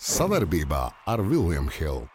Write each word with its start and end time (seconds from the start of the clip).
Savarbībā 0.00 0.86
ar 1.12 1.20
Vilniņu 1.20 1.72
Hildu. 1.74 2.06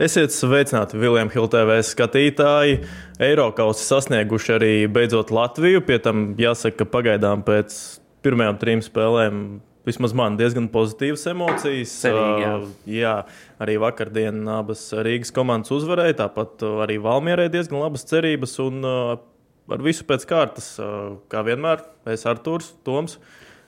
Esiet 0.00 0.32
sveicināti, 0.32 0.96
Viljams 0.96 1.34
Hiltēvē 1.36 1.74
skatītāji. 1.84 2.78
Eiropausi 3.20 3.84
sasnieguši 3.84 4.54
arī 4.54 4.70
beidzot 4.88 5.28
Latviju. 5.28 5.82
Pie 5.84 5.98
tam 6.00 6.22
jāsaka, 6.40 6.78
ka 6.80 6.86
pagaidām 6.88 7.42
pēc 7.44 7.76
pirmajām 8.24 8.56
trim 8.62 8.80
spēlēm 8.82 9.42
vismaz 9.84 10.16
man 10.16 10.38
diezgan 10.40 10.70
pozitīvas 10.72 11.26
emocijas. 11.34 11.92
Cerīgi, 12.00 12.46
jā. 12.46 12.54
Uh, 12.56 12.72
jā, 12.88 13.12
arī 13.60 13.76
vakardien 13.84 14.40
abas 14.48 14.86
Rīgas 14.96 15.34
komandas 15.36 15.74
uzvarēja, 15.76 16.16
tāpat 16.24 16.64
uh, 16.64 16.80
arī 16.86 16.96
Valmierai 17.04 17.50
diezgan 17.52 17.84
labas 17.84 18.08
cerības. 18.08 18.56
Un, 18.64 18.80
uh, 18.88 19.20
ar 19.68 19.84
visu 19.84 20.08
pēc 20.08 20.24
kārtas, 20.32 20.72
uh, 20.80 21.20
kā 21.28 21.44
vienmēr, 21.44 21.84
es 22.16 22.24
Artūrs 22.24 22.72
Toms, 22.88 23.20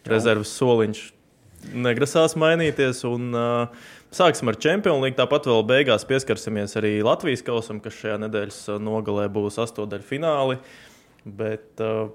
rezerves 0.09 0.57
soliņš 0.57 1.05
negrasās 1.73 2.37
mainīties. 2.39 3.05
Un, 3.09 3.31
uh, 3.35 3.93
Sāksim 4.17 4.49
ar 4.49 4.57
Champions 4.63 5.03
League. 5.03 5.17
Tāpat 5.19 5.49
vēl 5.51 5.65
beigās 5.67 6.07
pieskarsimies 6.09 6.77
arī 6.79 7.01
Latvijas 7.05 7.43
kausam, 7.45 7.83
kas 7.85 7.99
šajā 7.99 8.21
nedēļas 8.23 8.61
uh, 8.71 8.79
nogalē 8.81 9.27
būs 9.33 9.59
astotdaļu 9.65 10.07
fināli. 10.07 10.61
Bet 11.27 11.83
uh, 11.85 12.07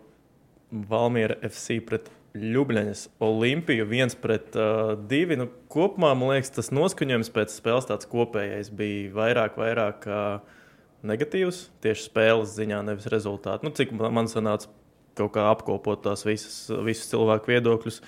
Valmiera 0.71 1.35
FC 1.43 1.81
pret 1.84 2.07
Ljubljaņas 2.31 3.03
Olimpiju 3.27 3.85
viens 3.89 4.15
pret 4.15 4.55
uh, 4.55 4.93
divi. 4.95 5.35
Nu, 5.39 5.49
kopumā 5.71 6.13
man 6.15 6.31
liekas, 6.31 6.53
tas 6.55 6.71
noskaņojums 6.71 7.31
pēc 7.35 7.53
spēles 7.57 7.89
tāds 7.89 8.07
kopējais 8.09 8.71
bija 8.79 9.12
vairāk, 9.17 9.59
vairāk 9.59 10.07
uh, 10.07 10.62
negatīvs. 11.07 11.65
Tieši 11.84 12.07
spēles 12.07 12.55
ziņā, 12.55 12.79
nevis 12.87 13.09
rezultātu. 13.12 13.67
Nu, 13.67 13.76
cik 13.76 13.91
man 13.99 14.31
sanāca 14.31 14.71
kaut 15.20 15.34
kā 15.35 15.49
apkopot 15.51 16.05
tās 16.05 16.23
visas, 16.23 16.63
visus 16.87 17.12
cilvēku 17.12 17.51
viedokļus. 17.51 17.99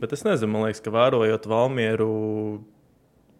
Bet 0.00 0.14
es 0.16 0.24
nezinu, 0.24 0.52
man 0.54 0.66
liekas, 0.66 0.80
ka 0.84 0.92
vērojot 0.94 1.48
Valmieru 1.50 2.12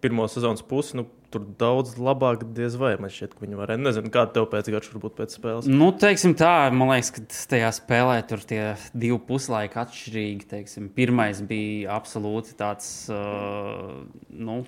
pirmo 0.03 0.27
sezonas 0.29 0.65
pusi, 0.67 0.97
nu, 0.99 1.07
tur 1.33 1.45
daudz 1.59 1.95
labāk 2.01 2.43
diez 2.57 2.75
vai 2.81 2.93
man 3.01 3.13
šķiet, 3.13 3.37
ka 3.37 3.45
viņi 3.45 3.59
varēja. 3.59 3.81
Nezinu, 3.81 4.11
kāda 4.13 4.35
tev 4.37 4.49
pēc 4.53 4.69
garša 4.75 4.93
varbūt 4.97 5.17
pēc 5.21 5.37
spēles. 5.39 5.71
Nu, 5.71 5.89
teiksim 5.97 6.35
tā, 6.39 6.53
man 6.75 6.93
liekas, 6.93 7.13
ka 7.15 7.25
tajā 7.55 7.71
spēlē 7.79 8.19
tur 8.29 8.43
tie 8.49 8.61
divi 8.93 9.19
puslaiki 9.29 9.81
atšķirīgi. 9.85 10.49
Teiksim. 10.51 10.91
Pirmais 10.97 11.41
bija 11.49 11.97
absolūti 11.97 12.57
tāds, 12.59 12.91
uh, 13.15 14.03
nu, 14.35 14.61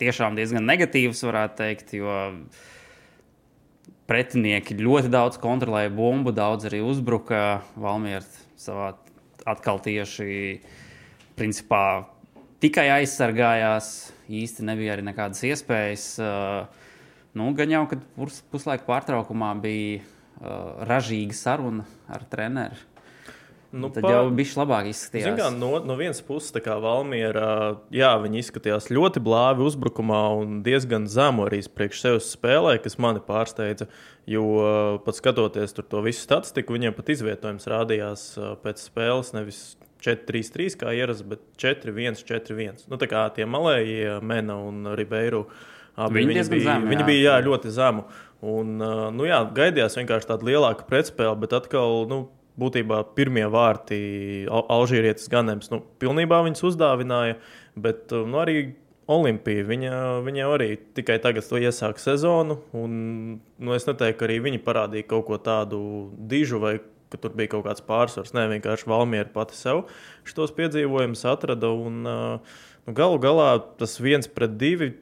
tiešām 0.00 0.38
diezgan 0.38 0.66
negatīvs, 0.68 1.26
varētu 1.26 1.58
teikt, 1.60 1.94
jo 1.98 2.16
pretinieki 4.08 4.78
ļoti 4.78 5.10
daudz 5.12 5.36
kontrolēja 5.42 5.92
bumbu, 5.92 6.32
daudz 6.32 6.70
arī 6.70 6.80
uzbruka. 6.86 7.60
Valmieras 7.76 8.30
savā 8.58 8.94
atkal 9.48 9.82
tieši 9.84 10.30
principā 11.38 11.82
tikai 12.62 12.88
aizsargājās. 12.98 13.92
Īsti 14.28 14.66
nebija 14.68 14.96
arī 14.96 15.06
nekādas 15.06 15.40
iespējas. 15.48 16.10
Uh, 16.20 16.68
nu, 17.38 17.48
gan 17.56 17.72
jau, 17.72 17.86
kad 17.88 18.04
pus, 18.18 18.42
puslaika 18.52 18.84
pārtraukumā 18.88 19.54
bija 19.62 20.02
uh, 20.02 20.84
ražīga 20.88 21.36
saruna 21.36 21.86
ar 22.12 22.26
treneru. 22.28 22.76
Nu, 23.68 23.90
Tad 23.92 24.00
pa- 24.04 24.10
jau 24.14 24.28
bija 24.32 24.62
labāk 24.62 24.86
izskatījās. 24.88 25.34
Kā, 25.36 25.48
no, 25.52 25.74
no 25.84 25.96
vienas 26.00 26.22
puses, 26.24 26.48
tā 26.54 26.62
kā 26.64 26.78
Valmiera, 26.80 27.76
jā, 27.92 28.14
viņi 28.22 28.40
izskatījās 28.40 28.88
ļoti 28.88 29.20
blāvi 29.20 29.66
uzbrukumā 29.68 30.22
un 30.40 30.62
diezgan 30.64 31.04
zemu 31.04 31.44
arī 31.44 31.60
priekš 31.76 32.00
sevis 32.04 32.30
spēlē, 32.32 32.78
kas 32.80 32.96
mani 32.96 33.20
pārsteidza. 33.24 33.90
Jo 34.28 34.44
pat 35.04 35.20
skatoties 35.20 35.76
to 35.76 36.00
visu 36.04 36.24
statistiku, 36.24 36.76
viņiem 36.76 36.96
pat 36.96 37.12
izvietojums 37.12 37.68
rādījās 37.68 38.24
uh, 38.40 38.54
pēc 38.64 38.88
spēles 38.88 39.34
nevis 39.36 39.60
4-3-3 40.04 40.78
kā 40.80 40.94
ierasts, 40.96 41.26
bet 41.26 41.42
4-1-4-1. 41.60 42.86
Nu, 42.90 42.98
tā 43.00 43.08
kā 43.10 43.26
tie 43.34 43.46
malējie, 43.48 44.18
Mena 44.26 44.58
un 44.62 44.92
Ribeiru. 44.98 45.46
Abi, 45.98 46.20
Viņi 46.20 46.36
diezgan 46.36 46.54
bija, 46.54 46.66
zemi, 46.72 46.90
viņi 46.92 47.02
jā. 47.02 47.06
bija 47.08 47.22
jā, 47.24 47.36
ļoti 47.48 47.70
zemu. 47.74 48.04
Un, 48.46 48.74
uh, 48.78 49.06
nu, 49.10 49.26
jā, 49.26 49.40
gaidījās 49.54 49.98
vienkārši 49.98 50.28
tāda 50.30 50.46
lielāka 50.46 50.86
pretspēle, 50.86 51.34
bet 51.42 51.56
atkal 51.58 52.04
nu, 52.10 52.20
būtībā 52.58 53.00
pirmie 53.18 53.46
vārti 53.50 53.98
Al- 54.46 54.66
Alžīrietis 54.78 55.30
Ganems 55.32 55.72
nu, 55.72 55.80
pilnībā 56.02 56.38
viņus 56.46 56.62
uzdāvināja. 56.70 57.40
Bet 57.78 58.14
uh, 58.14 58.22
nu, 58.30 58.38
arī 58.42 58.76
Olimpija, 59.08 59.64
viņa, 59.64 59.98
viņa 60.26 60.46
arī 60.52 60.70
tikai 60.98 61.16
tagad 61.24 61.46
iesāka 61.58 62.02
sezonu. 62.02 62.58
Un, 62.76 62.92
nu, 63.40 63.74
es 63.74 63.88
neteiktu, 63.88 64.20
ka 64.20 64.28
arī 64.28 64.38
viņi 64.44 64.62
parādīja 64.62 65.08
kaut 65.08 65.26
ko 65.30 65.38
tādu 65.40 65.80
dižu 66.30 66.60
vai 66.62 66.76
ka 67.12 67.20
tur 67.20 67.34
bija 67.38 67.54
kaut 67.56 67.66
kāds 67.66 67.84
pārsvars. 67.84 68.34
Nē, 68.36 68.46
vienkārši 68.54 68.88
Valmiera 68.90 69.28
pati 69.34 69.58
sev 69.58 69.86
šos 70.28 70.54
piedzīvojumus 70.56 71.26
atrada. 71.28 71.72
Un, 71.72 72.00
uh, 72.08 72.64
nu, 72.86 72.96
galu 72.96 73.20
galā 73.22 73.52
tas 73.80 73.98
viens 74.02 74.30
pret 74.30 74.58
divi 74.60 74.94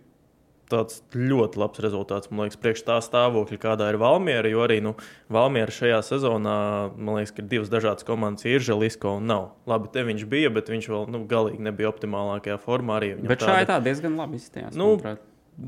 tāds 0.70 1.00
ļoti 1.14 1.60
labs 1.60 1.80
rezultāts, 1.82 2.30
man 2.30 2.46
liekas, 2.46 2.58
priekš 2.58 2.82
tā 2.86 2.96
stāvokļa, 3.04 3.58
kādā 3.62 3.90
ir 3.92 3.98
Valmiera. 4.02 4.50
Jo 4.50 4.64
arī 4.64 4.80
nu, 4.84 4.96
Valmiera 5.32 5.72
šajā 5.72 6.00
sezonā, 6.06 6.56
man 6.96 7.20
liekas, 7.20 7.34
ka 7.36 7.42
ir 7.44 7.50
divas 7.52 7.70
dažādas 7.72 8.06
komandas, 8.06 8.46
ir 8.48 8.64
Želisko 8.66 9.16
un 9.20 9.30
nav. 9.30 9.48
Labi, 9.70 9.90
te 9.94 10.02
viņš 10.06 10.26
bija, 10.30 10.50
bet 10.54 10.70
viņš 10.72 10.90
vēl 10.92 11.08
nu, 11.14 11.22
galīgi 11.30 11.62
nebija 11.68 11.92
optimālākajā 11.92 12.58
formā. 12.62 12.98
Arī 13.00 13.14
viņam 13.14 13.32
Bet 13.32 13.46
šā 13.46 13.60
ir 13.62 13.70
tā 13.70 13.78
diezgan 13.84 14.18
labi 14.18 14.40
izskatījās. 14.40 14.74
Nu, 14.74 14.96
manuprāt. 14.96 15.22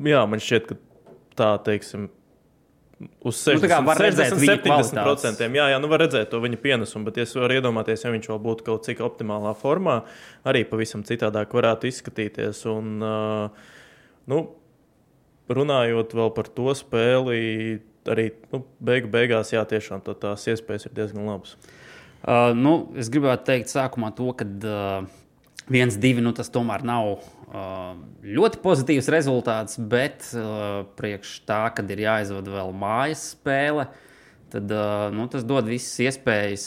Jā, 0.08 0.24
man 0.28 0.42
šķiet, 0.42 0.68
ka 0.68 1.14
tā, 1.38 1.52
teiksim, 1.68 2.10
uz 2.98 3.40
Nu, 3.46 3.60
tā 3.62 3.70
kā 3.70 3.78
60, 3.78 3.86
var 3.86 4.00
redzēt 4.02 4.32
60 4.32 4.42
viņa 4.42 4.54
70 4.54 4.64
kvalitātes. 4.66 5.06
procentiem. 5.06 5.56
Jā, 5.58 5.66
jā, 5.72 5.80
nu 5.82 5.90
var 5.90 6.02
redzēt 6.02 6.30
to 6.32 6.40
viņa 6.42 6.60
pienesumu, 6.62 7.08
bet 7.08 7.20
es 7.22 7.34
varu 7.38 7.58
iedomāties, 7.58 8.04
ja 8.04 8.12
viņš 8.14 8.30
vēl 8.32 8.40
būtu 8.46 8.66
kaut 8.66 8.88
cik 8.88 9.02
optimālā 9.06 9.54
formā, 9.58 10.00
arī 10.48 10.64
pavisam 10.68 11.04
citādāk 11.06 11.54
varētu 11.54 11.90
izskatīties. 11.90 12.64
Un, 12.72 12.96
uh, 13.04 13.76
nu, 14.30 14.40
runājot 15.48 16.16
vēl 16.18 16.34
par 16.36 16.50
to 16.58 16.74
spēli, 16.76 17.78
arī 18.08 18.30
nu, 18.52 18.64
beigu 18.82 19.10
beigās, 19.12 19.54
jā, 19.54 19.62
tiešām 19.68 20.02
tā, 20.06 20.16
tās 20.18 20.46
iespējas 20.50 20.88
ir 20.88 20.96
diezgan 20.98 21.28
labas. 21.28 21.56
Uh, 22.18 22.50
nu, 22.56 22.90
es 22.98 23.10
gribētu 23.14 23.46
teikt, 23.46 23.70
sākumā 23.70 24.10
to, 24.18 24.32
ka 24.34 24.44
uh, 24.44 25.06
viens, 25.70 25.96
divi, 26.00 26.24
nu, 26.24 26.34
tas 26.34 26.50
tomēr 26.50 26.82
nav 26.86 27.20
ļoti 27.48 28.60
pozitīvs 28.60 29.08
rezultāts, 29.12 29.78
bet 29.80 30.26
priekš 30.98 31.38
tā, 31.48 31.62
kad 31.76 31.90
ir 31.90 32.04
jāizvada 32.04 32.52
vēl 32.58 32.74
mājas 32.76 33.30
spēle, 33.34 33.88
tad 34.52 34.72
nu, 35.16 35.28
tas 35.32 35.46
dod 35.48 35.68
visas 35.68 35.96
iespējas 36.08 36.66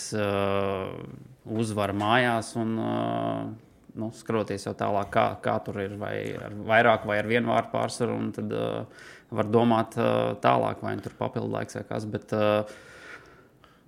uzvaru 1.46 1.98
mājās 1.98 2.54
un 2.62 2.76
nu, 2.78 4.12
skatoties 4.16 4.66
jau 4.66 4.76
tālāk, 4.78 5.10
kā, 5.14 5.26
kā 5.44 5.58
tur 5.66 5.82
ir, 5.84 5.98
vai 6.02 6.16
ar 6.38 6.56
vairāk 6.70 7.06
vai 7.10 7.20
ar 7.22 7.30
vienu 7.30 7.54
vārdu 7.54 7.74
pārsvaru, 7.74 8.20
tad 8.38 8.56
var 9.32 9.50
domāt 9.52 9.98
tālāk, 10.44 10.82
vai 10.84 10.96
nu 10.98 11.06
tur 11.06 11.18
papildu 11.20 11.52
laiks 11.54 11.78
vai 11.78 11.86
kas. 11.88 12.08
Bet, 12.10 12.34
uh, 12.36 12.66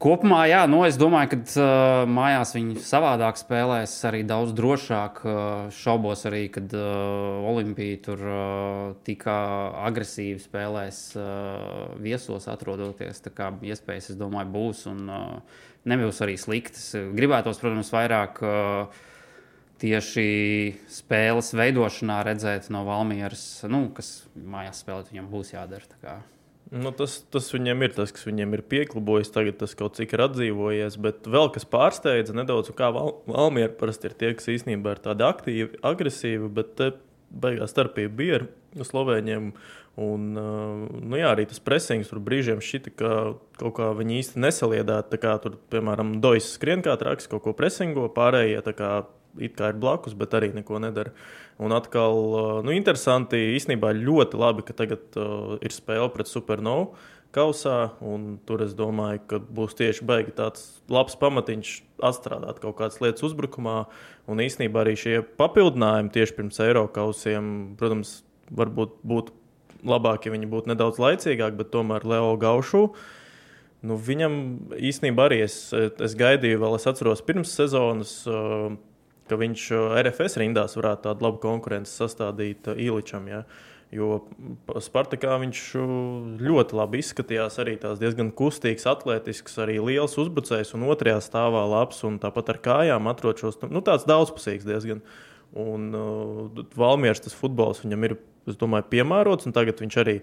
Kopumā, 0.03 0.41
jā, 0.51 0.65
nu, 0.67 0.81
es 0.83 0.97
domāju, 0.99 1.29
ka 1.31 1.37
uh, 1.39 2.01
mājās 2.11 2.49
viņi 2.57 2.81
savādāk 2.83 3.37
spēlēs, 3.39 3.93
arī 4.09 4.19
daudz 4.27 4.51
drošāk. 4.57 5.21
Uh, 5.23 5.37
šaubos 5.71 6.25
arī, 6.27 6.41
kad 6.51 6.75
uh, 6.75 7.45
Olimpija 7.47 8.01
tur 8.09 8.25
uh, 8.27 8.89
tik 9.07 9.23
agresīvi 9.29 10.41
spēlēs 10.43 10.99
uh, 11.15 11.93
viesos, 12.03 12.49
atrodoties. 12.51 13.23
Tā 13.23 13.31
kā 13.31 13.47
iespējas, 13.63 14.11
es 14.11 14.19
domāju, 14.19 14.51
būs 14.57 14.83
un 14.91 15.07
uh, 15.07 15.63
nebūs 15.87 16.19
arī 16.27 16.35
sliktas. 16.41 16.91
Gribētos, 17.15 17.63
protams, 17.63 17.95
vairāk. 17.95 18.43
Uh, 18.43 19.09
Tieši 19.83 20.27
spēles 20.87 21.49
veidošanā 21.59 22.21
redzēt 22.23 22.69
no 22.71 22.85
Valmieras, 22.87 23.41
nu, 23.67 23.89
kas 23.91 24.21
mājās 24.31 24.79
spēlēt, 24.79 25.11
viņam 25.11 25.27
būs 25.33 25.51
jādara. 25.57 26.21
Nu, 26.73 26.89
tas, 26.97 27.19
tas 27.29 27.51
viņiem 27.53 27.85
ir 27.85 27.91
tas, 27.93 28.11
kas 28.15 28.25
viņiem 28.25 28.55
ir 28.57 28.63
pieklibojis. 28.65 29.29
Tagad 29.33 29.59
tas 29.61 29.75
kaut 29.77 29.99
cik 29.99 30.15
ir 30.15 30.23
atdzīvojies. 30.25 30.97
Bet 31.05 31.29
vēl 31.29 31.51
kas 31.53 31.67
pārsteidza 31.69 32.33
nedaudz, 32.33 32.71
kā 32.77 32.89
Val 32.95 33.19
Valmiera 33.29 33.73
parasti 33.77 34.09
ir 34.09 34.17
tie, 34.17 34.31
kas 34.37 34.49
īstenībā 34.55 34.95
ir 34.95 35.03
tādi 35.03 35.27
aktīvi, 35.27 35.83
agresīvi, 35.85 36.49
bet 36.57 36.81
beigās 37.29 37.73
starpība 37.75 38.17
bija 38.17 38.41
ar 38.41 38.49
Slovēņiem. 38.89 39.53
Un, 40.01 40.29
uh, 40.33 40.85
nu 41.05 41.19
jā, 41.19 41.27
arī 41.35 41.45
tas 41.45 41.61
presings 41.61 42.09
tur 42.09 42.17
brīžiem 42.25 42.63
šķita, 42.65 42.93
ka 42.97 43.09
kaut 43.59 43.75
kā 43.77 43.91
viņi 43.93 44.17
īsti 44.23 44.41
nesaliedāt. 44.41 45.11
Tā 45.11 45.19
kā 45.21 45.35
tur, 45.43 45.59
piemēram, 45.69 46.15
Dojas 46.23 46.55
skrien 46.55 46.81
kā 46.81 46.97
traks, 46.97 47.29
kaut 47.29 47.45
ko 47.45 47.53
presingo, 47.57 48.07
pārējie 48.15 48.63
kā 48.73 48.95
kā 49.57 49.71
ir 49.71 49.79
blakus, 49.81 50.13
bet 50.17 50.33
arī 50.37 50.51
neko 50.53 50.79
nedara. 50.81 51.13
Un 51.61 51.75
atkal, 51.75 52.21
uh, 52.33 52.61
nu, 52.65 52.73
interesanti, 52.73 53.37
īstenībā 53.57 53.93
ļoti 53.97 54.39
labi, 54.39 54.65
ka 54.65 54.75
tagad 54.77 55.19
uh, 55.19 55.57
ir 55.61 55.75
spēle 55.75 56.09
pret 56.13 56.31
Supernovu 56.31 56.93
kausā. 57.33 57.77
Tur 58.47 58.63
es 58.65 58.75
domāju, 58.77 59.21
ka 59.29 59.39
būs 59.41 59.77
tieši 59.79 60.05
baigi 60.07 60.35
tāds 60.37 60.83
labs 60.91 61.17
pamatiņš 61.19 61.73
atstrādāt 62.03 62.61
kaut 62.63 62.77
kādas 62.79 62.99
lietas 63.03 63.25
uzbrukumā. 63.29 63.83
Un 64.29 64.43
īstenībā 64.43 64.83
arī 64.83 64.95
šie 64.99 65.15
papildinājumi 65.39 66.13
tieši 66.13 66.37
pirms 66.37 66.61
Eiropausiem, 66.63 67.49
protams, 67.79 68.21
varbūt 68.53 68.99
būtu 69.07 69.35
labāk, 69.87 70.27
ja 70.27 70.33
viņi 70.35 70.49
būtu 70.51 70.71
nedaudz 70.71 71.01
laicīgāki, 71.01 71.59
bet 71.59 71.73
tomēr 71.73 72.05
Leo 72.07 72.33
Gaušu. 72.39 72.85
Nu, 73.83 73.97
viņam 73.99 74.35
īstenībā 74.79 75.27
arī 75.27 75.41
es, 75.43 75.57
es 75.75 76.13
gaidīju, 76.15 76.61
vēl 76.61 76.77
es 76.77 76.87
atceros 76.87 77.23
pirms 77.25 77.51
sezonas. 77.57 78.21
Uh, 78.29 78.77
ka 79.29 79.37
viņš 79.39 79.67
RFS 80.03 80.39
rindās 80.41 80.77
varētu 80.79 81.07
tādu 81.07 81.27
labu 81.27 81.39
konkurenci 81.43 81.93
sastādīt 81.93 82.67
Iličam. 82.73 83.29
Ja? 83.31 83.43
Jo 83.93 84.23
Spartakā 84.81 85.35
viņš 85.43 85.59
ļoti 86.41 86.77
labi 86.77 87.01
izskatījās. 87.03 87.59
Arī 87.61 87.75
tās 87.81 88.01
diezgan 88.01 88.31
kustīgs, 88.35 88.87
atletisks, 88.89 89.59
arī 89.61 89.77
liels 89.83 90.17
uzbrucējs 90.21 90.73
un 90.77 90.87
otrajā 90.89 91.19
stāvā 91.21 91.61
labs. 91.69 92.01
Tāpat 92.23 92.55
ar 92.55 92.61
kājām 92.65 93.11
atrodas 93.11 93.61
nu, 93.69 93.83
tāds 93.85 94.07
daudzpusīgs 94.09 94.65
diezgan. 94.67 95.03
Un 95.53 95.91
uh, 95.93 96.63
Valmieras 96.73 97.21
tas 97.21 97.35
futbols 97.37 97.83
viņam 97.83 98.07
ir, 98.07 98.15
es 98.49 98.57
domāju, 98.57 98.87
piemērots. 98.95 99.45
Tagad 99.53 99.83
viņš 99.83 99.97
arī 100.01 100.15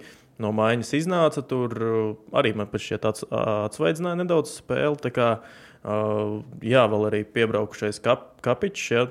no 0.43 0.50
mājas 0.56 0.91
iznāca. 0.99 1.44
Tur 1.47 1.76
uh, 1.79 2.00
arī 2.35 2.50
man 2.58 2.73
šķiet 2.75 3.05
tāds 3.06 3.29
atsvaidzināja 3.31 4.25
nedaudz 4.25 4.56
spēli. 4.58 4.99
Uh, 5.81 6.41
jā, 6.65 6.85
vēl 6.93 7.09
arī 7.09 7.25
piebraukušais 7.25 8.03
kap, 8.05 8.35
kapičs. 8.44 8.87
Ja, 8.93 9.06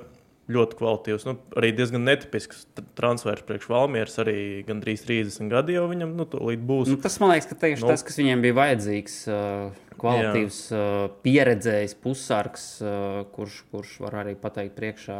ļoti 0.49 0.77
kvalitīvs. 0.79 1.25
Nu, 1.27 1.35
arī 1.59 1.71
diezgan 1.77 2.05
netipisks 2.07 2.65
transfers 2.97 3.45
priekš 3.45 3.69
Valmieras. 3.69 4.17
Arī 4.21 4.37
gandrīz 4.67 5.03
30 5.05 5.51
gadi 5.51 5.77
jau 5.77 5.85
viņam 5.91 6.15
nu, 6.17 6.25
būs. 6.29 6.89
Nu, 6.89 6.97
tas 7.01 7.19
man 7.21 7.33
liekas, 7.33 7.49
ka 7.51 7.59
tieši 7.65 7.85
nu, 7.85 7.91
tas, 7.91 8.05
kas 8.05 8.17
viņiem 8.21 8.45
bija 8.45 8.57
vajadzīgs, 8.57 9.19
kvalitīvs, 9.99 10.63
jā. 10.73 10.87
pieredzējis 11.25 11.95
pussargs, 12.01 12.65
kurš, 13.35 13.61
kurš 13.73 13.99
var 14.05 14.23
arī 14.23 14.33
pateikt 14.39 14.77
priekšā 14.79 15.19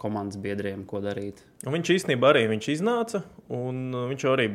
komandas 0.00 0.38
biedriem, 0.40 0.84
ko 0.88 1.00
darīt. 1.04 1.42
Un 1.64 1.76
viņš 1.76 1.92
īstenībā 1.94 2.32
arī 2.32 2.44
viņš 2.50 2.68
iznāca, 2.74 3.22
un 3.52 3.94
viņš 4.10 4.26
arī 4.30 4.48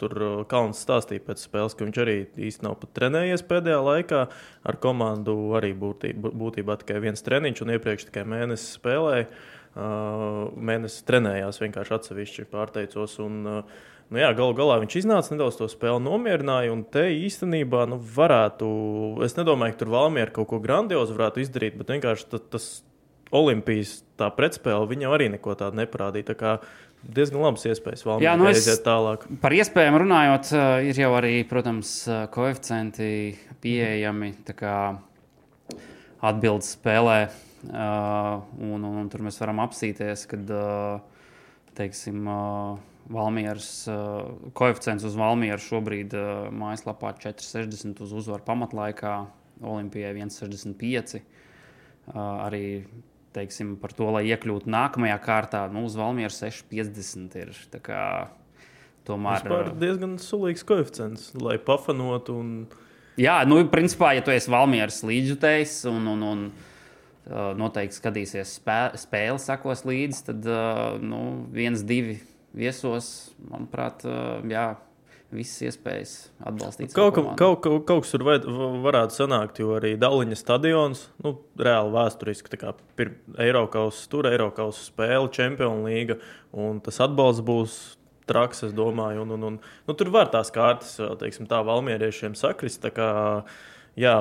tur 0.00 0.14
Kalns 0.50 0.80
stāstīja 0.84 1.24
pēc 1.26 1.42
spēles, 1.46 1.76
ka 1.76 1.88
viņš 1.88 2.00
arī 2.04 2.16
īstenībā 2.24 2.68
nav 2.70 2.78
pat 2.82 2.94
trenējies 2.98 3.44
pēdējā 3.48 3.80
laikā. 3.88 4.22
Ar 4.66 4.80
komandu 4.82 5.36
arī 5.58 5.74
būtībā, 5.78 6.32
būtībā 6.44 6.78
tikai 6.82 7.02
viens 7.04 7.26
treniņš, 7.26 7.62
un 7.62 7.74
iepriekš 7.76 8.08
tikai 8.10 8.24
mēnesis 8.28 8.78
spēlēja. 8.80 9.28
Uh, 9.76 10.46
mēnesis 10.56 11.04
trenējās 11.04 11.60
vienkārši 11.60 11.92
atsevišķi, 11.98 12.46
pārteicos. 12.48 13.18
Un, 13.20 13.42
uh, 13.44 13.84
Nu 14.06 14.20
jā, 14.20 14.28
galu 14.38 14.54
galā 14.54 14.76
viņš 14.84 15.00
iznāca 15.00 15.34
nedaudz 15.34 15.56
to 15.58 15.66
spēli, 15.66 15.98
nomierināja. 16.04 16.70
Un 16.70 16.84
te 16.94 17.08
īstenībā 17.10 17.88
nu, 17.90 17.98
varētu, 17.98 18.68
es 19.26 19.34
nedomāju, 19.34 19.74
ka 19.74 19.80
tur 19.80 19.90
Valmiera 19.96 20.34
kaut 20.34 20.46
ko 20.52 20.60
grandiozu 20.62 21.16
varētu 21.16 21.42
izdarīt, 21.42 21.74
bet 21.80 21.90
vienkārši 21.90 22.28
tas, 22.30 22.44
tas 22.52 22.68
Olimpijas 23.34 24.00
tā 24.18 24.28
pretspēle 24.34 24.86
viņam 24.90 25.14
arī 25.16 25.28
neko 25.32 25.56
tādu 25.58 25.80
neparādīja. 25.80 26.30
Tā 26.30 26.36
kā 26.38 26.52
diezgan 27.02 27.42
labas 27.42 27.66
iespējas 27.68 28.04
vēl 28.06 28.24
Jā, 28.24 28.36
nu 28.38 28.48
aiziet 28.50 28.84
tālāk. 28.86 29.26
Par 29.42 29.54
iespējām 29.56 29.98
runājot, 30.04 30.52
eh, 30.54 30.90
ir 30.90 31.00
jau 31.02 31.12
arī, 31.18 31.34
protams, 31.48 31.92
eh, 32.08 32.26
koeficienti 32.32 33.10
pieejami. 33.62 34.34
Atbildes 36.26 36.72
spēlē, 36.78 37.28
un, 37.68 38.84
un, 38.84 38.92
un 39.02 39.08
tur 39.12 39.20
mēs 39.22 39.36
varam 39.38 39.60
apsīties, 39.62 40.24
kad 40.30 40.48
teiksim, 41.76 42.24
Valmieras 43.12 43.68
koeficients 44.56 45.04
uz 45.06 45.14
Valmieru 45.14 45.62
šobrīd 45.62 46.16
mājaslapā 46.56 47.12
4,60 47.20 48.00
uz 48.02 48.14
uzvaru 48.16 48.42
pamatlaikā, 48.48 49.12
Olimpijai 49.62 50.16
1,65. 50.16 51.20
Uh, 51.20 51.22
arī 52.14 52.86
teiksim, 53.36 53.74
par 53.80 53.92
to, 53.96 54.08
lai 54.14 54.24
iekļūtu 54.30 54.70
nākamajā 54.72 55.16
kārtā, 55.24 55.66
nu, 55.72 55.84
uz 55.88 55.96
Valmieras 55.98 56.40
6,50 56.42 57.36
ir. 57.42 57.52
Kā, 57.84 58.02
tomēr 59.06 59.44
tas 59.44 59.68
ir 59.68 59.74
diezgan 59.80 60.16
sulīgs 60.22 60.64
koeficients, 60.66 61.30
lai 61.40 61.58
pafanotu. 61.62 62.38
Un... 62.40 62.54
Jā, 63.20 63.38
nu, 63.48 63.60
principā, 63.72 64.14
ja 64.16 64.24
tu 64.24 64.34
esi 64.34 64.52
Valmieras 64.52 65.02
līdzjutējs 65.06 65.78
un, 65.92 66.08
un, 66.14 66.24
un 66.30 66.46
uh, 66.48 67.52
noteikti 67.58 68.00
skatīsies 68.00 68.56
spē, 68.60 68.80
spēli, 69.00 69.42
sekos 69.42 69.84
līdzi, 69.88 70.24
tad 70.30 70.50
uh, 70.50 70.96
nu, 71.02 71.22
viens, 71.54 71.84
divi 71.86 72.18
viesos, 72.56 73.30
manuprāt, 73.52 74.04
uh, 74.08 74.40
jā, 74.48 74.70
visas 75.34 75.62
iespējas 75.66 76.14
atbalstīt. 76.46 76.92
Kaut, 76.94 77.16
ka, 77.16 77.24
kaut, 77.38 77.58
kaut, 77.64 77.82
kaut 77.88 78.04
kas 78.04 78.14
tur 78.14 78.24
vai, 78.26 78.36
varētu 78.84 79.16
sanākt, 79.16 79.60
jo 79.62 79.74
arī 79.78 79.94
Daliņa 80.00 80.38
stadions, 80.38 81.06
nu, 81.24 81.34
reāli 81.58 81.94
vēsturiski, 81.96 82.60
kā 82.60 82.74
Eiropas 83.42 84.04
tur, 84.12 84.30
Eiropas 84.30 84.84
spēle, 84.86 85.30
Čempionu 85.34 85.88
līga, 85.88 86.20
un 86.54 86.78
tas 86.84 87.02
atbalsts 87.04 87.44
būs 87.46 87.78
traks, 88.26 88.64
es 88.66 88.74
domāju. 88.76 89.24
Un, 89.24 89.36
un, 89.36 89.46
un, 89.50 89.60
nu, 89.60 89.98
tur 89.98 90.10
var 90.14 90.30
tās 90.32 90.50
kārtas, 90.54 90.96
teiksim, 91.20 91.48
tā 91.50 91.62
valmieriešiem 91.66 92.34
sakrist. 92.38 92.82
Tā 92.84 92.92
kā, 92.94 93.10
jā, 93.98 94.16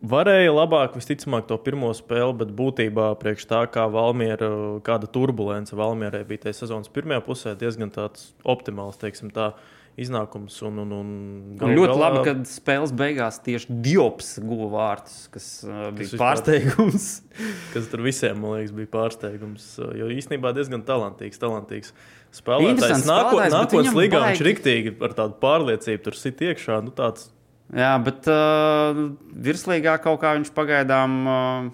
varēja 0.00 0.52
labāk, 0.54 0.96
visticamāk, 0.98 1.46
to 1.48 1.58
pirmo 1.62 1.92
spēli, 1.96 2.36
bet 2.42 2.54
būtībā 2.56 3.10
priekš 3.20 3.46
tā, 3.50 3.64
kā 3.72 3.86
Valmiera, 3.92 4.50
kāda 4.86 5.10
turbulence 5.10 5.76
Valmierai 5.76 6.24
bija 6.28 6.46
tajā 6.46 6.62
sezonas 6.62 6.92
pirmajā 6.92 7.22
pusē, 7.26 7.54
diezgan 7.58 7.92
tāds 7.94 8.32
optimāls, 8.48 9.00
teiksim 9.00 9.32
tā 9.34 9.52
iznākums. 10.00 10.56
Un, 10.66 10.78
un, 10.82 10.92
un, 10.94 11.10
un 11.56 11.74
ļoti 11.76 11.92
galā... 11.92 12.08
labi, 12.08 12.20
ka 12.26 12.34
spēles 12.48 12.92
beigās 12.96 13.40
tieši 13.44 13.76
Diops 13.84 14.32
guva 14.42 14.68
vārdus, 14.74 15.16
kas 15.34 15.48
uh, 15.66 15.88
bija 15.96 16.12
kas 16.12 16.20
pārsteigums. 16.20 17.08
kas 17.74 17.90
tur 17.92 18.04
visiem, 18.06 18.40
man 18.40 18.56
liekas, 18.58 18.72
bija 18.76 18.90
pārsteigums. 18.94 19.68
Uh, 19.80 19.92
jo 20.00 20.10
īstenībā 20.14 20.54
diezgan 20.56 20.84
talantīgs, 20.88 21.40
talantīgs 21.42 21.92
spēlētājs. 22.36 23.04
Nāko, 23.08 23.42
nākotnes 23.52 23.96
līgā 23.96 24.22
baigi... 24.22 24.32
viņš 24.32 24.46
riktīgi 24.48 24.96
ar 25.06 25.16
tādu 25.18 25.38
pārliecību 25.42 26.06
tur 26.08 26.18
sit 26.18 26.42
iekšā. 26.48 26.80
Nu, 26.86 26.94
tāds... 26.96 27.28
Jā, 27.76 27.94
bet 28.02 28.26
uh, 28.30 29.06
virslīgā 29.46 30.00
kaut 30.02 30.22
kā 30.24 30.34
viņš 30.38 30.50
pagaidām 30.56 31.18
uh, 31.22 31.68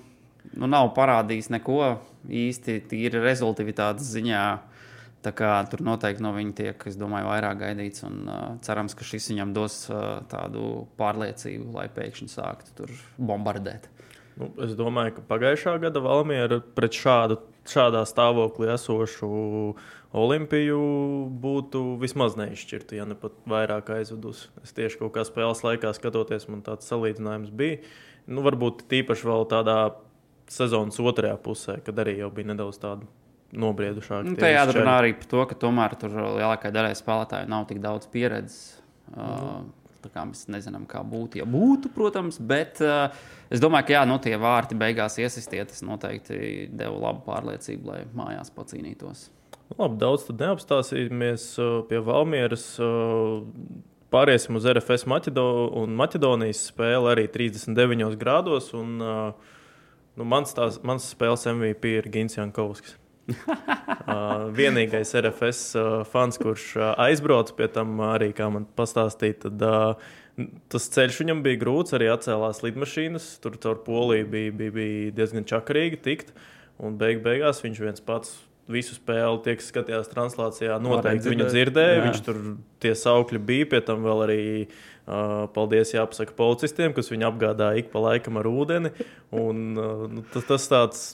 nu, 0.52 0.68
nav 0.68 0.90
parādījis 0.98 1.48
neko 1.54 1.94
īsti 2.26 2.82
tīri 2.90 3.22
rezultātivitātes 3.22 4.10
ziņā. 4.16 4.46
Uh, 4.56 4.72
Tā 5.26 5.32
kā 5.34 5.50
tur 5.66 5.80
noteikti 5.82 6.22
no 6.22 6.30
viņa 6.36 6.52
tiek, 6.54 6.84
es 6.86 6.94
domāju, 7.00 7.26
vairāk 7.26 7.58
gaidīts. 7.64 8.04
Un, 8.06 8.18
uh, 8.30 8.42
cerams, 8.62 8.94
ka 8.94 9.06
šis 9.06 9.32
viņam 9.32 9.56
dos 9.56 9.80
uh, 9.90 10.20
tādu 10.30 10.84
pārliecību, 11.00 11.72
lai 11.74 11.88
pēkšņi 11.90 12.30
sāktu 12.30 12.76
tur 12.78 12.92
bombardēt. 13.18 13.88
Nu, 14.38 14.52
es 14.62 14.76
domāju, 14.78 15.16
ka 15.16 15.24
pagājušā 15.32 15.74
gada 15.82 16.02
Valmiera 16.04 16.60
pret 16.76 16.94
šādu, 16.94 17.40
šādā 17.66 18.04
stāvoklī 18.06 18.68
esošu 18.74 19.30
Olimpiju 20.16 20.80
būtu 21.42 21.82
vismaz 21.98 22.38
neizšķirta, 22.38 23.00
ja 23.00 23.08
ne 23.08 23.18
pat 23.18 23.34
vairāk 23.50 23.90
aizvedusi. 23.96 24.52
Es 24.62 24.76
tieši 24.76 25.00
kaut 25.02 25.16
kā 25.16 25.26
spēles 25.26 25.64
laikā 25.66 25.90
skatoties, 25.96 26.46
man 26.52 26.62
tāds 26.68 26.86
salīdzinājums 26.92 27.50
bija. 27.50 27.82
Nu, 28.30 28.46
varbūt 28.46 28.86
tīpaši 28.92 29.26
vēl 29.26 29.48
tādā 29.50 29.80
sezonas 30.52 31.02
otrajā 31.02 31.34
pusē, 31.42 31.80
kad 31.82 31.98
arī 31.98 32.20
bija 32.30 32.52
nedaudz 32.52 32.78
tāda 32.84 33.08
nobriedušāki. 33.54 34.32
Nu, 34.32 34.38
tā 34.40 34.50
jādara 34.52 34.84
arī 34.98 35.14
par 35.18 35.30
to, 35.30 35.42
ka 35.50 35.58
tomēr 35.66 35.96
tur 36.00 36.14
lielākajai 36.14 36.74
daļai 36.74 36.94
spēlētāju 36.98 37.50
nav 37.52 37.66
tik 37.70 37.82
daudz 37.84 38.08
pieredzes. 38.12 38.78
Mm. 39.12 39.18
Uh, 39.22 39.86
kā 40.12 40.22
mēs 40.22 40.44
nezinām, 40.46 40.84
kā 40.86 41.00
būtu. 41.02 41.40
Ja 41.40 41.46
būtu, 41.50 41.90
protams, 41.94 42.36
bet 42.38 42.78
uh, 42.84 43.14
es 43.50 43.62
domāju, 43.62 43.88
ka 43.88 43.96
jā, 43.96 44.02
no 44.06 44.20
nu, 44.20 44.22
tie 44.22 44.36
vārti 44.38 44.78
beigās 44.78 45.18
iesistie. 45.18 45.58
Tas 45.66 45.82
noteikti 45.86 46.68
deva 46.70 46.94
labu 47.08 47.24
pārliecību, 47.26 47.90
lai 47.90 48.04
mājās 48.14 48.52
pacīnītos. 48.54 49.26
Labi, 49.74 49.98
daudz 49.98 50.28
tad 50.28 50.44
neapstāsimies 50.44 51.48
pie 51.90 52.02
Valmieras. 52.06 52.68
Uh, 52.78 53.42
pāriesim 54.14 54.60
uz 54.60 54.68
RFS 54.70 55.08
Maķedo 55.10 55.48
un 55.82 55.96
Maķedonijas 55.98 56.68
spēli 56.70 57.10
arī 57.16 57.26
39 57.34 58.14
grādos. 58.20 58.70
Un, 58.78 58.94
uh, 59.02 59.58
nu, 60.14 60.28
mans, 60.28 60.54
tās, 60.54 60.78
mans 60.86 61.10
spēles 61.16 61.48
MVP 61.50 61.96
ir 61.98 62.08
Gins 62.14 62.38
Jankovskis 62.38 62.94
uh, 63.34 64.46
vienīgais 64.54 65.14
RFS 65.18 65.62
uh, 65.78 65.96
fans, 66.08 66.38
kurš 66.42 66.68
uh, 66.78 66.92
aizbrauca 67.06 67.56
pie 67.58 67.68
tam 67.74 67.98
arī, 68.06 68.30
kā 68.36 68.48
man 68.52 68.68
pastāstīja, 68.78 69.40
tad 69.46 69.66
uh, 69.66 70.10
tas 70.72 70.88
ceļš 70.94 71.22
viņam 71.22 71.42
bija 71.44 71.60
grūts, 71.62 71.96
arī 71.96 72.10
atcēlās 72.12 72.62
lidmašīnas, 72.64 73.30
tur 73.42 73.56
caur 73.62 73.80
Poliju 73.86 74.28
bija, 74.32 74.52
bija, 74.56 74.74
bija 74.76 75.14
diezgan 75.16 75.48
čakarīgi 75.48 76.02
tikt, 76.04 76.34
un 76.82 76.98
beig 77.00 77.22
beigās 77.24 77.64
viņš 77.64 77.82
viens 77.82 78.04
pats 78.04 78.36
visu 78.70 78.96
spēli, 78.96 79.40
tie, 79.44 79.54
kas 79.58 79.70
skatījās 79.70 80.10
translācijā, 80.10 80.78
noteikti 80.82 81.30
viņu 81.32 81.46
dzirdēja. 81.52 82.00
Viņš 82.08 82.22
tur 82.26 82.40
tie 82.82 82.92
saukļi 82.98 83.40
bija, 83.46 83.68
pie 83.70 83.80
tam 83.86 84.02
vēl 84.06 84.22
arī 84.24 84.40
uh, 84.66 85.46
paldies 85.54 85.94
jāpasaka 85.94 86.34
policistiem, 86.38 86.94
kas 86.96 87.12
viņu 87.12 87.28
apgādāja 87.30 87.82
ik 87.82 87.92
pa 87.92 88.02
laikam 88.08 88.40
ar 88.40 88.50
ūdeni. 88.50 88.90
Un, 89.30 89.62
uh, 89.78 90.04
nu, 90.10 90.26
tas, 90.34 90.48
tas 90.50 90.66
tāds 90.72 91.06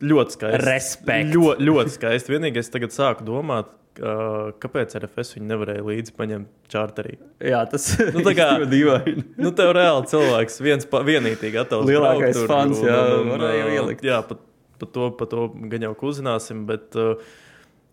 Ļoti 0.00 0.36
skaisti. 0.36 0.62
Respekt. 0.64 1.34
Ļoti, 1.34 1.66
ļoti 1.68 1.94
skaisti. 1.96 2.32
Vienīgais, 2.32 2.70
tagad 2.72 2.94
sāku 2.94 3.26
domāt, 3.26 3.68
uh, 4.00 4.52
kāpēc 4.62 4.96
RFS 5.00 5.36
viņi 5.36 5.50
nevarēja 5.50 5.84
līdzi 5.84 6.14
paņemt 6.16 6.72
čārterī. 6.72 7.18
Jā, 7.52 7.60
tas 7.70 7.90
nu, 8.14 8.22
tā 8.28 8.32
kā 8.38 8.48
dīvaini. 8.70 9.26
nu, 9.40 9.52
tev 9.56 9.74
reāli 9.76 10.08
cilvēks 10.12 10.56
viens 10.64 10.88
pa, 10.88 11.02
vienīgi 11.06 11.52
gatavs. 11.56 11.88
Lielākais 11.90 12.40
fans, 12.48 12.80
jā, 12.86 12.96
un, 13.18 13.26
un, 13.26 13.34
varēja 13.36 13.68
uh, 13.68 13.76
ielikt. 13.76 14.08
Jā, 14.08 14.22
pat 14.26 14.42
pa 14.80 14.88
to, 14.88 15.10
pa 15.12 15.28
to 15.28 15.50
gan 15.68 15.84
jau 15.84 15.94
uzzināsim, 16.08 16.64
bet 16.68 16.96
uh, 16.96 17.20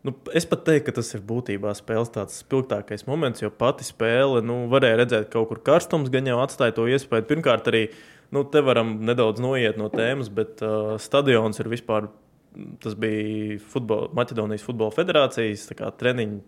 Nu, 0.05 0.13
es 0.37 0.45
pat 0.47 0.61
teiktu, 0.63 0.85
ka 0.87 0.99
tas 0.99 1.09
ir 1.17 1.23
būtībā 1.27 1.73
spēles 1.75 2.11
tāds 2.13 2.37
spilgtākais 2.39 3.03
moments, 3.09 3.41
jo 3.41 3.49
pati 3.51 3.83
spēle, 3.83 4.39
nu, 4.45 4.61
varēja 4.71 5.01
redzēt, 5.01 5.25
ka 5.27 5.39
kaut 5.39 5.49
kur 5.49 5.59
karstums 5.65 6.11
gan 6.13 6.29
jau 6.29 6.37
atstāja 6.39 6.75
to 6.77 6.85
iespēju. 6.87 7.25
Pirmkārt, 7.27 7.67
arī 7.67 7.81
nu, 8.35 8.43
te 8.51 8.63
varam 8.65 8.97
nedaudz 9.07 9.41
noiet 9.43 9.79
no 9.79 9.91
tēmas, 9.93 10.31
bet 10.33 10.63
uh, 10.65 10.95
stadions 11.01 11.63
ir 11.63 11.71
vispār. 11.71 12.11
Tas 12.81 12.95
bija 12.97 13.59
futbol, 13.69 14.07
Maķedonijas 14.17 14.63
Futbola 14.65 14.89
Federācijas 14.95 15.67
treniņu, 15.99 16.39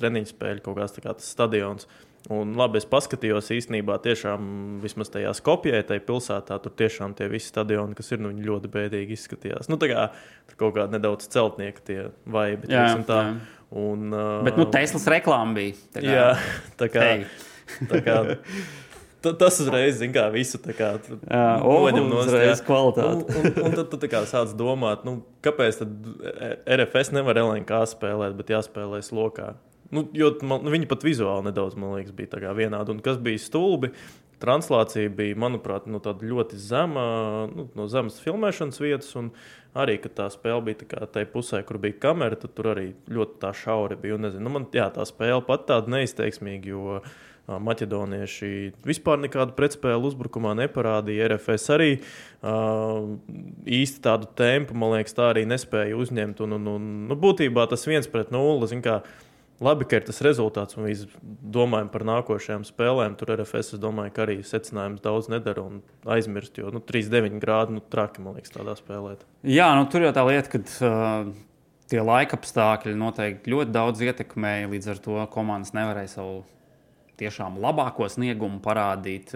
treniņu 0.00 0.30
spēļu 0.32 0.64
kaut 0.64 0.80
kāds 0.80 1.02
kā, 1.04 1.14
stadions. 1.22 1.86
Un, 2.34 2.50
labi, 2.58 2.80
es 2.80 2.86
paskatījos 2.88 3.52
īstenībā, 3.54 3.94
tiešām 4.04 4.48
vismaz 4.82 5.08
tajā 5.14 5.30
Skopjē, 5.38 5.78
tajā 5.86 6.02
pilsētā, 6.04 6.58
tur 6.60 6.74
tiešām 6.76 7.14
tie 7.16 7.28
visi 7.30 7.48
stadioni, 7.48 7.94
kas 7.96 8.10
ir 8.12 8.20
nu, 8.20 8.32
ļoti 8.34 8.68
bēdīgi 8.74 9.14
izskatījās. 9.14 9.70
Nu, 9.70 9.78
tā 9.80 9.88
kā 9.92 10.08
tur 10.50 10.58
kaut 10.64 10.74
kāda 10.76 10.98
nedaudz 10.98 11.30
celtnieka 11.32 11.84
tie 11.86 12.00
vaibi. 12.28 12.68
Jā, 12.74 12.90
tā. 13.08 13.20
Jā. 13.22 13.62
Un, 13.78 14.10
uh, 14.10 14.42
Bet, 14.44 14.58
nu, 14.60 14.66
Teslas 14.72 15.06
reklāma 15.12 15.56
bija. 15.56 15.78
Tā 15.94 16.02
kā, 16.04 16.18
jā, 16.18 16.28
tā 16.80 16.90
kā. 16.92 17.08
Tā 17.88 18.02
kā 18.04 18.18
Tas 19.22 19.56
uzreiz, 19.58 19.96
zina, 19.98 20.12
kā 20.14 20.26
visu 20.30 20.60
tā 20.62 20.74
kā 20.78 20.92
noņem 21.02 22.04
no 22.06 22.22
zemes 22.28 22.60
kvalitātes. 22.66 23.26
Un, 23.34 23.48
un, 23.50 23.64
un 23.66 23.74
tad 23.74 23.90
tu 23.90 24.10
kā 24.10 24.22
sāc 24.30 24.52
domāt, 24.58 25.02
nu, 25.08 25.18
kāpēc 25.42 25.80
tad 25.80 26.12
RFS 26.78 27.10
nevar 27.16 27.40
LNK 27.42 27.82
spēlēt, 27.96 28.36
bet 28.38 28.54
jāspēlē 28.54 29.02
slokā. 29.02 29.56
Nu, 29.90 30.04
jo 30.14 30.30
man, 30.44 30.62
nu, 30.62 30.72
viņi 30.74 30.86
pat 30.88 31.04
vizuāli 31.06 31.48
nedaudz, 31.48 31.76
man 31.80 31.96
liekas, 31.96 32.14
bija 32.14 32.54
vienādi. 32.54 32.92
Un 32.92 33.02
kas 33.04 33.18
bija 33.24 33.40
stulbi, 33.40 33.90
translācija 34.42 35.10
bija, 35.10 35.38
manuprāt, 35.40 35.88
nu, 35.90 35.98
ļoti 36.02 36.58
zema, 36.60 37.04
nu, 37.50 37.66
no 37.74 37.86
zemes 37.90 38.20
filmēšanas 38.22 38.82
vietas. 38.84 39.14
Arī, 39.78 39.96
tā 40.02 40.28
spēle 40.32 40.62
bija 40.68 40.84
tā 40.84 41.08
tajā 41.14 41.28
pusē, 41.32 41.62
kur 41.66 41.80
bija 41.82 41.98
kamera, 42.06 42.38
tad 42.38 42.54
tur 42.56 42.70
arī 42.72 42.92
ļoti 43.10 43.40
tā 43.42 43.50
šauri 43.56 43.98
bija. 44.00 44.18
Un, 44.18 44.28
nezinu, 44.28 44.46
nu, 44.46 44.54
man 44.58 44.68
jā, 44.74 44.88
tā 44.94 45.06
spēle 45.08 45.42
pat 45.48 45.66
tāda 45.70 45.96
neizteiksmīga. 45.96 46.70
Jo, 46.70 47.00
Maķedonieši 47.48 48.48
vispār 48.84 49.22
nekādu 49.22 49.54
pretspēlu 49.56 50.10
uzbrukumā 50.10 50.52
neparādīja. 50.58 51.30
RFS 51.32 51.70
arī 51.72 51.92
īsti 53.78 54.02
tādu 54.04 54.28
tempu, 54.36 54.76
man 54.76 54.98
liekas, 54.98 55.16
tā 55.16 55.30
arī 55.32 55.46
nespēja 55.48 55.96
uzņemt. 55.96 56.42
Un, 56.44 56.58
un, 56.58 56.68
un, 56.74 56.90
nu, 57.08 57.16
būtībā 57.16 57.64
tas 57.70 57.88
viens 57.88 58.10
pret 58.10 58.34
nulli. 58.34 58.68
Labi, 59.58 59.88
ka 59.90 59.98
ir 59.98 60.04
tas 60.06 60.20
rezultāts, 60.22 60.76
un 60.78 60.84
mēs 60.86 61.00
domājam 61.42 61.88
par 61.90 62.04
nākošajām 62.06 62.62
spēlēm. 62.68 63.16
Tur 63.18 63.32
RFS, 63.34 63.72
es 63.74 63.80
domāju, 63.82 64.12
ka 64.14 64.22
arī 64.22 64.36
secinājums 64.46 65.02
daudz 65.02 65.26
nedara 65.32 65.64
un 65.66 65.80
aizmirst, 66.06 66.60
jo 66.60 66.70
nu, 66.70 66.78
3,9 66.78 67.40
grādi 67.42 67.74
nu, 67.74 67.82
traki, 67.82 68.22
man 68.22 68.36
liekas, 68.38 68.54
tādā 68.54 68.76
spēlēt. 68.78 69.24
Jā, 69.42 69.72
nu, 69.74 69.88
tur 69.90 70.06
jau 70.06 70.12
tā 70.14 70.22
lieta, 70.28 70.52
ka 70.52 70.62
uh, 70.62 71.32
tie 71.90 72.04
laika 72.06 72.38
apstākļi 72.38 72.94
noteikti 73.00 73.50
ļoti 73.50 73.74
daudz 73.74 74.04
ietekmēja. 74.06 74.70
Līdz 74.76 74.92
ar 74.94 75.02
to 75.08 75.26
komandas 75.34 75.74
nevarēja 75.74 76.14
savu 76.14 76.38
tiešām 77.18 77.58
labāko 77.62 78.08
sniegumu 78.10 78.62
parādīt. 78.64 79.34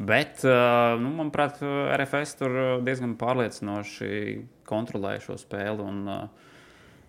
Bet, 0.00 0.42
nu, 0.42 1.10
manuprāt, 1.18 1.60
RFS 1.62 2.38
tur 2.38 2.54
diezgan 2.86 3.16
pārliecinoši 3.20 4.12
kontrolēja 4.68 5.26
šo 5.26 5.36
spēli. 5.40 5.84
Un, 5.84 6.30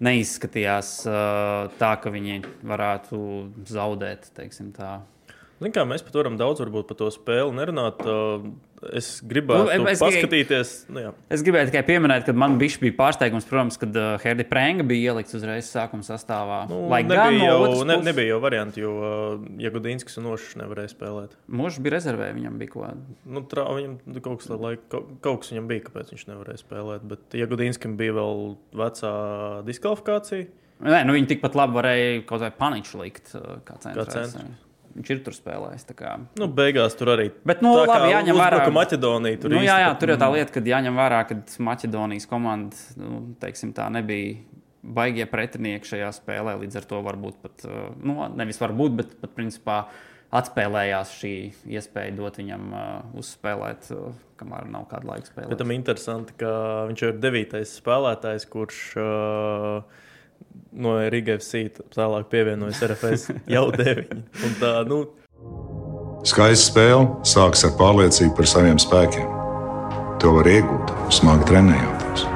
neizskatījās 0.02 0.92
tā, 1.06 1.92
ka 2.02 2.12
viņi 2.14 2.42
varētu 2.68 3.20
zaudēt. 3.70 4.32
Zin, 5.62 5.70
kā, 5.70 5.84
mēs 5.86 6.02
pat 6.02 6.16
varam 6.18 6.38
daudz 6.40 6.64
par 6.90 6.98
to 6.98 7.08
spēli 7.14 7.54
nerunāt. 7.54 8.00
Es 8.98 9.20
gribēju 9.22 9.68
nu, 9.84 9.86
es, 9.92 10.00
paskatīties. 10.02 10.70
Nu, 10.90 11.04
jā. 11.04 11.10
es 11.30 11.44
gribēju 11.46 11.70
tikai 11.70 11.84
pieminēt, 11.86 12.24
ka 12.26 12.34
man 12.34 12.56
bija 12.58 12.96
pārsteigums, 12.98 13.46
protams, 13.46 13.78
kad 13.78 13.94
uh, 13.94 14.16
Herdi 14.24 14.42
Prēnga 14.50 14.82
bija 14.90 15.12
ielikts 15.12 15.38
uzreiz 15.38 15.70
sākuma 15.70 16.02
sastāvā. 16.08 16.64
Nu, 16.72 16.80
Lai 16.90 17.04
nebija, 17.06 17.52
jau, 17.52 17.84
ne, 17.86 18.00
nebija 18.08 18.32
jau 18.32 18.40
varianti, 18.42 18.82
jo 18.82 18.94
uh, 18.98 19.44
Jagudīnskis 19.62 20.18
un 20.18 20.32
Ošs 20.34 20.56
nevarēja 20.64 20.96
spēlēt. 20.96 21.38
Mošs 21.62 21.78
bija 21.86 21.94
rezervē, 22.00 22.32
viņam 22.40 22.58
bija 22.64 22.74
kāda. 22.74 23.20
Nu, 23.30 23.46
trā, 23.54 23.68
viņam 23.78 24.00
kaut 24.18 24.42
kas, 24.42 24.50
laik, 24.66 24.90
kaut, 24.90 25.14
kaut 25.22 25.44
kas 25.44 25.54
viņam 25.54 25.70
bija, 25.70 25.86
kāpēc 25.92 26.10
viņš 26.16 26.26
nevarēja 26.32 26.64
spēlēt. 26.64 27.06
Bet 27.14 27.38
Jagudīnskim 27.38 27.94
bija 28.02 28.18
vēl 28.18 28.44
vecā 28.82 29.14
diskvalifikācija. 29.70 30.50
Nē, 30.82 31.06
nu, 31.06 31.14
viņi 31.14 31.36
tikpat 31.36 31.54
labi 31.62 31.78
varēja 31.78 32.20
kaut 32.26 32.40
kādā 32.40 32.50
paniču 32.58 33.06
likt. 33.06 33.36
Uh, 33.38 33.62
kā 33.70 33.78
centrs. 33.86 34.40
Viņš 34.96 35.12
ir 35.14 35.20
tur 35.26 35.36
spēlējis. 35.36 35.86
Nu, 36.40 36.48
beigās 36.52 36.96
tur 37.00 37.14
arī. 37.14 37.30
Bet, 37.48 37.64
nu, 37.64 37.74
labi, 37.80 38.12
jāņem 38.12 38.38
vērā, 38.38 38.62
ka 38.66 38.74
Maķedonija 38.76 39.40
tur 39.42 39.54
nu, 39.54 39.62
jā, 39.64 39.78
jā, 39.86 39.92
tur 40.02 40.14
ir 40.14 40.20
tā 40.22 40.30
lieta, 40.34 40.54
ka 40.56 40.64
jāņem 40.68 41.00
vērā, 41.00 41.22
ka 41.30 41.38
Maķedonijas 41.68 42.28
komanda 42.30 43.00
nu, 43.00 43.22
teiksim, 43.42 43.72
tā 43.78 43.88
nebija 43.94 44.42
baigie 44.82 45.28
pretinieki 45.30 45.94
šajā 45.94 46.12
spēlē. 46.18 46.58
Līdz 46.64 46.82
ar 46.82 46.88
to 46.90 47.02
varbūt 47.06 47.40
pat, 47.44 47.68
uh, 47.70 47.92
nu, 48.04 48.18
nevis 48.36 48.60
varbūt, 48.62 48.98
bet 49.00 49.16
pat 49.22 49.36
principā 49.38 49.82
atspēlējās 50.36 51.16
šī 51.20 51.34
iespēja 51.76 52.16
dot 52.18 52.40
viņam 52.40 52.70
uh, 52.72 52.86
uzspēlēt, 53.20 53.92
uh, 53.96 54.14
kamēr 54.40 54.70
nav 54.72 54.88
kāda 54.92 55.14
laika 55.14 55.32
spēlēt. 55.32 55.52
Bet 55.54 55.62
tam 55.64 55.76
interesanti, 55.76 56.38
ka 56.40 56.54
viņš 56.92 57.08
ir 57.08 57.20
devītais 57.24 57.76
spēlētājs, 57.80 58.48
kurš. 58.52 58.86
Uh, 59.00 60.08
no 60.72 60.96
Rīgas 61.12 61.50
sīta 61.52 61.86
tālāk 61.94 62.30
pievienojas 62.32 62.82
RFS 62.88 63.28
jau 63.56 63.68
deviņi. 63.76 64.24
Un 64.48 64.58
tā, 64.62 64.74
nu... 64.90 65.04
Skaista 66.28 66.68
spēle 66.70 67.06
sākas 67.26 67.66
ar 67.66 67.76
pārliecību 67.80 68.36
par 68.38 68.50
saviem 68.50 68.80
spēkiem. 68.82 69.30
To 70.22 70.36
var 70.38 70.50
iegūt, 70.52 70.92
smagi 71.18 71.48
trenējoties. 71.50 72.28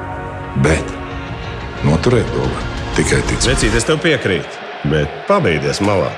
Bet 0.64 0.94
noturēt 1.86 2.26
to 2.34 2.46
var 2.50 2.70
tikai 2.98 3.20
ticēt. 3.28 3.52
Vecīt, 3.52 3.76
es 3.78 3.86
tev 3.86 4.00
piekrītu, 4.02 4.64
bet 4.90 5.20
pabeigties 5.30 5.82
malā. 5.86 6.10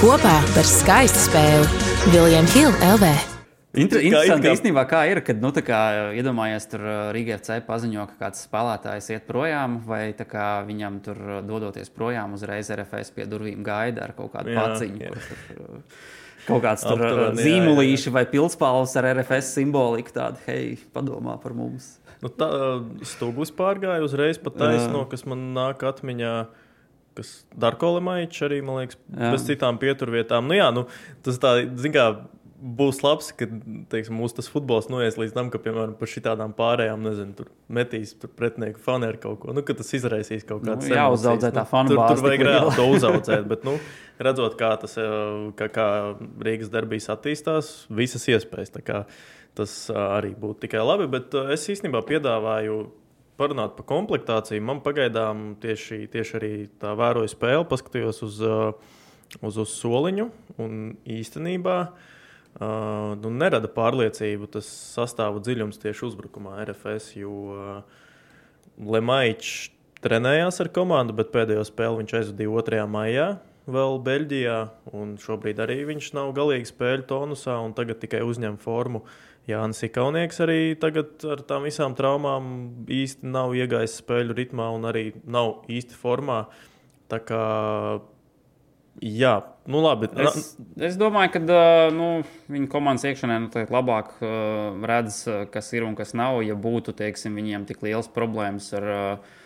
Kopā 0.00 0.38
par 0.54 0.64
skaistu 0.64 1.26
spēli 1.26 2.14
Viljams 2.14 2.56
Hilde 2.56 2.94
LV. 2.94 3.29
Inter, 3.78 4.02
interesanti 4.02 4.48
kā, 4.48 4.52
īstenībā, 4.56 4.82
kā 4.90 5.00
ir, 5.06 5.20
kad, 5.22 5.38
nu, 5.38 5.52
kā, 5.62 5.80
iedomājies, 6.18 6.64
tur 6.72 6.82
uh, 6.82 6.94
Rīgā 7.14 7.36
FC 7.38 7.60
paziņo, 7.62 8.06
ka 8.10 8.16
kāds 8.24 8.42
spēlētājs 8.48 9.12
iet 9.14 9.28
projām, 9.28 9.76
vai 9.86 10.08
kā, 10.18 10.46
viņam 10.66 10.96
tur 11.04 11.20
uh, 11.22 11.36
dodoties 11.46 11.92
projām, 11.94 12.34
uzreiz 12.34 12.72
RFS 12.74 13.14
pie 13.14 13.28
durvīm 13.30 13.62
gaida 13.66 14.08
ar 14.08 14.14
kaut 14.16 14.32
kādu 14.34 14.50
jā, 14.50 14.64
paciņu. 14.64 15.04
Jā. 15.04 15.12
Tur, 15.14 15.44
uh, 15.54 16.00
kaut 16.48 16.64
kāds 16.64 16.82
tur 16.82 16.98
Aptuveni, 16.98 17.44
zīmolīši 17.46 18.08
jā, 18.08 18.10
jā. 18.10 18.14
vai 18.16 18.24
pilspāvs 18.32 18.96
ar 18.98 19.08
RFS 19.12 19.52
simboliku, 19.60 20.16
tādu, 20.18 20.42
hei, 20.48 20.74
padomā 20.90 21.36
par 21.38 21.54
mums. 21.54 21.92
Nu, 22.24 22.32
tā 22.34 22.50
stūglis 23.06 23.54
pārgāja 23.54 24.02
uzreiz 24.02 24.42
pa 24.42 24.50
taisno, 24.50 25.06
kas 25.08 25.22
man 25.30 25.52
nāk 25.54 25.86
atmiņā 25.86 26.34
kas 27.20 27.30
Darko 27.58 27.94
Lemaičs 27.96 28.44
arī, 28.46 28.60
man 28.64 28.80
liekas, 28.80 28.98
jā. 29.10 29.30
bez 29.34 29.46
citām 29.48 29.78
pieturvietām. 29.82 30.46
Nu, 30.48 30.56
jā, 30.56 30.68
nu, 30.74 30.86
tas 31.26 31.40
tā, 31.42 31.56
zin 31.80 31.94
kā, 31.94 32.06
būs 32.60 33.00
labs, 33.00 33.30
ka 33.36 33.46
teiksim, 33.92 34.16
mūsu 34.20 34.36
tas 34.38 34.48
futbols 34.52 34.90
noies 34.92 35.16
līdz 35.18 35.32
tam, 35.36 35.48
ka, 35.52 35.60
piemēram, 35.62 35.94
par 35.98 36.10
šitām 36.12 36.52
pārējām, 36.56 37.02
nezinu, 37.06 37.32
tur 37.38 37.48
metīs 37.72 38.12
tur 38.20 38.32
pretinieku 38.36 38.82
fanu 38.84 39.08
ar 39.08 39.16
kaut 39.22 39.40
ko. 39.42 39.54
Nu, 39.56 39.64
ka 39.66 39.76
tas 39.78 39.90
izraisīs 39.96 40.44
kaut 40.48 40.62
kādu 40.66 40.84
nu, 40.84 40.90
fanu 41.70 41.94
nu, 41.94 41.96
tur, 41.96 42.04
tur 42.12 42.24
vajag 42.26 42.44
reāli 42.46 42.76
to 42.76 42.86
uzaudzēt, 42.96 43.48
bet, 43.50 43.64
nu, 43.68 43.78
redzot, 44.20 44.58
kā 44.60 44.74
tas, 44.82 44.98
eh, 45.00 45.48
kā, 45.56 45.70
kā 45.72 45.88
Rīgas 46.46 46.72
darbīs 46.72 47.08
attīstās, 47.12 47.72
visas 47.88 48.28
iespējas. 48.28 48.76
Kā, 48.84 49.02
tas 49.58 49.74
eh, 49.88 50.04
arī 50.20 50.34
būtu 50.38 50.66
tikai 50.66 50.84
labi, 50.84 51.08
bet 51.16 51.34
eh, 51.38 51.54
es 51.56 51.66
īstenībā 51.72 52.04
piedāvāju 52.08 52.84
parunāt 53.40 53.74
par 53.78 53.88
komplektāciju. 53.88 54.60
Man 54.68 54.84
pagaidām 54.84 55.54
tieši, 55.62 56.04
tieši 56.12 56.38
arī 56.42 56.54
tā 56.82 56.92
vēroja 56.98 57.32
spēle, 57.32 57.64
paskatījos 57.70 58.20
uz, 58.26 58.40
uz, 59.40 59.60
uz 59.64 59.76
soliņu 59.80 60.28
un 60.60 60.80
īstenībā. 61.08 61.82
Uh, 61.88 62.16
Uh, 62.58 63.14
nu, 63.22 63.30
nerada 63.30 63.70
pārliecību 63.70 64.48
tas 64.56 64.66
sastāvu 64.96 65.38
dziļums 65.44 65.78
tieši 65.80 66.08
uzbrukumā 66.08 66.58
RFS, 66.64 67.12
jo 67.20 67.34
uh, 67.54 68.00
Lemaičs 68.80 69.70
trenējās 70.02 70.58
ar 70.64 70.72
komandu, 70.74 71.14
bet 71.16 71.30
pēdējo 71.34 71.62
spēli 71.68 72.02
viņš 72.02 72.16
aizvadīja 72.20 72.66
2. 72.66 72.82
maijā. 72.90 73.28
Vēl 73.70 74.00
Beļģijā, 74.02 74.58
šobrīd 75.22 75.60
arī 75.62 75.76
viņš 75.92 76.12
nav 76.16 76.32
galīgi 76.34 76.70
spēļu 76.72 77.04
tonusā, 77.10 77.58
un 77.62 77.74
tagad 77.76 78.00
tikai 78.02 78.22
uzņem 78.26 78.56
formu. 78.58 79.04
Jānis 79.48 79.84
Ikaunieks 79.86 80.40
arī 80.44 80.58
tagad 80.80 81.22
ar 81.28 81.42
tām 81.46 81.66
visām 81.68 81.94
traumām 81.98 82.48
īsti 82.90 83.28
nav 83.30 83.54
iegājis 83.56 84.00
spēļu 84.02 84.36
ritmā 84.36 84.68
un 84.74 84.88
arī 84.90 85.04
nav 85.22 85.68
īsti 85.70 85.96
formā. 86.00 86.42
Tā 87.10 87.20
kā 87.26 87.44
Jā, 89.00 89.38
nu 89.70 89.80
labi. 89.80 90.10
Es, 90.20 90.50
es 90.76 90.96
domāju, 91.00 91.32
ka 91.38 91.40
nu, 91.94 92.08
viņa 92.52 92.66
komandas 92.68 93.06
iekšienē 93.08 93.38
nu, 93.46 93.50
labāk 93.72 94.12
uh, 94.20 94.76
redz, 94.84 95.22
kas 95.52 95.70
ir 95.72 95.86
un 95.88 95.96
kas 95.96 96.12
nav. 96.12 96.42
Ja 96.44 96.56
būtu 96.58 96.92
teiksim, 96.98 97.38
viņiem 97.40 97.64
tik 97.70 97.80
liels 97.86 98.10
problēmas 98.12 98.68
ar 98.76 98.88
uh, 98.92 99.38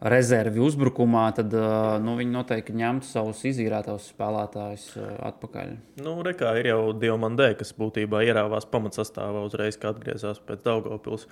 rezervi 0.00 0.60
uzbrukumā, 0.64 1.26
tad 1.36 1.52
uh, 1.56 1.96
nu, 2.00 2.16
viņi 2.16 2.32
noteikti 2.38 2.76
ņemtu 2.76 3.08
savus 3.08 3.44
izīrētos 3.48 4.10
spēlētājus 4.14 4.88
uh, 4.96 5.12
atpakaļ. 5.28 5.76
Nu, 6.04 6.16
rekā 6.24 6.56
ir 6.60 6.72
jau 6.72 6.80
Dievmandē, 6.96 7.52
kas 7.60 7.76
būtībā 7.76 8.24
ierāvās 8.24 8.68
pamatsastāvā 8.72 9.44
uzreiz, 9.44 9.76
kad 9.80 9.96
atgriezās 9.96 10.40
pēc 10.44 10.64
Daugopils. 10.64 11.28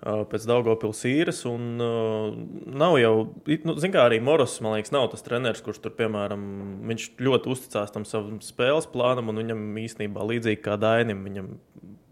Pēc 0.00 0.46
Daugopils 0.48 1.02
īres. 1.08 1.42
Un, 1.48 1.66
uh, 1.82 2.30
nav 2.66 2.96
jau, 3.00 3.14
nu, 3.68 3.74
zin 3.80 3.94
kā 3.94 4.06
arī 4.08 4.20
Moros, 4.24 4.58
man 4.64 4.78
liekas, 4.78 4.94
nav 4.94 5.10
tas 5.12 5.24
treneris, 5.26 5.62
kurš 5.64 5.82
tur, 5.84 5.94
piemēram, 5.98 6.44
viņš 6.88 7.10
ļoti 7.20 7.52
uzticās 7.52 7.92
tam 7.94 8.06
savam 8.08 8.38
spēles 8.44 8.88
plānam, 8.92 9.32
un 9.32 9.42
viņam 9.42 9.66
īstenībā 9.84 10.24
līdzīgi 10.32 10.62
kā 10.64 10.78
Dainim, 10.80 11.26
viņam 11.28 11.52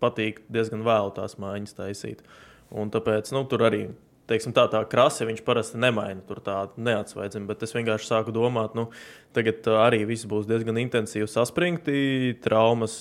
patīk 0.02 0.44
diezgan 0.52 0.84
vēlu 0.86 1.14
tās 1.16 1.38
mājiņas 1.40 1.80
taisīt. 1.80 2.22
Un 2.68 2.92
tāpēc 2.92 3.32
nu, 3.32 3.46
tur 3.48 3.64
arī 3.70 3.86
teiksim, 4.28 4.52
tā, 4.56 4.66
tā 4.68 4.82
krāsa 4.88 5.26
viņš 5.28 5.40
parasti 5.46 5.80
nemaina. 5.80 6.20
Tur 6.28 6.42
tā 6.44 6.58
neatsvaidzina, 6.76 7.48
bet 7.48 7.64
es 7.64 7.72
vienkārši 7.76 8.10
sāku 8.10 8.34
domāt, 8.36 8.76
nu, 8.78 8.88
tagad 9.36 9.66
arī 9.78 10.02
viss 10.08 10.28
būs 10.28 10.48
diezgan 10.48 10.80
intensīvi 10.84 11.28
saspringti, 11.32 12.36
traumas, 12.44 12.98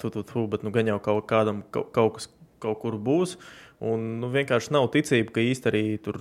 tu, 0.00 0.12
tu, 0.12 0.24
tu, 0.26 0.44
bet 0.52 0.66
nu, 0.66 0.72
gan 0.74 0.90
jau 0.92 0.98
kaut, 1.02 1.24
kādam, 1.30 1.64
kaut, 1.72 1.88
kaut 1.96 2.18
kas 2.18 2.28
kaut 2.62 2.80
kur 2.82 2.98
būs. 2.98 3.36
Un, 3.78 4.06
nu, 4.18 4.26
vienkārši 4.34 4.72
nav 4.74 4.88
ticība, 4.90 5.36
ka 5.36 5.42
īsti 5.44 5.68
arī 5.70 5.82
tur, 6.02 6.16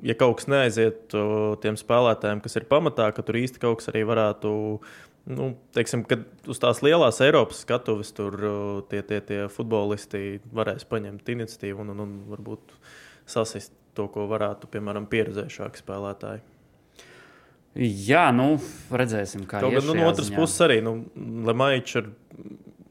ja 0.00 0.14
kaut 0.16 0.38
kas 0.38 0.48
neaiziet 0.48 1.12
tiem 1.60 1.76
spēlētājiem, 1.76 2.40
kas 2.40 2.56
ir 2.56 2.64
pamatā, 2.70 3.10
ka 3.12 3.24
tur 3.26 3.36
īsti 3.36 3.60
kaut 3.60 3.82
kas 3.82 3.90
arī 3.92 4.06
varētu. 4.08 4.52
Nu, 5.32 5.50
teiksim, 5.76 6.06
kad 6.08 6.24
uz 6.50 6.58
tās 6.58 6.80
lielās 6.82 7.20
Eiropas 7.22 7.60
skatuves 7.62 8.10
tur 8.16 8.34
tie, 8.90 9.04
tie, 9.06 9.20
tie 9.28 9.42
futbolisti 9.52 10.40
varēs 10.56 10.88
paņemt 10.88 11.28
iniciatīvu 11.36 11.84
un, 11.84 11.92
un, 11.92 12.00
un 12.06 12.16
varbūt 12.32 12.74
sasist 13.28 13.76
to, 13.94 14.08
ko 14.10 14.24
varētu, 14.32 14.72
piemēram, 14.72 15.06
pieredzējušāki 15.12 15.84
spēlētāji. 15.84 16.42
Jā, 18.08 18.26
nu, 18.36 18.56
redzēsim, 18.92 19.46
kā 19.48 19.60
tas 19.62 19.72
ir. 19.72 19.84
Nu, 19.86 19.94
no 20.00 20.08
otras 20.10 20.32
puses, 20.32 20.58
arī 20.64 20.80
nu, 20.84 20.98
Lemaičs 21.46 22.00
ar 22.02 22.10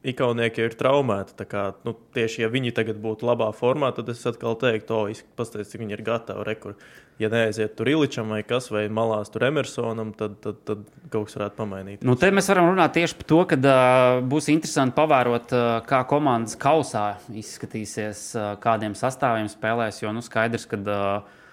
Ikaunieki 0.01 0.63
ir 0.65 0.73
traumēti. 0.73 1.45
Kā, 1.45 1.67
nu, 1.85 1.93
tieši 2.15 2.41
ja 2.41 2.47
viņi 2.49 2.73
tagad 2.73 2.97
būtu 3.03 3.27
labā 3.27 3.51
formā, 3.53 3.91
tad 3.93 4.07
es 4.09 4.23
atkal 4.25 4.55
teiktu, 4.57 4.97
o, 4.97 5.31
paskatieties, 5.37 5.69
cik 5.69 5.83
viņi 5.83 5.93
ir 5.97 6.01
gatavi. 6.07 6.45
Rekur. 6.47 6.77
Ja 7.21 7.29
neaiziet 7.29 7.75
tur 7.77 7.85
Iličam 7.91 8.31
vai 8.33 8.39
kas, 8.41 8.71
vai 8.73 8.87
malās 8.89 9.29
tur 9.29 9.45
Emersonam, 9.45 10.09
tad, 10.17 10.39
tad, 10.41 10.63
tad 10.65 10.87
kaut 11.13 11.27
kas 11.27 11.37
varētu 11.37 11.57
pamainīt. 11.59 12.05
Nu, 12.07 12.15
te 12.17 12.31
mēs 12.33 12.49
varam 12.49 12.71
runāt 12.71 12.95
tieši 12.97 13.19
par 13.19 13.27
to, 13.29 13.41
ka 13.51 13.59
uh, 13.59 14.23
būs 14.31 14.49
interesanti 14.49 14.97
pavērot, 14.97 15.53
uh, 15.53 15.67
kā 15.85 16.01
komandas 16.09 16.57
kausā 16.57 17.05
izskatīsies, 17.29 18.23
uh, 18.39 18.47
kādiem 18.63 18.97
sastāviem 18.97 19.51
spēlēs. 19.53 20.01
Jo 20.01 20.15
nu, 20.17 20.25
skaidrs, 20.25 20.65
ka 20.71 20.81
uh, 20.81 21.45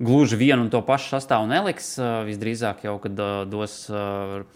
gluži 0.00 0.40
vienu 0.40 0.64
un 0.64 0.72
to 0.72 0.80
pašu 0.86 1.12
sastāvu 1.18 1.50
neliks. 1.50 1.92
Uh, 2.00 2.22
visdrīzāk 2.30 2.86
jau, 2.88 2.96
kad 3.04 3.20
uh, 3.20 3.44
dos. 3.52 3.82
Uh, 3.92 4.48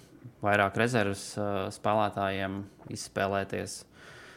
vairāk 0.45 0.78
rezerves 0.80 1.28
uh, 1.38 1.66
spēlētājiem 1.75 2.62
izspēlēties. 2.95 3.83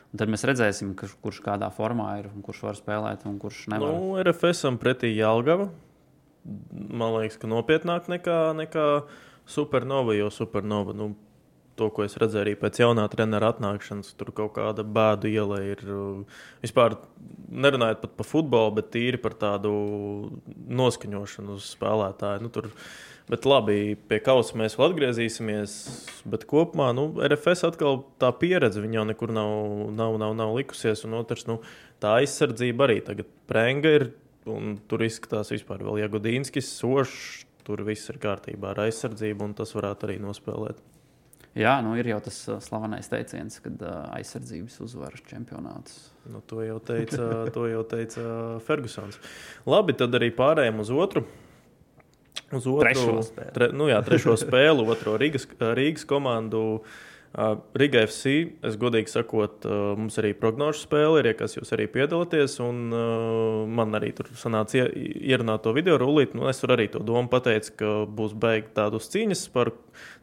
Un 0.10 0.22
tad 0.22 0.32
mēs 0.34 0.46
redzēsim, 0.50 0.96
kurš, 0.98 1.16
kurš 1.22 1.40
kādā 1.46 1.70
formā 1.74 2.16
ir 2.22 2.32
un 2.32 2.42
kurš 2.46 2.64
var 2.66 2.78
spēlēt 2.80 3.28
un 3.30 3.38
kurš 3.42 3.68
nevar. 3.74 3.94
Nu, 3.94 4.18
RFSam 4.24 4.80
pretī 4.82 5.14
Jālgava. 5.14 5.70
Man 6.74 7.14
liekas, 7.20 7.38
ka 7.38 7.50
nopietnāk 7.52 8.10
nekā, 8.10 8.40
nekā 8.58 8.86
Supernova, 9.50 10.16
jo 10.18 10.32
Supernova. 10.34 10.96
Nu, 10.98 11.14
To, 11.80 11.88
ko 11.96 12.04
es 12.04 12.18
redzēju 12.20 12.42
arī 12.44 12.54
pēc 12.60 12.82
jaunā 12.82 13.06
trenera 13.08 13.54
atnākšanas, 13.54 14.10
tur 14.20 14.34
kaut 14.36 14.52
kāda 14.58 14.84
bēdu 14.84 15.30
iela 15.32 15.62
ir. 15.64 15.80
Vispār 16.60 16.98
nerunājot 17.48 18.02
pat 18.02 18.18
par 18.18 18.28
futbolu, 18.28 18.74
bet 18.82 18.90
tīri 18.92 19.20
par 19.22 19.38
tādu 19.40 19.72
noskaņošanu 20.82 21.56
uz 21.56 21.70
spēlētāju. 21.78 22.44
Nu, 22.44 22.52
tur 22.52 22.68
Bet 23.30 23.46
labi, 23.46 23.94
pie 24.10 24.18
kausa 24.26 24.58
mēs 24.58 24.74
vēl 24.80 24.88
atgriezīsimies. 24.90 25.74
Bet 26.30 26.48
kopumā 26.50 26.88
nu, 26.98 27.12
RFS 27.22 27.68
atkal 27.68 28.02
tā 28.22 28.32
pieredze 28.34 28.82
jau 28.82 29.04
nekur 29.06 29.30
nav, 29.36 29.52
nav, 29.94 30.16
nav, 30.18 30.34
nav 30.38 30.54
likusies. 30.58 31.04
Un 31.06 31.20
otrs, 31.20 31.46
nu, 31.46 31.60
tā 32.02 32.16
aizsardzība 32.24 32.88
arī 32.88 33.04
tagad 33.06 33.30
prēnga 33.50 33.92
ir. 34.00 34.08
Tur 34.90 35.04
izskatās 35.06 35.52
vispār 35.54 35.84
vēl 35.86 36.00
Jagodīnskis, 36.08 36.72
Sošs. 36.80 37.44
Tur 37.68 37.84
viss 37.86 38.10
ir 38.10 38.18
kārtībā 38.18 38.72
ar 38.72 38.88
aizsardzību, 38.88 39.46
un 39.46 39.54
tas 39.54 39.76
varētu 39.78 40.08
arī 40.08 40.16
nospēlēt. 40.24 40.80
Jā, 41.60 41.76
nu 41.86 41.92
ir 42.00 42.08
jau 42.10 42.18
tas 42.26 42.40
uh, 42.48 42.58
slavenais 42.64 43.12
teiciens, 43.12 43.60
kad 43.62 43.84
uh, 43.84 44.08
aizsardzības 44.16 44.80
uzvaras 44.86 45.22
čempionāts. 45.30 46.00
Nu, 46.30 46.42
to 46.50 46.64
jau 46.66 46.80
teica, 46.82 47.28
to 47.54 47.68
jau 47.70 47.84
teica 47.90 48.26
Fergusons. 48.66 49.22
Labi, 49.70 49.94
tad 50.02 50.18
arī 50.18 50.32
pārējām 50.34 50.82
uz 50.82 50.90
otru 50.94 51.28
uz 52.52 52.66
otru 52.66 52.88
trešo 52.88 53.20
spēli. 53.28 53.54
Tre, 53.56 53.70
nu 53.76 53.92
jā, 53.92 54.00
trešo 54.06 54.36
spēli, 54.40 54.88
otro 54.90 55.20
Rīgas, 55.22 55.48
Rīgas 55.60 56.10
komandu. 56.10 56.82
Riga 57.78 58.00
FC, 58.08 58.32
es 58.66 58.74
godīgi 58.82 59.12
sakot, 59.12 59.62
mums 60.00 60.16
arī 60.18 60.32
prognožu 60.34 60.80
spēle 60.82 61.20
ir, 61.22 61.28
ja 61.30 61.36
kas 61.38 61.54
jūs 61.54 61.70
arī 61.76 61.86
piedalāties. 61.94 62.56
Un, 62.66 62.80
man 63.70 63.94
arī 64.00 64.10
tur 64.18 64.32
sanāca 64.34 64.88
ierunāt 64.90 65.62
to 65.62 65.76
video 65.78 66.00
rullīt. 66.02 66.34
Nu, 66.34 66.48
es 66.50 66.58
tur 66.64 66.74
arī 66.74 66.88
to 66.90 67.04
domu 67.06 67.30
pateicu, 67.30 67.76
ka 67.78 67.92
būs 68.10 68.34
beigta 68.34 68.80
tādas 68.82 69.12
cīņas 69.14 69.46
par 69.54 69.70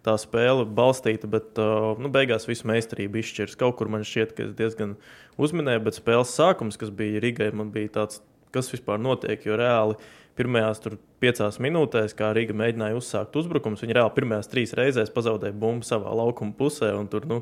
tā 0.02 0.16
spēli 0.18 0.66
balstīta, 0.66 1.30
bet 1.30 1.62
nu, 2.02 2.10
beigās 2.10 2.50
visu 2.50 2.66
meistarību 2.72 3.22
izšķirs. 3.22 3.54
Kaut 3.62 3.78
kur 3.78 3.94
man 3.94 4.02
šķiet, 4.02 4.34
ka 4.34 4.48
es 4.48 4.58
diezgan 4.58 4.98
uzminēju, 5.38 5.86
bet 5.86 6.02
spēles 6.02 6.34
sākums, 6.34 6.74
kas 6.80 6.90
bija 6.90 7.22
Rigai, 7.22 7.52
man 7.54 7.70
bija 7.70 8.00
tāds, 8.00 8.18
kas 8.50 8.74
vispār 8.74 8.98
notiek, 8.98 9.46
jo 9.46 9.54
reāli 9.62 9.94
pirmajās 10.36 10.82
piecās 11.22 11.60
minūtēs, 11.62 12.14
kā 12.16 12.32
Riga 12.36 12.56
mēģināja 12.56 12.98
uzsākt 12.98 13.38
uzbrukumus, 13.40 13.82
viņi 13.84 13.96
reāli 13.98 14.14
pirmajās 14.18 14.50
trīs 14.52 14.74
reizēs 14.76 15.12
pazaudēja 15.14 15.56
bumbu 15.56 15.86
savā 15.88 16.12
laukuma 16.16 16.54
pusē. 16.58 16.92
Tur, 17.12 17.26
nu, 17.30 17.40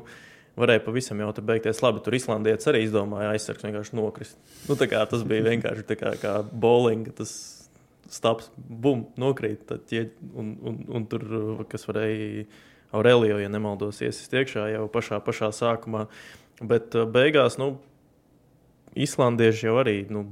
varēja 0.59 0.83
pavisam 0.85 1.19
jau 1.23 1.31
tur 1.35 1.47
beigties. 1.49 1.81
Labi, 1.83 2.03
tur 2.05 2.15
Islandietis 2.15 2.71
arī 2.71 2.85
izdomāja 2.85 3.33
aizsargs 3.33 3.67
vienkārši 3.67 3.99
nokrist. 3.99 4.39
Nu, 4.69 4.77
tas 4.79 5.27
bija 5.27 5.49
vienkārši 5.49 5.99
kā, 5.99 6.15
kā 6.21 6.37
bowling. 6.51 7.11
Tas 7.17 7.33
stāps, 8.11 8.51
bum, 8.55 9.07
nokrīt. 9.19 9.65
Tad, 9.69 9.83
ja, 9.93 10.05
un, 10.33 10.55
un, 10.63 10.79
un 10.95 11.09
tur, 11.11 11.27
kas 11.71 11.87
varēja 11.89 12.45
Aurelio, 12.95 13.39
ja 13.41 13.51
nemaldos, 13.51 13.99
iesist 14.05 14.33
iekšā 14.35 14.69
jau 14.71 14.85
pašā, 14.91 15.19
pašā 15.25 15.51
sākumā. 15.55 16.05
Bet 16.63 16.95
beigās, 17.11 17.57
nu, 17.59 17.73
Islandieši 18.95 19.67
jau 19.67 19.75
arī 19.81 19.95
nu, 20.11 20.23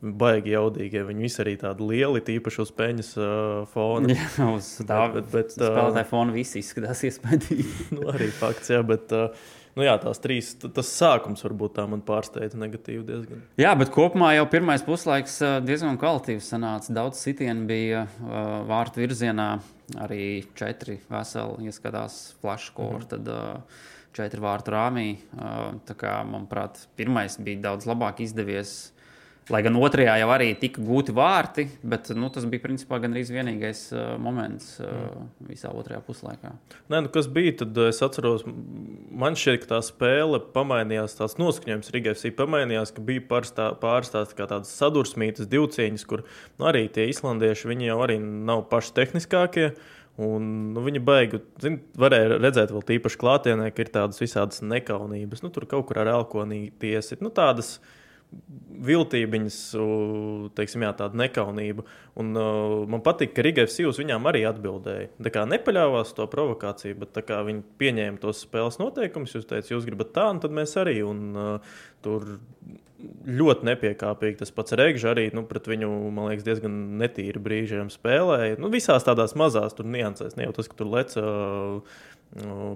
baigi 0.00 0.54
jaudīgi. 0.54 1.04
Viņi 1.08 1.24
visi 1.26 1.40
arī 1.44 1.54
tādi 1.60 1.86
lieli, 1.88 2.24
tīpaši 2.24 2.60
uz 2.64 2.74
peņas 2.76 3.14
uh, 3.20 3.30
fona. 3.72 4.12
Jā, 4.16 4.50
uz 4.52 4.74
tā 4.84 5.00
bet, 5.14 5.30
bet, 5.32 5.54
uh, 5.56 5.70
spēlētāja 5.70 6.08
fona 6.10 6.36
visi 6.36 6.60
izskatās 6.60 7.04
iespaidīgi. 7.08 7.70
nu, 7.96 8.04
arī 8.12 8.28
fakts, 8.36 8.74
jā, 8.74 8.84
bet. 8.86 9.16
Uh, 9.16 9.56
Nu 9.78 9.84
jā, 9.86 9.92
tās 10.02 10.18
trīs, 10.18 10.48
tas 10.60 10.88
sākums 10.90 11.44
varbūt 11.46 11.76
tā 11.76 11.84
man 11.88 12.00
pārsteidza 12.02 12.58
negatīvi 12.58 13.04
diezgan. 13.06 13.44
Jā, 13.60 13.70
bet 13.78 13.92
kopumā 13.94 14.32
jau 14.34 14.48
pirmais 14.50 14.82
puslaiks 14.82 15.36
diezgan 15.62 15.94
kvalitīvs 16.00 16.48
sanāca. 16.52 16.90
Daudz 16.96 17.20
sitienu 17.22 17.68
bija 17.70 18.02
uh, 18.08 18.40
vārtu 18.66 19.04
virzienā, 19.04 19.46
arī 20.02 20.42
četri 20.58 20.98
veseli 21.06 21.70
ieskatās 21.70 22.18
flashcore. 22.42 23.04
Mm. 23.04 23.08
Tad, 23.14 23.30
uh, 23.30 23.86
četru 24.16 24.44
vārtu 24.46 24.74
rāmī. 24.74 25.08
Tā 25.88 26.14
manuprāt, 26.28 26.86
pirmais 26.98 27.38
bija 27.42 27.70
daudz 27.70 27.88
labāk 27.90 28.24
izdevies. 28.24 28.92
Lai 29.50 29.64
gan 29.66 29.74
otrajā 29.80 30.12
jau 30.20 30.28
arī 30.30 30.52
tika 30.60 30.82
gūti 30.84 31.10
vārti, 31.16 31.64
bet 31.82 32.12
nu, 32.14 32.28
tas 32.30 32.44
bija 32.46 32.62
principā 32.62 33.00
gandrīz 33.02 33.32
vienīgais 33.34 33.80
uh, 33.90 34.12
moments 34.22 34.76
uh, 34.78 35.24
visā 35.48 35.72
otrajā 35.74 35.98
puslaikā. 36.06 36.52
Nē, 36.92 37.00
nu, 37.02 37.10
kas 37.10 37.26
bija, 37.32 37.56
tad 37.64 37.80
es 37.88 37.98
atceros, 38.04 38.44
man 38.46 39.34
šķiet, 39.40 39.64
ka 39.64 39.72
tā 39.72 39.80
spēle 39.82 40.38
pamainījās, 40.54 41.18
tās 41.18 41.34
noskaņojums 41.40 41.90
Rīgas 41.96 42.22
pamainījās, 42.38 42.94
ka 42.94 43.02
bija 43.02 43.26
pāris 43.26 44.14
kā 44.38 44.46
tādas 44.46 44.70
sadursmītas 44.70 45.50
divcīņas, 45.50 46.06
kur 46.06 46.22
nu, 46.22 46.68
arī 46.70 46.86
tie 46.92 47.08
islandieši, 47.10 47.72
viņi 47.72 47.90
jau 47.90 47.98
arī 48.06 48.20
nav 48.22 48.68
paši 48.70 48.94
tehniskākie. 49.00 49.72
Uh, 49.72 49.99
Un, 50.20 50.48
nu, 50.74 50.82
viņa 50.84 51.00
baigi, 51.04 51.38
zin, 51.62 51.78
varēja 52.00 52.40
redzēt, 52.40 52.74
vēl 52.74 52.82
tīpaši 52.88 53.20
klātienē, 53.20 53.70
ka 53.72 53.84
ir 53.84 53.92
tādas 53.94 54.20
visādas 54.20 54.60
nekaunības. 54.60 55.44
Nu, 55.44 55.52
tur 55.54 55.64
kaut 55.70 55.86
kur 55.88 56.02
ar 56.02 56.10
elkonīti 56.12 56.92
iesit. 56.92 57.22
Nu, 57.24 57.30
tādas 57.32 57.78
viltībiņas, 58.90 59.56
teiksim, 60.58 60.84
jā, 60.86 60.90
tāda 60.98 61.18
nekaunība. 61.18 61.84
Un, 62.20 62.30
uh, 62.38 62.74
man 62.90 63.02
patīk, 63.06 63.32
ka 63.36 63.44
Rigai 63.44 63.66
Sīvs 63.70 63.98
viņām 64.00 64.28
arī 64.30 64.44
atbildēja. 64.48 65.10
Tā 65.24 65.32
kā 65.34 65.46
nepaļāvās 65.50 66.14
to 66.16 66.26
provokāciju, 66.30 67.00
bet 67.00 67.18
viņi 67.20 67.64
pieņēma 67.80 68.22
tos 68.22 68.44
spēles 68.46 68.78
noteikumus. 68.82 69.34
Jūs 69.36 69.48
teicāt, 69.50 69.72
jūs 69.72 69.88
gribat 69.88 70.14
tā, 70.16 70.28
un 70.34 70.42
tad 70.44 70.54
mēs 70.56 70.76
arī. 70.80 71.00
Un, 71.06 71.26
uh, 71.34 71.74
tur 72.04 72.28
ļoti 73.40 73.66
nepiekāpīgi. 73.70 74.38
Tas 74.42 74.54
pats 74.54 74.76
Rēgžs 74.78 75.06
arī 75.10 75.26
nu, 75.36 75.44
pret 75.48 75.68
viņu, 75.70 75.90
man 76.14 76.30
liekas, 76.30 76.46
diezgan 76.46 76.78
netīri 77.00 77.42
brīžiem 77.42 77.90
spēlēja. 77.92 78.60
Nu, 78.60 78.70
visās 78.72 79.06
tādās 79.06 79.36
mazās 79.38 79.76
niansēs, 79.80 80.36
ne 80.38 80.48
jau 80.48 80.56
tas, 80.56 80.70
ka 80.70 80.80
tur 80.80 80.90
lec. 80.94 81.16
Uh, 81.20 82.00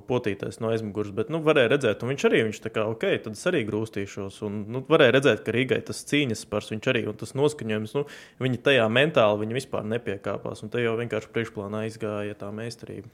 potīties 0.09 0.59
no 0.59 0.73
aizmugures, 0.75 1.13
bet 1.15 1.29
nu, 1.31 1.39
varēja 1.45 1.71
redzēt, 1.71 2.01
un 2.03 2.11
viņš 2.11 2.25
arī 2.27 2.41
viņš 2.49 2.59
tā 2.65 2.73
kā, 2.75 2.87
ok, 2.91 3.05
tad 3.23 3.37
es 3.37 3.47
arī 3.47 3.61
grūstīšos. 3.69 4.41
Un, 4.49 4.65
nu, 4.75 4.83
varēja 4.89 5.15
redzēt, 5.15 5.45
ka 5.47 5.55
Rīgai 5.55 5.79
tas 5.87 6.03
cīņas 6.11 6.43
spars, 6.43 6.73
viņš 6.75 6.89
arī 6.91 7.05
un 7.07 7.21
tas 7.21 7.37
noskaņojums, 7.39 7.95
nu, 7.95 8.03
viņi 8.43 8.63
tajā 8.67 8.89
mentāli 8.91 9.45
viņi 9.45 9.59
vispār 9.61 9.87
nepiekāpās, 9.95 10.65
un 10.67 10.75
te 10.75 10.83
jau 10.83 10.97
vienkārši 10.99 11.31
priekšplānā 11.37 11.85
izgāja 11.87 12.35
tā 12.41 12.51
meistarība. 12.55 13.07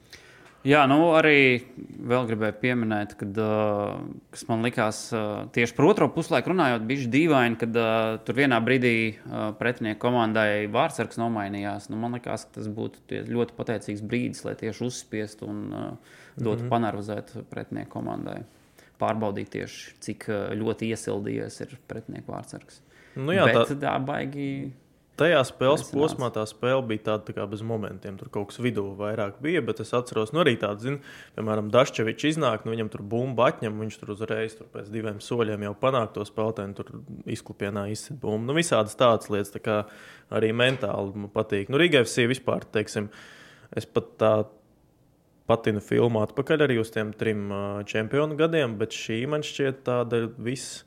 Jā, 0.67 0.83
nu 0.85 1.07
arī 1.17 1.63
vēl 2.05 2.27
gribēju 2.29 2.55
pieminēt, 2.61 3.15
kad, 3.17 3.37
uh, 3.41 4.01
kas 4.33 4.43
man 4.45 4.61
likās 4.65 4.99
uh, 5.15 5.47
tieši 5.55 5.73
par 5.77 5.87
otro 5.89 6.07
puslaiku 6.13 6.51
runājot, 6.53 6.85
bija 6.85 7.07
dīvaini, 7.15 7.57
kad 7.63 7.79
uh, 7.81 8.19
tur 8.25 8.37
vienā 8.37 8.59
brīdī 8.61 8.93
uh, 9.09 9.47
pretinieku 9.57 10.03
komandai 10.03 10.67
vārdsargs 10.71 11.17
nomainījās. 11.17 11.89
Nu, 11.89 11.97
man 12.01 12.13
liekas, 12.17 12.45
ka 12.45 12.59
tas 12.59 12.69
būtu 12.69 13.23
ļoti 13.31 13.57
pateicīgs 13.57 14.05
brīdis, 14.05 14.43
lai 14.45 14.53
tieši 14.59 14.85
uzspiestu 14.85 15.49
un 15.49 15.63
uh, 15.73 16.13
dotu 16.35 16.59
mm 16.59 16.67
-hmm. 16.67 16.73
panarvizēt 16.75 17.33
pretinieku 17.49 17.95
komandai. 17.97 18.43
Pārbaudīt 19.01 19.49
tieši, 19.57 19.95
cik 19.99 20.29
uh, 20.29 20.53
ļoti 20.53 20.93
iesildījies 20.93 21.61
ir 21.65 21.77
pretinieku 21.89 22.35
vārdsargs. 22.35 22.83
Nu 23.17 23.33
jā, 23.33 23.49
Bet 23.49 23.73
tā, 23.73 23.79
tā 23.81 23.97
baigi 24.05 24.71
Tajā 25.21 25.41
spēles 25.45 25.83
Nesanāc. 25.83 25.93
posmā 25.93 26.27
tā 26.33 26.43
spēle 26.49 26.81
bija 26.89 27.03
tāda 27.11 27.27
tā 27.27 27.35
kā 27.37 27.43
bez 27.49 27.61
momentiem. 27.65 28.15
Tur 28.17 28.31
kaut 28.33 28.49
kas 28.49 28.57
vidū 28.63 28.87
vairāk 28.97 29.37
bija, 29.43 29.61
bet 29.65 29.83
es 29.83 29.93
atceros, 29.93 30.31
nu 30.33 30.41
arī 30.41 30.55
tādu, 30.57 30.81
zinu, 30.87 31.01
piemēram, 31.35 31.69
Daščevičs 31.73 32.31
iznāk, 32.31 32.65
nu 32.65 32.73
viņam 32.73 32.89
tur 32.89 33.03
bumba 33.11 33.51
atņem, 33.51 33.83
viņš 33.83 33.99
tur 34.01 34.15
uzreiz 34.15 34.57
tur 34.57 34.71
pēc 34.73 34.89
diviem 34.89 35.19
soļiem 35.21 35.67
jau 35.67 35.75
panāk 35.83 36.15
to 36.15 36.25
spēlētāju, 36.25 36.73
tur 36.79 36.89
izklupienā 37.29 37.85
izsit 37.93 38.17
bumbu. 38.17 38.49
Nu, 38.49 38.57
visādas 38.57 38.97
tādas 38.97 39.29
lietas, 39.29 39.53
tā 39.53 39.61
kā 39.61 39.77
arī 40.33 40.49
mentāli 40.57 41.13
man 41.13 41.29
patīk. 41.35 41.69
Nu, 41.69 41.77
Rīgai 41.81 42.01
FC 42.07 42.25
vispār, 42.31 42.65
teiksim, 42.73 43.11
es 43.77 43.85
pat 43.85 44.11
tā 44.17 44.33
patinu 45.51 45.85
filmu 45.85 46.25
atpakaļ 46.25 46.65
arī 46.65 46.81
uz 46.81 46.89
tiem 46.93 47.13
trim 47.13 47.49
čempionu 47.85 48.41
gadiem, 48.41 48.79
bet 48.81 48.97
šī 48.97 49.21
man 49.29 49.45
šķiet 49.45 49.85
tāda 49.85 50.25
viss, 50.41 50.81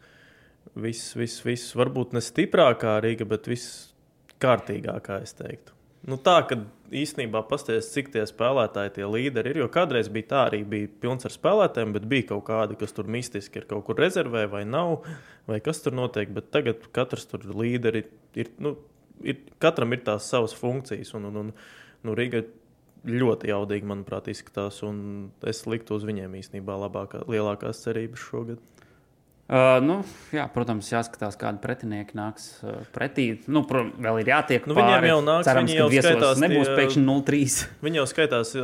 viss, 0.75 1.15
viss, 1.15 1.43
vis, 1.47 1.71
varbūt 1.79 2.17
ne 2.17 2.25
stiprākā 2.25 2.99
Rīga, 3.05 3.29
bet 3.31 3.47
viss 3.51 3.94
kārtīgākā, 4.43 5.21
es 5.25 5.37
teiktu. 5.39 5.75
Nu, 6.05 6.19
tā, 6.21 6.37
ka 6.45 6.59
īstenībā 6.93 7.41
pastāstīs, 7.49 7.93
cik 7.95 8.11
tie 8.13 8.25
spēlētāji, 8.29 8.93
tie 8.99 9.07
līderi 9.09 9.55
ir. 9.55 9.61
Jo 9.63 9.69
kādreiz 9.73 10.11
bija 10.13 10.29
tā, 10.33 10.41
arī 10.51 10.61
bija 10.69 10.91
pilns 11.01 11.25
ar 11.25 11.33
spēlētājiem, 11.33 11.95
bet 11.97 12.09
bija 12.11 12.27
kaut 12.35 12.45
kādi, 12.51 12.77
kas 12.81 12.93
tur 12.97 13.09
mistiski 13.09 13.63
ir 13.63 13.69
kaut 13.71 13.87
kur 13.87 13.97
rezervē 14.03 14.45
vai 14.53 14.67
nav, 14.69 15.07
vai 15.49 15.63
kas 15.65 15.81
tur 15.85 15.97
notiek. 15.97 16.29
Bet 16.37 16.51
tagad 16.53 16.85
katrs 16.95 17.25
tur 17.31 17.47
līderi 17.57 18.05
ir, 18.37 18.53
nu, 18.61 18.75
ir 19.25 19.41
katram 19.65 19.97
ir 19.97 20.05
tās 20.05 20.29
savas 20.29 20.53
funkcijas. 20.59 21.15
Un, 21.17 21.31
un, 21.31 21.41
un, 21.41 21.55
nu, 22.05 22.19
Riga 22.19 22.45
ļoti 23.09 23.49
jaudīgi, 23.49 23.89
manuprāt, 23.89 24.29
izskatās. 24.33 24.83
Es 25.49 25.65
liktu 25.69 25.97
uz 25.97 26.05
viņiem 26.05 26.37
īstenībā 26.41 26.77
labākā, 26.85 27.25
lielākās 27.33 27.81
cerības 27.87 28.29
šogad. 28.29 28.61
Uh, 29.45 29.77
nu, 29.85 29.99
jā, 30.33 30.47
protams, 30.49 30.89
jāskatās, 30.89 31.35
kāda 31.37 31.61
pretinieka 31.61 32.17
nāks 32.17 32.47
uh, 32.65 32.79
pretī. 32.95 33.27
Nu, 33.45 33.61
pro, 33.69 33.83
vēl 33.93 34.23
ir 34.23 34.31
jātiek 34.33 34.65
nu, 34.65 34.73
viņiem 34.79 34.95
pāri. 34.95 35.11
jau 35.11 35.19
nāks, 35.27 35.49
Cerams, 35.51 35.69
viņi 35.69 35.81
jau 35.83 35.89
skaitās, 35.93 36.41
nebūs 36.41 36.71
pēkšņi 36.73 37.03
0-3. 37.05 37.59
Viņi 37.85 38.01
jau 38.01 38.07
skaitās, 38.09 38.55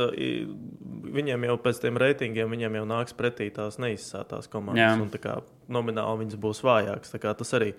viņiem 1.19 1.45
jau 1.51 1.59
pēc 1.61 1.83
tiem 1.83 2.01
reitingiem 2.01 2.55
viņiem 2.55 2.79
jau 2.79 2.87
nāks 2.89 3.13
pretī 3.13 3.51
tās 3.53 3.77
neizsātās 3.83 4.49
komandas. 4.49 4.97
Un, 4.97 5.21
kā, 5.21 5.37
nomināli 5.69 6.25
viņas 6.25 6.41
būs 6.41 6.63
vājākas. 6.65 7.13
Tas 7.13 7.57
arī 7.59 7.75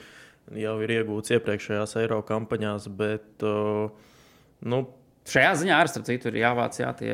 jau 0.62 0.78
ir 0.86 0.96
iegūts 1.00 1.34
iepriekšējās 1.34 1.98
eiro 2.04 2.22
kampaņās. 2.28 2.86
Bet, 3.02 3.32
uh, 3.42 3.90
nu, 4.62 4.84
Šajā 5.22 5.52
ziņā 5.60 5.76
ar 5.78 5.90
starp 5.90 6.06
citu 6.08 6.32
ir 6.32 6.40
jāvāc 6.40 6.78
jā, 6.80 6.88
tie 6.98 7.12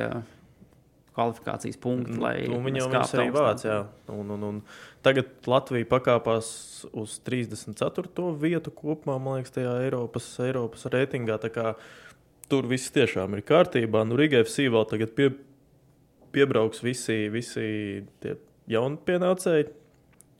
kvalifikācijas 1.18 1.80
punkti. 1.82 2.16
Nu, 2.18 2.60
viņi 2.64 2.84
jau 2.84 2.88
arī 2.94 3.28
vāc. 3.34 3.64
Jā. 3.66 3.80
Un, 4.14 4.30
un, 4.36 4.46
un, 4.48 4.60
Tagad 5.06 5.48
Latvija 5.48 5.86
pakāpās 5.88 6.48
uz 6.96 7.18
34. 7.26 8.28
vietu 8.40 8.72
kopumā, 8.74 9.18
man 9.22 9.38
liekas, 9.38 9.54
tajā 9.54 9.74
Eiropas, 9.86 10.26
Eiropas 10.42 10.86
reitingā. 10.92 11.38
Tur 12.48 12.68
viss 12.70 12.94
tiešām 12.94 13.36
ir 13.36 13.44
kārtībā. 13.46 14.04
Nu, 14.08 14.18
Riga 14.18 14.40
FC 14.44 14.70
vēl 14.72 14.86
tagad 14.90 15.12
pie, 15.16 15.30
piebrauks 16.34 16.82
visi, 16.84 17.26
visi 17.32 17.66
jauni 18.70 19.02
pienācēji. 19.08 19.68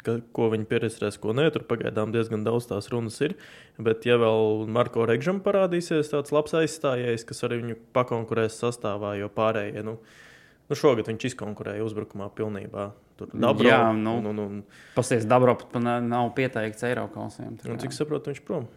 Ka, 0.06 0.14
ko 0.32 0.46
viņi 0.52 0.68
pieredzēs, 0.70 1.16
ko 1.18 1.32
nē, 1.34 1.48
tur 1.52 1.64
pagaidām 1.66 2.12
diezgan 2.14 2.44
daudz 2.46 2.68
tās 2.70 2.86
runas 2.92 3.16
ir. 3.24 3.34
Bet, 3.82 4.06
ja 4.06 4.14
vēl 4.20 4.68
Marko 4.70 5.02
Regžam 5.10 5.40
parādīsies 5.42 6.12
tāds 6.12 6.30
labs 6.32 6.54
aizstājējs, 6.54 7.26
kas 7.26 7.42
arī 7.48 7.58
viņu 7.64 7.78
pakonkurēs 7.96 8.60
sastāvā, 8.62 9.16
jo 9.18 9.26
pārējie, 9.34 9.82
nu, 9.88 9.96
nu 10.68 10.78
šogad 10.78 11.08
viņš 11.08 11.30
izkonkurēja 11.32 11.84
uzbrukumā 11.86 12.28
pilnībā. 12.36 12.90
Tur 13.18 13.32
Dabro, 13.34 13.66
Jā, 13.66 13.80
nu, 13.96 14.18
un, 14.20 14.28
un, 14.30 14.42
un, 14.44 14.58
Pasties, 14.94 15.26
Dabro 15.26 15.56
pat 15.58 15.80
nav 15.82 16.30
pieteikts 16.36 16.86
Eiropausiem. 16.86 17.56
Un, 17.66 17.80
cik 17.82 17.96
saprotu, 17.96 18.30
viņš 18.30 18.44
prom. 18.46 18.68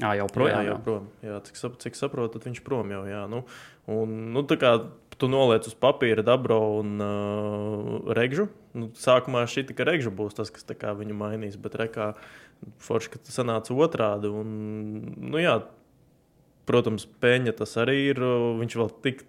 Jā, 0.00 0.14
jau 0.16 0.26
projām. 0.32 0.62
Jā, 0.62 0.70
jau 0.70 0.78
prom. 0.86 1.08
Jā, 1.20 1.38
cik, 1.44 1.58
sap, 1.60 1.74
cik 1.82 1.98
saprotu, 1.98 2.40
viņš 2.40 2.62
prom 2.64 2.88
jau. 2.94 3.02
Jā, 3.10 3.26
nu, 3.30 3.42
un, 3.92 4.14
nu, 4.32 4.44
tā 4.48 4.56
kā 4.60 4.72
tu 5.20 5.28
noliec 5.30 5.68
uz 5.68 5.76
papīra 5.78 6.24
Dabro 6.24 6.58
un 6.78 6.96
uh, 7.04 8.14
Regžu. 8.16 8.48
Nu, 8.78 8.88
sākumā 8.96 9.44
šī 9.50 9.66
tikai 9.68 9.86
Regžu 9.90 10.14
būs 10.14 10.38
tas, 10.38 10.50
kas 10.50 10.64
viņu 10.64 11.18
mainīs, 11.18 11.60
bet 11.60 11.76
rekā 11.78 12.14
forši, 12.82 13.12
ka 13.12 13.20
tas 13.20 13.36
sanāca 13.42 13.76
otrādi. 13.76 14.32
Un, 14.32 14.56
nu, 15.20 15.36
jā, 15.42 15.58
protams, 16.68 17.04
Peņa 17.20 17.54
tas 17.60 17.76
arī 17.82 17.98
ir. 18.14 18.24
Viņš 18.62 18.78
vēl 18.80 18.90
tik 19.04 19.26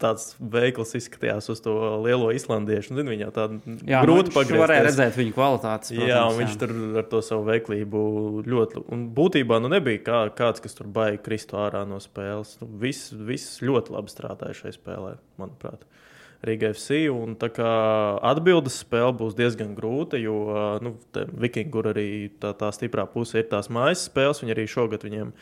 tāds 0.00 0.34
veikls 0.40 0.94
izskatījās 0.98 1.50
uz 1.52 1.60
to 1.64 1.74
lielo 2.04 2.30
islandiešu. 2.34 2.96
Zinu, 2.96 3.12
viņa 3.12 3.30
tāda 3.36 3.76
jā, 3.84 4.00
grūti 4.04 4.32
pagriezt. 4.32 4.54
Viņš 4.54 4.62
varēja 4.64 4.86
redzēt 4.86 5.18
viņa 5.20 5.34
kvalitātes. 5.36 5.92
Protams, 5.92 6.10
jā, 6.10 6.22
un 6.26 6.38
viņš 6.40 6.54
jā. 6.54 6.60
tur 6.62 6.74
ar 7.02 7.08
to 7.12 7.22
savu 7.26 7.46
veiklību 7.50 8.02
ļoti. 8.48 8.84
Un 8.96 9.06
būtībā 9.16 9.60
nu, 9.62 9.70
nebija 9.72 10.02
kā, 10.06 10.22
kāds, 10.36 10.64
kas 10.64 10.76
tur 10.78 10.88
baigi 10.92 11.20
kristu 11.26 11.60
ārā 11.60 11.84
no 11.88 12.00
spēles. 12.02 12.56
Nu, 12.62 12.70
viss, 12.80 13.12
viss 13.12 13.60
ļoti 13.64 13.96
labi 13.96 14.12
strādāja 14.12 14.62
šajā 14.62 14.78
spēlē, 14.78 15.14
manuprāt. 15.40 15.84
Riga 16.46 16.70
FC. 16.72 17.02
Un 17.12 17.36
tā 17.36 17.50
kā 17.52 17.70
atbildes 18.24 18.80
spēle 18.80 19.12
būs 19.18 19.36
diezgan 19.36 19.74
grūta, 19.76 20.16
jo 20.16 20.40
nu, 20.80 20.96
Vikingu 21.44 21.84
arī 21.92 22.10
tā, 22.40 22.54
tā 22.56 22.72
stiprā 22.72 23.04
puse 23.12 23.42
ir 23.42 23.50
tās 23.52 23.68
mājas 23.68 24.08
spēles. 24.08 24.40
Viņi 24.40 24.56
arī 24.56 24.68
šogad 24.70 25.04
viņiem 25.04 25.34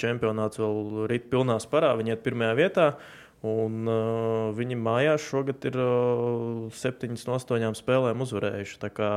čempionāts 0.00 0.60
vēl 0.60 1.06
rīt 1.08 1.30
pilnā 1.32 1.56
sparā, 1.60 1.94
viņi 1.96 2.12
iet 2.12 2.24
pirmajā 2.24 2.56
vietā. 2.60 2.88
Uh, 2.94 3.23
Un, 3.44 3.82
uh, 3.84 4.54
viņi 4.56 4.78
mājās 4.80 5.26
šogad 5.28 5.66
ir 5.68 5.74
uh, 5.76 6.62
septiņas 6.72 7.26
no 7.28 7.34
astoņām 7.36 7.76
spēlēm 7.76 8.24
uzvarējuši. 8.24 8.78
Tā 8.80 8.88
kā, 8.94 9.10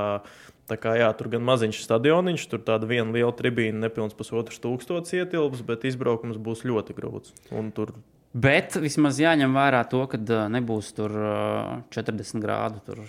tā 0.68 0.76
kā, 0.84 0.98
jā, 1.00 1.08
tur 1.16 1.32
gan 1.32 1.46
maziņš 1.48 1.80
stadioniņš, 1.86 2.48
tur 2.52 2.66
tāda 2.68 2.90
viena 2.90 3.16
liela 3.16 3.32
tribīna, 3.32 3.86
nepilns 3.86 4.18
pusotrs 4.20 4.60
tūkstotis 4.63 5.16
ietilps, 5.16 5.63
bet 5.68 5.88
izbraukums 5.88 6.42
būs 6.44 6.66
ļoti 6.68 6.98
grūts. 6.98 7.32
Un 7.56 7.72
tur 7.76 7.96
Bet 8.38 8.76
vismaz 8.84 9.18
jāņem 9.22 9.56
vērā 9.56 9.80
to, 9.90 10.04
ka 10.12 10.20
uh, 10.20 10.44
nebūs 10.52 10.92
tur 10.98 11.13
uh, 11.16 11.78
40 11.96 12.44
grādu 12.44 12.84
tur 12.86 13.00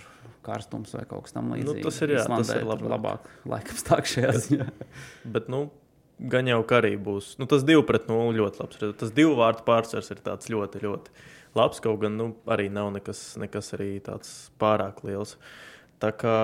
karstums 0.45 0.95
vai 0.95 1.03
kaut 1.09 1.27
kas 1.27 1.35
tamlīdzīgs. 1.35 1.81
Nu, 1.81 1.83
tas 1.83 1.99
ir, 2.05 2.15
jā, 2.15 2.23
Islandē, 2.23 2.47
tas 2.47 2.61
ir 2.61 2.69
labāk. 2.69 2.89
labāk 2.95 3.29
laikapstākļi 3.53 4.13
šajā 4.13 4.33
ziņā. 4.45 4.67
Bet, 5.35 5.51
nu, 5.51 5.65
gan 6.19 6.49
jau 6.49 6.59
ka 6.67 6.79
arī 6.81 6.95
būs. 6.99 7.33
Nu, 7.39 7.47
tas 7.49 7.63
divi 7.67 7.81
pret 7.87 8.09
nulli 8.11 8.41
ļoti 8.41 8.61
labs. 8.61 8.81
Tas 8.99 9.15
divu 9.15 9.37
vārtu 9.39 9.65
pārsvars 9.67 10.11
ir 10.11 10.21
ļoti, 10.25 10.83
ļoti 10.83 11.25
labs. 11.57 11.81
Kaut 11.83 12.01
gan 12.03 12.17
nu, 12.19 12.29
arī 12.49 12.67
nav 12.73 12.91
nekas, 12.95 13.33
nekas 13.39 13.73
arī 13.77 13.95
tāds 14.03 14.51
pārāk 14.61 15.03
liels. 15.07 15.37
Tā 15.99 16.11
kā, 16.15 16.37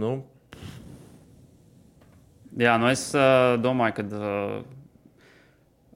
nu. 0.00 0.16
Jā, 2.54 2.76
nu 2.78 2.88
es 2.92 3.08
uh, 3.18 3.56
domāju, 3.60 3.98
ka 3.98 4.04
uh, 4.14 4.62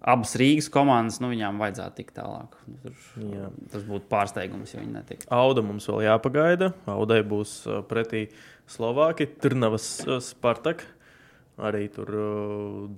abas 0.03 0.35
Rīgas 0.41 0.69
komandas, 0.73 1.21
nu, 1.23 1.31
viņām 1.31 1.61
vajadzētu 1.63 2.01
tikt 2.01 2.17
tālāk. 2.19 2.59
Nu, 2.67 2.81
tur, 2.83 2.99
Jā. 3.23 3.49
tas 3.73 3.87
būtu 3.87 4.11
pārsteigums, 4.11 4.75
ja 4.75 4.83
viņi 4.83 4.95
netiktu. 4.97 5.31
Auda 5.33 5.63
mums 5.65 5.87
vēl 5.89 6.09
jāpagaida. 6.09 6.73
Audai 6.91 7.23
būs 7.27 7.61
pretī 7.89 8.27
Slovāki, 8.69 9.29
Trnavas 9.41 9.87
Spartak 10.27 10.85
arī 11.59 11.89
tur 11.93 12.11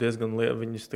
diezgan 0.01 0.37
liela. 0.39 0.59
Viņas 0.61 0.89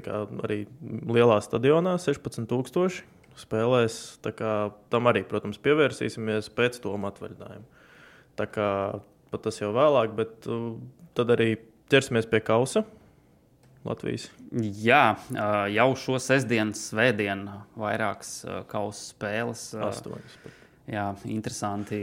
arī 0.45 0.65
lielā 1.09 1.39
stadionā, 1.45 1.97
16,000 2.03 3.03
spēlēs. 3.41 4.01
Kā, 4.37 4.53
tam 4.93 5.11
arī, 5.11 5.25
protams, 5.29 5.61
pievērsīsimies 5.65 6.53
pēc 6.55 6.81
tam 6.85 7.09
atvaļinājuma. 7.11 7.87
Tā 8.39 8.47
kā 8.51 8.69
tas 9.43 9.59
jau 9.59 9.73
vēlāk, 9.75 10.13
bet 10.15 10.47
tad 11.19 11.33
arī 11.35 11.57
ķersimies 11.91 12.29
pie 12.31 12.41
kausa. 12.45 12.85
Latvijas. 13.85 14.31
Jā, 14.55 15.19
jau 15.69 15.89
šo 16.01 16.17
sestdienu, 16.23 16.73
svētdienu 16.73 17.59
vairākas 17.77 18.31
kausa 18.71 19.11
spēles. 19.11 19.67
Astoņas. 19.77 20.39
Jā, 20.89 21.05
interesanti 21.29 21.99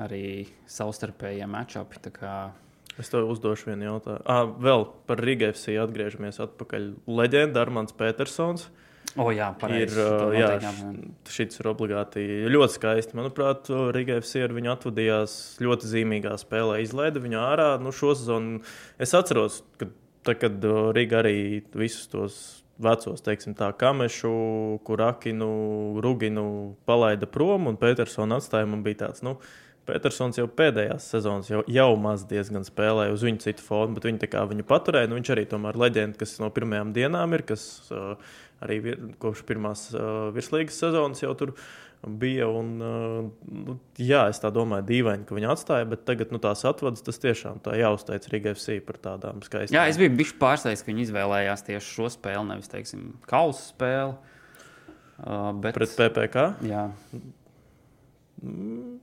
arī 0.00 0.44
savstarpējie 0.68 1.48
matčupi. 1.48 2.02
Es 3.00 3.08
tev 3.08 3.30
uzdošu 3.32 3.70
vienu 3.70 3.88
jautājumu. 3.88 4.24
Ah, 4.28 4.44
vēl 4.44 4.86
par 5.08 5.22
Rīgas 5.24 5.56
FC 5.56 5.78
atgriežamies 5.80 6.40
atpakaļ. 6.44 6.88
Leģenda 7.08 7.62
Armāns 7.64 7.94
Petersons. 7.96 8.68
O, 9.20 9.26
jā, 9.34 9.50
pareizi. 9.60 10.00
ir, 10.00 10.38
jā, 10.38 10.72
šis 11.28 11.58
ir 11.60 11.68
obligāti 11.68 12.22
ļoti 12.48 12.76
skaisti. 12.78 13.16
Manuprāt, 13.18 13.68
Riga 13.92 14.16
FC 14.22 14.44
ar 14.46 14.54
viņu 14.56 14.72
atvadījās 14.72 15.34
ļoti 15.60 15.90
zīmīgā 15.90 16.32
spēlē. 16.40 16.78
Izlaida 16.84 17.20
viņu 17.20 17.40
ārā. 17.42 17.68
Nu, 17.82 17.92
šo 17.92 18.14
sezonu 18.16 18.62
es 19.02 19.12
atceros, 19.16 19.60
ka 19.80 19.90
tad, 20.24 20.38
kad 20.40 20.64
Riga 20.96 21.20
arī 21.20 21.36
visus 21.76 22.08
tos 22.12 22.38
vecos, 22.82 23.20
teiksim, 23.24 23.56
tā 23.58 23.68
kamešu, 23.76 24.32
kur 24.86 25.04
Akinu, 25.04 25.52
Ruginu 26.02 26.46
palaida 26.88 27.28
prom 27.28 27.68
un 27.68 27.76
Petersona 27.80 28.40
atstāja. 28.40 28.70
Man 28.70 28.84
bija 28.86 29.04
tāds, 29.04 29.20
nu, 29.26 29.36
Petersons 29.88 30.38
jau 30.38 30.46
pēdējās 30.46 31.08
sezonas 31.10 31.48
jau, 31.50 31.62
jau 31.70 31.88
maz 31.98 32.22
diezgan 32.30 32.62
spēlēja 32.66 33.14
uz 33.16 33.24
viņu 33.26 33.42
citu 33.42 33.64
fonu, 33.66 33.96
bet 33.96 34.06
viņi 34.06 34.28
viņu 34.52 34.66
paturēja. 34.68 35.10
Nu, 35.10 35.18
viņš 35.18 35.32
arī 35.34 35.46
tomēr 35.50 35.78
leģenda, 35.82 36.18
kas 36.20 36.36
no 36.42 36.50
pirmajām 36.54 36.92
dienām 36.94 37.34
ir, 37.34 37.42
kas 37.48 37.64
uh, 37.90 38.14
arī 38.62 38.78
vir, 38.84 39.00
kopš 39.22 39.42
pirmās 39.48 39.88
uh, 39.96 40.30
virslīgas 40.36 40.78
sezonas 40.84 41.24
jau 41.24 41.34
tur 41.38 41.54
bija. 42.06 42.46
Un, 42.46 42.72
uh, 42.78 43.50
nu, 43.66 43.76
jā, 43.98 44.22
es 44.30 44.38
tā 44.42 44.54
domāju, 44.54 44.86
dīvaini, 44.92 45.26
ka 45.26 45.34
viņi 45.34 45.50
atstāja, 45.50 45.90
bet 45.90 46.06
tagad 46.06 46.30
nu, 46.34 46.38
tās 46.42 46.62
atvadas, 46.68 47.02
tas 47.02 47.18
tiešām 47.26 47.58
tā 47.66 47.74
jāuzteic 47.82 48.30
Riga 48.30 48.54
FC 48.54 48.78
par 48.86 49.02
tādām 49.02 49.42
skaistām. 49.42 49.80
Jā, 49.80 49.88
es 49.90 49.98
biju 49.98 50.14
bijis 50.22 50.36
pārsteigts, 50.38 50.86
ka 50.86 50.94
viņi 50.94 51.08
izvēlējās 51.08 51.66
tieši 51.72 51.96
šo 51.98 52.10
spēli, 52.20 52.46
nevis, 52.54 52.70
teiksim, 52.70 53.16
kausa 53.26 53.66
spēli. 53.72 54.20
Uh, 55.22 55.50
bet... 55.58 55.74
Pret 55.74 55.98
PPC? 55.98 56.52
Jā. 56.70 56.90
Mm. 58.42 59.00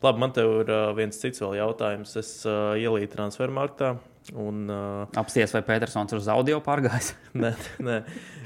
Labi, 0.00 0.20
man 0.22 0.32
te 0.32 0.44
ir 0.44 0.70
uh, 0.72 0.90
viens 0.96 1.18
cits 1.20 1.42
vēl 1.42 1.58
jautājums. 1.58 2.14
Es 2.16 2.30
uh, 2.48 2.72
ielīju 2.80 3.10
transfermarktā. 3.12 3.98
Un, 4.36 4.62
uh, 4.68 5.18
Apsties, 5.20 5.52
vai 5.56 5.62
Petersons 5.64 6.12
ir 6.12 6.20
uz 6.20 6.28
audio 6.32 6.60
pārgājis? 6.64 7.10
nē, 7.42 7.50
nē. 7.84 7.96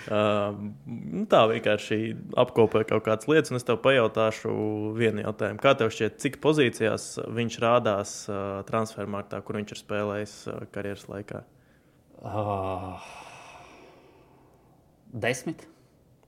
Uh, 0.06 1.24
tā 1.30 1.42
vienkārši 1.50 1.98
apkopoja 2.40 2.88
kaut 2.88 3.04
kādas 3.06 3.28
lietas, 3.30 3.52
un 3.52 3.58
es 3.60 3.66
tev 3.66 3.78
pajautāšu 3.84 4.54
vienu 4.98 5.22
jautājumu. 5.26 5.62
Kā 5.62 5.74
tev 5.78 5.92
šķiet, 5.94 6.18
cik 6.22 6.40
pozīcijās 6.42 7.08
viņš 7.38 7.58
rādās 7.62 8.16
uh, 8.30 8.62
transfermarktā, 8.70 9.42
kur 9.46 9.60
viņš 9.60 9.76
ir 9.76 9.82
spēlējis 9.82 10.34
uh, 10.50 10.64
karjeras 10.74 11.06
laikā? 11.10 11.44
Uh, 12.24 12.98
desmit. 15.12 15.68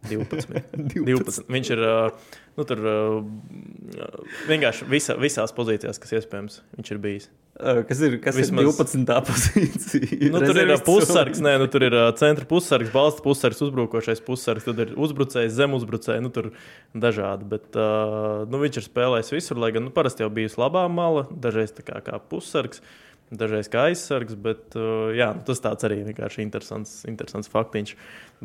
12. 0.06 0.60
12. 0.94 1.46
Viņš 1.54 1.70
ir 1.74 1.80
nu, 2.56 2.64
tur 2.68 2.82
vienkārši 4.48 4.86
visa, 4.90 5.16
visās 5.20 5.52
pozīcijās, 5.56 6.00
kas 6.02 6.16
iespējams 6.18 6.62
viņš 6.76 6.92
ir 6.94 7.02
bijis. 7.02 7.28
Kas 7.56 8.02
ir, 8.04 8.18
kas 8.20 8.36
Vismaz... 8.36 8.66
ir 8.66 8.72
12. 8.76 9.12
pozīcija? 9.30 10.28
Nu, 10.34 10.42
tur 10.44 10.60
ir 10.60 10.74
pussargs, 10.84 11.40
nē, 11.44 11.54
nu, 11.62 11.68
tur 11.72 11.86
ir 11.86 11.96
centra 12.20 12.44
pussargs, 12.48 12.92
balsta 12.92 13.24
pussargs, 13.24 13.62
uzbrukošais 13.64 14.20
pussargs, 14.26 14.66
tad 14.68 14.82
ir 14.84 14.92
uzbrucējs, 14.92 15.54
zemuzbrucējs, 15.56 16.20
nu, 16.24 16.32
tur 16.34 16.50
dažādi. 16.92 17.48
Bet 17.56 17.78
uh, 17.80 18.44
nu, 18.50 18.60
viņš 18.60 18.82
ir 18.82 18.88
spēlējis 18.90 19.32
visur, 19.38 19.62
lai 19.62 19.72
gan 19.76 19.88
nu, 19.88 19.94
parasti 19.94 20.26
jau 20.26 20.28
bijusi 20.36 20.60
labā 20.60 20.84
mala, 20.92 21.24
dažreiz 21.32 21.72
kā, 21.80 22.02
kā 22.04 22.20
pussargs. 22.28 22.84
Uh, 22.84 23.05
dažreiz 23.30 23.70
kā 23.72 23.86
aizsargs, 23.90 24.36
bet 24.38 24.76
uh, 24.78 25.12
jā, 25.16 25.32
nu, 25.36 25.44
tas 25.46 25.62
tāds 25.64 25.86
arī 25.88 26.02
vienkārši 26.06 26.44
interesants, 26.44 26.98
interesants 27.10 27.50
faktiņš. 27.52 27.94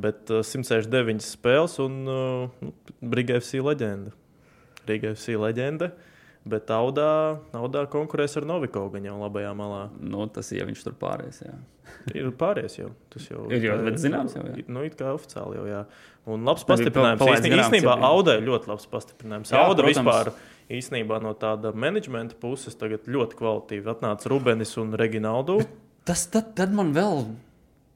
Bet 0.01 0.31
uh, 0.33 0.45
169 0.45 1.25
spēles 1.25 1.77
un 1.83 1.99
uh, 2.05 2.63
nu, 2.63 2.73
Briga 3.01 3.39
FC 3.41 3.61
leģenda. 3.61 4.15
Briga 4.85 5.13
FC 5.15 5.37
leģenda. 5.39 5.91
Bet 6.41 6.71
Audā, 6.73 7.37
Audā 7.53 7.83
konkurēs 7.93 8.33
ar 8.39 8.47
Novikovu 8.49 8.97
jau 9.05 9.19
labajā 9.21 9.51
malā. 9.53 9.83
Nu, 10.01 10.25
tas 10.33 10.49
ja 10.55 10.65
viņš 10.65 10.87
tur 10.87 10.95
pāries. 10.97 11.43
Jā. 11.45 11.53
ir 12.17 12.31
pāries 12.37 12.77
jau. 12.79 12.89
Tas 13.13 13.27
jau 13.29 13.45
ir. 13.51 13.61
jau 13.65 13.77
bet 13.85 13.99
zināms, 14.01 14.35
jau. 14.37 14.45
Jā. 14.49 14.65
Nu, 14.71 14.85
it 14.87 14.97
kā 14.99 15.11
oficiāli 15.15 15.59
jau, 15.59 15.67
jā. 15.69 15.83
Un 16.31 16.45
labs 16.45 16.65
pastiprinājums. 16.69 17.45
Īstenībā 17.45 17.97
Audai 18.09 18.39
ļoti 18.45 18.69
labs 18.69 18.89
pastiprinājums. 18.89 19.53
Jā, 19.53 19.63
Auda 19.65 19.85
protams. 19.85 20.01
vispār 20.01 20.33
īstenībā 20.77 21.19
no 21.23 21.33
tāda 21.37 21.73
menedžmenta 21.75 22.37
puses 22.39 22.77
tagad 22.79 23.07
ļoti 23.11 23.37
kvalitīvi 23.39 23.91
atnāca 23.91 24.31
Rubenis 24.31 24.75
un 24.81 24.95
Reginaldu. 24.99 25.61
Tas 26.07 26.25
tad, 26.33 26.53
tad 26.57 26.73
man 26.73 26.93
vēl 26.95 27.25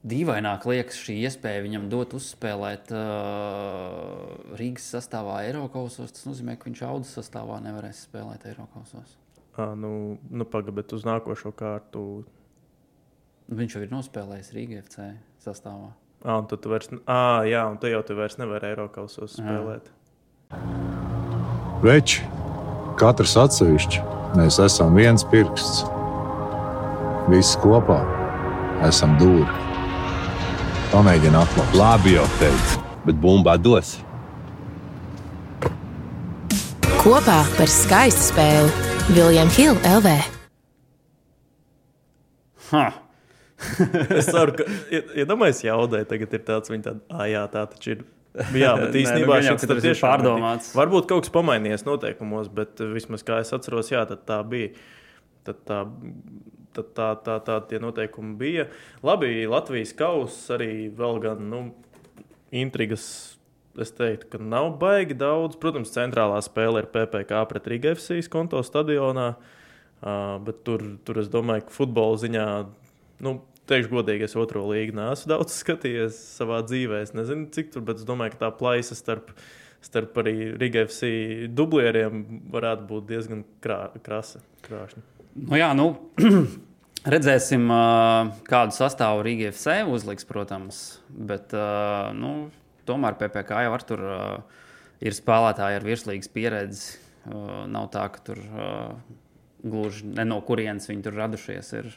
dīvaināk 0.05 0.67
liekas 0.69 0.99
šī 1.01 1.17
iespēja 1.25 1.63
viņam 1.65 1.87
dot 1.89 2.13
uzspēlēt 2.17 2.91
uh, 2.93 4.53
Rīgas 4.59 4.87
sastāvā 4.95 5.41
Eiropasos. 5.47 6.13
Tas 6.13 6.27
nozīmē, 6.29 6.57
ka 6.59 6.69
viņš 6.69 6.83
audzes 6.85 7.17
sastāvā 7.19 7.59
nevarēs 7.65 8.05
spēlēt 8.05 8.45
Eiropasos. 8.51 9.17
Nu, 9.55 9.91
nu 10.29 10.45
pagaidi, 10.45 10.75
bet 10.81 10.93
uz 10.93 11.05
nākošo 11.07 11.53
kārtu. 11.55 12.25
Viņš 13.55 13.77
jau 13.77 13.83
ir 13.85 13.93
nospēlējis 13.93 14.53
Rīgas 14.55 14.85
FC 14.85 15.11
sastāvā. 15.45 15.93
À, 16.25 16.39
un 16.39 16.47
tad 16.49 16.63
tu 16.63 16.71
vairs, 16.71 16.89
à, 17.05 17.45
jā, 17.45 17.61
un 17.69 17.77
tu 17.77 17.89
jau 17.89 18.01
tu 18.05 18.17
vairs 18.17 18.39
nevari 18.41 18.71
Eiropasos 18.71 19.37
spēlēt. 19.37 19.91
Veči, 21.85 22.25
Katrs 22.95 23.33
atsevišķi 23.35 24.01
mēs 24.39 24.55
esam 24.63 24.93
viens 24.95 25.25
pirksts. 25.27 25.81
Visi 27.27 27.59
kopā 27.59 27.97
esam 28.87 29.17
dūri. 29.19 29.51
Pamēģini 30.93 31.35
atklāt. 31.35 31.75
Labi, 31.75 32.13
jau 32.15 32.23
teicu, 32.39 32.79
bet 33.03 33.19
bumbā 33.19 33.57
dos. 33.59 33.97
Kopā 37.01 37.41
par 37.57 37.73
skaistu 37.73 38.29
spēli 38.29 38.71
Viljams 39.11 39.59
Hilde 39.59 39.95
LV. 39.97 40.15
Ha. 42.71 42.85
es 44.21 44.31
ceru, 44.31 44.55
ka, 44.55 44.71
iedomājieties, 44.95 45.65
ja 45.67 45.73
jaudai 45.73 46.05
tagad 46.07 46.39
ir 46.39 46.47
tāds, 46.47 46.71
viņa 46.71 46.87
tāda, 46.87 47.03
ah, 47.11 47.27
jā, 47.27 47.43
tā 47.51 47.67
taču 47.75 47.97
ir 47.97 48.07
Jā, 48.63 48.73
bet 48.79 48.95
īstenībā 48.99 49.39
Nē, 49.39 49.53
nu, 49.53 49.59
šis 49.59 49.87
ir 49.87 50.01
pārdomāts. 50.01 50.73
Varbūt 50.75 51.07
kaut 51.11 51.25
kas 51.25 51.33
pamainījies 51.35 51.85
noteikumos, 51.87 52.49
bet 52.53 52.81
vismaz 52.91 53.23
kā 53.27 53.39
es 53.43 53.53
atceros, 53.55 53.91
jā, 53.93 54.03
tā 54.27 54.41
bija. 54.47 54.73
Tad 55.45 55.61
tā, 55.67 55.79
tad 56.75 56.91
tā, 56.97 57.07
tā, 57.23 57.37
tā 57.45 57.59
tie 57.69 57.79
noteikumi 57.83 58.35
bija. 58.39 58.67
Labi, 59.05 59.45
Latvijas 59.49 59.93
kausa 59.97 60.57
arī 60.57 60.89
vēl 60.95 61.21
gan 61.23 61.47
nu, 61.51 61.63
intrigas. 62.55 63.07
Es 63.75 63.91
teiktu, 63.91 64.29
ka 64.31 64.39
nav 64.39 64.69
baigi 64.79 65.17
daudz. 65.19 65.57
Protams, 65.59 65.91
centrālā 65.91 66.37
spēle 66.43 66.79
ir 66.79 66.85
PPC 66.93 67.41
pret 67.49 67.65
Riga 67.67 67.91
FC 67.91 68.21
konto 68.31 68.61
stadionā. 68.63 69.33
Uh, 70.05 70.37
bet 70.45 70.61
tur, 70.67 70.83
tur 71.03 71.19
es 71.19 71.27
domāju, 71.31 71.65
ka 71.67 71.75
futbola 71.75 72.19
ziņā 72.21 72.45
nu, 73.25 73.33
teikšu, 73.69 73.91
godīgi, 73.93 74.27
es 74.27 74.35
otro 74.39 74.65
līgu 74.69 74.95
neesmu 74.97 75.31
daudz 75.31 75.55
skatījies 75.61 76.19
savā 76.37 76.61
dzīvē. 76.67 77.01
Es 77.05 77.15
nezinu, 77.17 77.49
cik 77.53 77.73
tur, 77.73 77.85
bet 77.87 78.01
es 78.01 78.07
domāju, 78.07 78.35
ka 78.35 78.45
tā 78.45 78.51
plaisa 78.57 78.97
starp, 78.97 79.33
starp 79.85 80.17
arī 80.21 80.53
Riga 80.59 80.85
FC 80.87 81.49
dublieriem 81.53 82.23
varētu 82.53 82.87
būt 82.89 83.09
diezgan 83.11 83.43
krā, 83.63 83.79
krasa. 84.05 84.43
Krāšņa. 84.65 85.03
Nu, 85.35 85.57
jā, 85.59 85.71
nu, 85.77 85.89
redzēsim, 87.15 87.67
kādu 88.47 88.77
sastāvu 88.77 89.25
Riga 89.25 89.51
FC 89.51 89.81
uzliks, 89.91 90.27
protams. 90.27 90.85
Bet, 91.09 91.53
nu, 92.17 92.35
tomēr 92.87 93.17
PPC 93.19 93.65
jau 93.65 93.81
tur 93.89 94.05
ir 95.05 95.17
spēlētāji 95.17 95.81
ar 95.81 95.85
virslīgas 95.85 96.31
pieredzi. 96.31 97.01
Nav 97.25 97.89
tā, 97.93 98.05
ka 98.13 98.21
tur 98.27 98.41
gluži 99.65 100.05
no 100.29 100.37
kurienes 100.45 100.85
viņi 100.89 101.05
tur 101.07 101.17
radušies. 101.17 101.71
Ir, 101.79 101.89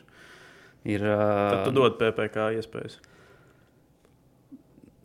Ir, 0.86 1.02
Tad 1.02 1.64
tu 1.66 1.74
dod 1.74 1.98
PPC 1.98 2.50
iespējas. 2.60 3.00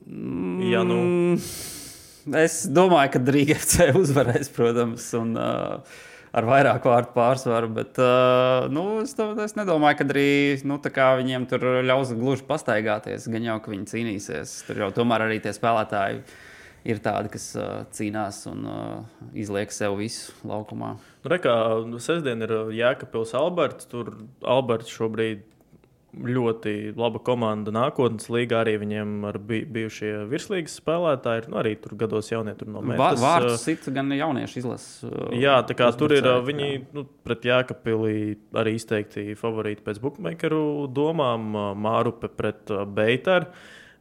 Mm, 0.05 0.61
ja, 0.69 0.83
nu. 0.85 0.99
Es 2.39 2.63
domāju, 2.71 3.15
ka 3.15 3.21
Rīga 3.35 3.55
FC 3.59 3.89
uzvarēs, 3.99 4.51
protams, 4.55 5.09
un 5.19 5.33
uh, 5.35 5.97
ar 6.33 6.47
vairāk 6.47 6.85
vārdu 6.87 7.11
pārsvaru. 7.15 7.69
Bet 7.75 7.99
uh, 8.01 8.69
nu, 8.71 8.85
es, 9.03 9.15
to, 9.17 9.31
es 9.43 9.57
nedomāju, 9.59 9.99
ka 9.99 10.07
arī 10.07 10.29
nu, 10.67 10.79
viņiem 10.79 11.49
tur 11.51 11.67
ļaus 11.83 12.15
gluži 12.15 12.47
pastaigāties. 12.47 13.27
Gan 13.31 13.49
jau, 13.49 13.59
ka 13.63 13.73
viņi 13.73 13.91
cīnīsies. 13.91 14.57
Tur 14.69 14.85
jau 14.85 14.91
tomēr 14.95 15.27
arī 15.27 15.41
tie 15.43 15.55
spēlētāji 15.55 16.23
ir 16.83 16.99
tādi, 17.03 17.31
kas 17.35 17.49
uh, 17.55 17.83
cīnās 17.95 18.41
un 18.51 18.67
uh, 18.67 19.27
izliek 19.39 19.71
sev 19.71 19.97
visu 19.99 20.33
laukumā. 20.47 20.95
Nu, 21.23 21.31
Rekā, 21.31 21.55
nu, 21.87 21.99
sestdien 22.03 22.43
ir 22.43 22.55
Jēkabils 22.75 23.35
Alberts. 23.39 23.87
Tur 23.91 24.11
Alberts 24.43 24.91
šobrīd 24.91 25.45
ļoti 26.13 26.93
laba 26.99 27.19
komanda 27.23 27.73
nākotnes 27.73 28.29
līgā. 28.33 28.61
Arī 28.63 28.75
viņiem 28.81 29.13
ir 29.29 29.39
bijušie 29.73 30.11
virslīgas 30.31 30.77
spēlētāji. 30.81 31.47
Nu, 31.51 31.59
arī 31.63 31.75
tur 31.81 31.97
gados 31.99 32.31
jaunie 32.31 32.55
tur 32.59 32.69
no 32.73 32.83
Mēnesis. 32.85 33.23
Vārds 33.23 33.65
cits 33.65 33.91
gan 33.95 34.13
jauniešu 34.13 34.61
izlases. 34.61 35.05
Jā, 35.37 35.59
tā 35.67 35.77
kā 35.79 35.89
tur 35.97 36.15
ir 36.15 36.27
viņi 36.45 36.71
nu, 36.95 37.05
pret 37.25 37.47
Jākapilī 37.49 38.17
arī 38.61 38.75
izteikti 38.79 39.33
favorīti 39.39 39.85
pēc 39.85 40.01
bookmakeru 40.03 40.65
domām. 40.93 41.53
Mārupe 41.83 42.29
pret 42.33 42.69
Beitaru. 42.93 43.49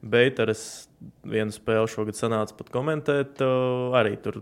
Beitaras 0.03 0.89
vienu 1.27 1.55
spēli 1.55 1.91
šogad 1.91 2.19
sanāca 2.19 2.57
pat 2.59 2.73
komentēt. 2.75 3.43
Arī 3.95 4.17
tur 4.23 4.41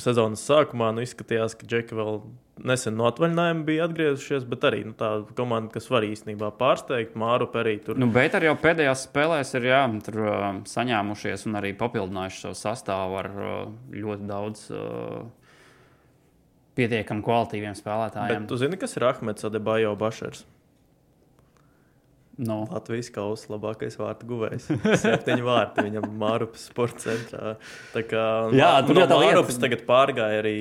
sezonas 0.00 0.44
sākumā 0.48 0.88
nu, 0.96 1.04
izskatījās, 1.04 1.56
ka 1.58 1.68
Džeki 1.68 1.98
vēl 1.98 2.22
nesen 2.64 2.96
no 2.96 3.06
atvaļinājuma 3.08 3.64
bija 3.66 3.86
atgriezušies, 3.88 4.46
bet 4.48 4.64
arī 4.68 4.82
nu, 4.86 4.94
tā 4.96 5.10
komanda, 5.36 5.72
kas 5.74 5.88
var 5.92 6.06
īstenībā 6.06 6.52
pārsteigt, 6.58 7.16
Māru 7.18 7.48
arī 7.60 7.76
tur. 7.84 7.98
Nu, 8.00 8.08
bet 8.12 8.36
arī 8.38 8.50
jau 8.50 8.56
pēdējās 8.62 9.06
spēlēs 9.08 9.52
ir 9.58 9.68
jā, 9.68 9.82
tur, 10.06 10.18
uh, 10.24 10.48
saņēmušies 10.70 11.46
un 11.50 11.60
arī 11.60 11.74
papildinājuši 11.78 12.42
savu 12.46 12.58
sastāvu 12.62 13.20
ar 13.22 13.30
uh, 13.32 13.54
ļoti 13.92 14.28
daudz. 14.30 14.66
Uh, 14.72 15.22
Pietiekami 16.72 17.20
kvalitīviem 17.20 17.74
spēlētājiem. 17.76 18.46
Bet 18.46 18.48
tu 18.48 18.56
zini, 18.56 18.78
kas 18.80 18.96
ir 18.96 19.04
Ahmeds 19.04 19.44
Adebayo 19.44 19.92
Bašers? 20.00 20.46
Nu, 22.42 22.56
Latvijas 22.72 23.06
kausa 23.14 23.52
labākais 23.52 23.94
vārtu 24.00 24.26
guvējs. 24.26 24.64
Septiņi 24.98 25.44
vārti 25.46 25.84
viņam 25.86 26.06
Mārupas 26.18 26.64
sporta 26.72 27.04
centrā. 27.04 27.52
Tā 27.92 28.02
kā 28.10 28.22
Jā, 28.56 28.70
tur 28.86 28.96
no 28.98 29.04
jau 29.04 29.08
tā 29.12 29.18
lieta- 29.20 29.28
Mārupas 29.36 29.58
tagad 29.62 29.84
pārgāja 29.86 30.40
arī 30.42 30.56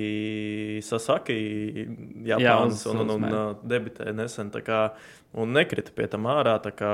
Sasaki, 0.86 1.38
Jā, 2.28 2.38
Japāns, 2.38 2.84
uz- 2.84 2.86
un, 2.91 3.02
un, 3.06 3.13
un 3.15 3.26
mēģi. 3.26 3.39
uh, 3.39 3.63
debitēja 3.74 4.13
nesen. 4.20 4.52
Kā, 4.67 4.82
un 5.41 5.56
nekrita 5.58 5.96
pie 5.98 6.06
tam 6.12 6.30
ārā. 6.30 6.60
tā 6.62 6.70
Kā, 6.78 6.91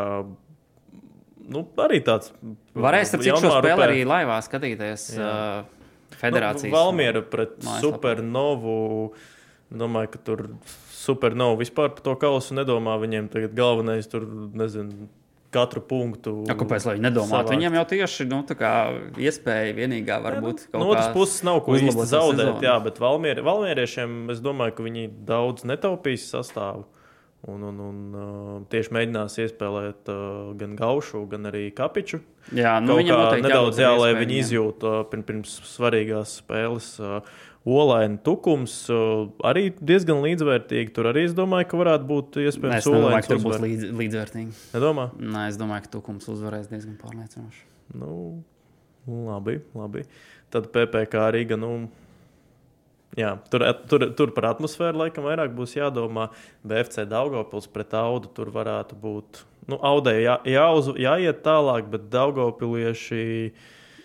nu, 1.50 1.66
arī 1.84 2.00
tāds. 2.08 2.32
varēs 2.78 3.12
ar 3.18 3.26
cik 3.26 3.42
šo 3.44 3.52
spēli 3.58 3.88
arī 3.90 4.06
laivā 4.08 4.38
skatīties 4.46 5.10
Jā. 5.18 5.32
uh, 5.66 6.14
federācijas. 6.22 6.72
Nu, 6.72 6.78
Valmiera 6.78 7.22
pret 7.28 7.58
supernovu. 7.82 9.12
Domāju, 9.68 10.14
ka 10.16 10.20
tur 10.24 10.44
supernovu 10.96 11.60
vispār 11.60 11.92
par 11.92 12.04
to 12.06 12.16
kausu 12.20 12.56
nedomā. 12.56 12.96
Viņiem 13.02 13.28
tagad 13.32 13.56
galvenais 13.58 14.08
tur, 14.08 14.24
nezinu, 14.56 15.10
katru 15.52 15.82
punktu. 15.84 16.34
Ja, 16.48 16.56
kāpēc 16.60 16.88
lai 16.88 16.98
viņi 16.98 17.06
nedomātu? 17.08 17.32
savākt. 17.34 17.54
Viņam 17.56 17.78
jau 17.80 17.86
tieši 17.92 18.28
nu, 18.32 18.42
tā 18.48 18.58
kā 18.60 18.74
iespēja 19.20 19.76
vienīgā 19.78 20.20
varbūt 20.24 20.68
No 20.76 20.90
otras 20.92 21.12
puses, 21.16 21.42
nav 21.48 21.62
ko 21.66 21.78
īsti 21.80 21.96
zaudēt. 22.04 22.44
sezonu. 22.44 22.64
Jā, 22.64 22.76
bet 22.84 23.00
Valmier, 23.04 23.42
Valmieriešiem 23.46 24.30
es 24.34 24.44
domāju, 24.44 24.78
ka 24.78 24.88
viņi 24.88 25.10
daudz 25.28 25.68
netaupīs 25.68 26.30
sastāvu. 26.32 26.88
Un, 27.48 27.62
un, 27.64 27.78
un 27.80 27.98
uh, 28.18 28.54
tieši 28.72 28.92
mēģinās 28.96 29.36
iespēlēt 29.44 30.10
uh, 30.12 30.56
gan 30.58 30.74
Gaušu, 30.76 31.22
gan 31.32 31.46
arī 31.48 31.68
Kapiču. 31.72 32.20
Jā, 32.50 32.80
nu, 32.82 32.96
Kaut 32.96 33.04
viņam 33.04 33.44
nedaudz 33.46 33.78
jā, 33.80 33.92
lai 33.96 34.10
viņi 34.18 34.40
izjūtu 34.42 34.90
uh, 34.90 35.04
pirms, 35.08 35.28
pirms 35.30 35.54
svarīgās 35.70 36.40
spēles. 36.42 36.90
Uh, 37.00 37.22
Olaina 37.68 38.16
tukums 38.24 38.74
arī 39.44 39.68
diezgan 39.76 40.22
līdzvērtīgi. 40.24 40.94
Tur 40.96 41.10
arī 41.12 41.26
es 41.28 41.34
domāju, 41.36 41.68
ka 41.68 41.80
varētu 41.82 42.08
būt 42.08 42.38
iespējams 42.46 42.78
Es 42.80 42.88
Olains 42.88 43.28
ka 43.28 43.34
tur 43.34 43.42
būs 43.44 43.60
līdz, 43.64 43.88
līdzvērtīgi. 44.00 44.54
Nedomā? 44.72 45.10
Nē, 45.20 45.48
es 45.52 45.60
domāju, 45.60 45.84
ka 45.84 45.98
Tukums 45.98 46.30
uzvarēs 46.32 46.70
diezgan 46.72 46.96
pārliecinoši. 47.02 47.66
Nu, 48.00 48.12
labi, 49.28 49.60
labi. 49.76 50.06
Tad 50.54 50.70
PPC 50.72 51.28
Rīga. 51.36 51.60
Nu, 51.60 51.74
jā, 53.20 53.34
tur, 53.52 53.68
tur, 53.92 54.08
tur 54.16 54.32
par 54.36 54.54
atmosfēru 54.54 55.04
laikam 55.04 55.28
vairāk 55.28 55.52
būs 55.58 55.76
jādomā. 55.76 56.30
BFC 56.64 57.04
Daugopils 57.12 57.68
pret 57.74 57.96
Audu 58.00 58.32
tur 58.32 58.54
varētu 58.56 58.96
būt. 59.02 59.44
Nu, 59.68 59.82
Audai 59.84 60.22
jā, 60.22 60.38
jāuz, 60.48 60.94
jāiet 60.96 61.44
tālāk, 61.44 61.92
bet 61.92 62.08
Daugopilieši. 62.16 63.52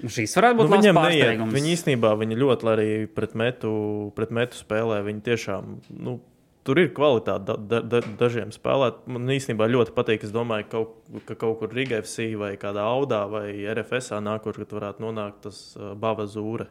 Nu, 0.02 0.10
šīs 0.10 0.34
varētu 0.34 0.58
būt 0.58 0.68
Nu, 0.68 0.76
viņam 0.76 1.00
neiet. 1.06 1.40
Viņi 1.54 1.72
īstenībā 1.76 2.12
viņi 2.18 2.38
ļoti 2.40 2.68
arī 2.72 2.90
pret 3.06 3.36
metu, 3.38 3.72
pret 4.16 4.34
metu 4.34 4.58
spēlē. 4.58 5.00
Viņi 5.06 5.26
tiešām. 5.30 5.74
Nu, 6.02 6.18
Tur 6.62 6.78
ir 6.78 6.92
kvalitāte 6.94 7.42
da, 7.42 7.56
da, 7.58 7.80
da, 7.82 7.98
dažiem 8.20 8.52
spēlētājiem. 8.54 9.16
Man 9.16 9.30
īstenībā 9.34 9.66
ļoti 9.66 9.94
patīk. 9.96 10.22
Domāju, 10.30 10.68
kaut, 10.70 10.92
ka 11.26 11.34
kaut 11.34 11.56
kur 11.58 11.72
Riga 11.74 11.98
FC 11.98 12.28
vai 12.38 12.52
kādā 12.60 12.84
Audā 12.86 13.24
vai 13.30 13.48
RFS 13.66 14.12
nākošais, 14.22 14.70
varētu 14.70 15.02
nonākt 15.02 15.40
tas 15.48 15.58
uh, 15.74 15.90
Bava 15.98 16.28
Zūra 16.30 16.68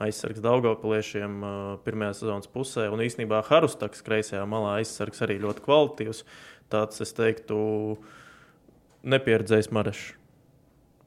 aizsargs 0.00 0.40
Daugopiliešiem 0.40 1.36
uh, 1.44 1.58
pirmajā 1.84 2.14
sezonas 2.22 2.48
pusē. 2.48 2.88
Un 2.88 3.04
īstenībā 3.04 3.42
Harustaks 3.50 4.00
kreisajā 4.06 4.46
malā 4.48 4.78
aizsargs 4.80 5.20
arī 5.26 5.36
ļoti 5.44 5.66
kvalitīvs. 5.66 6.24
Tāds, 6.72 7.04
es 7.04 7.12
teiktu, 7.16 7.60
nepieredzējis 9.12 9.72
Marešs. 9.76 10.08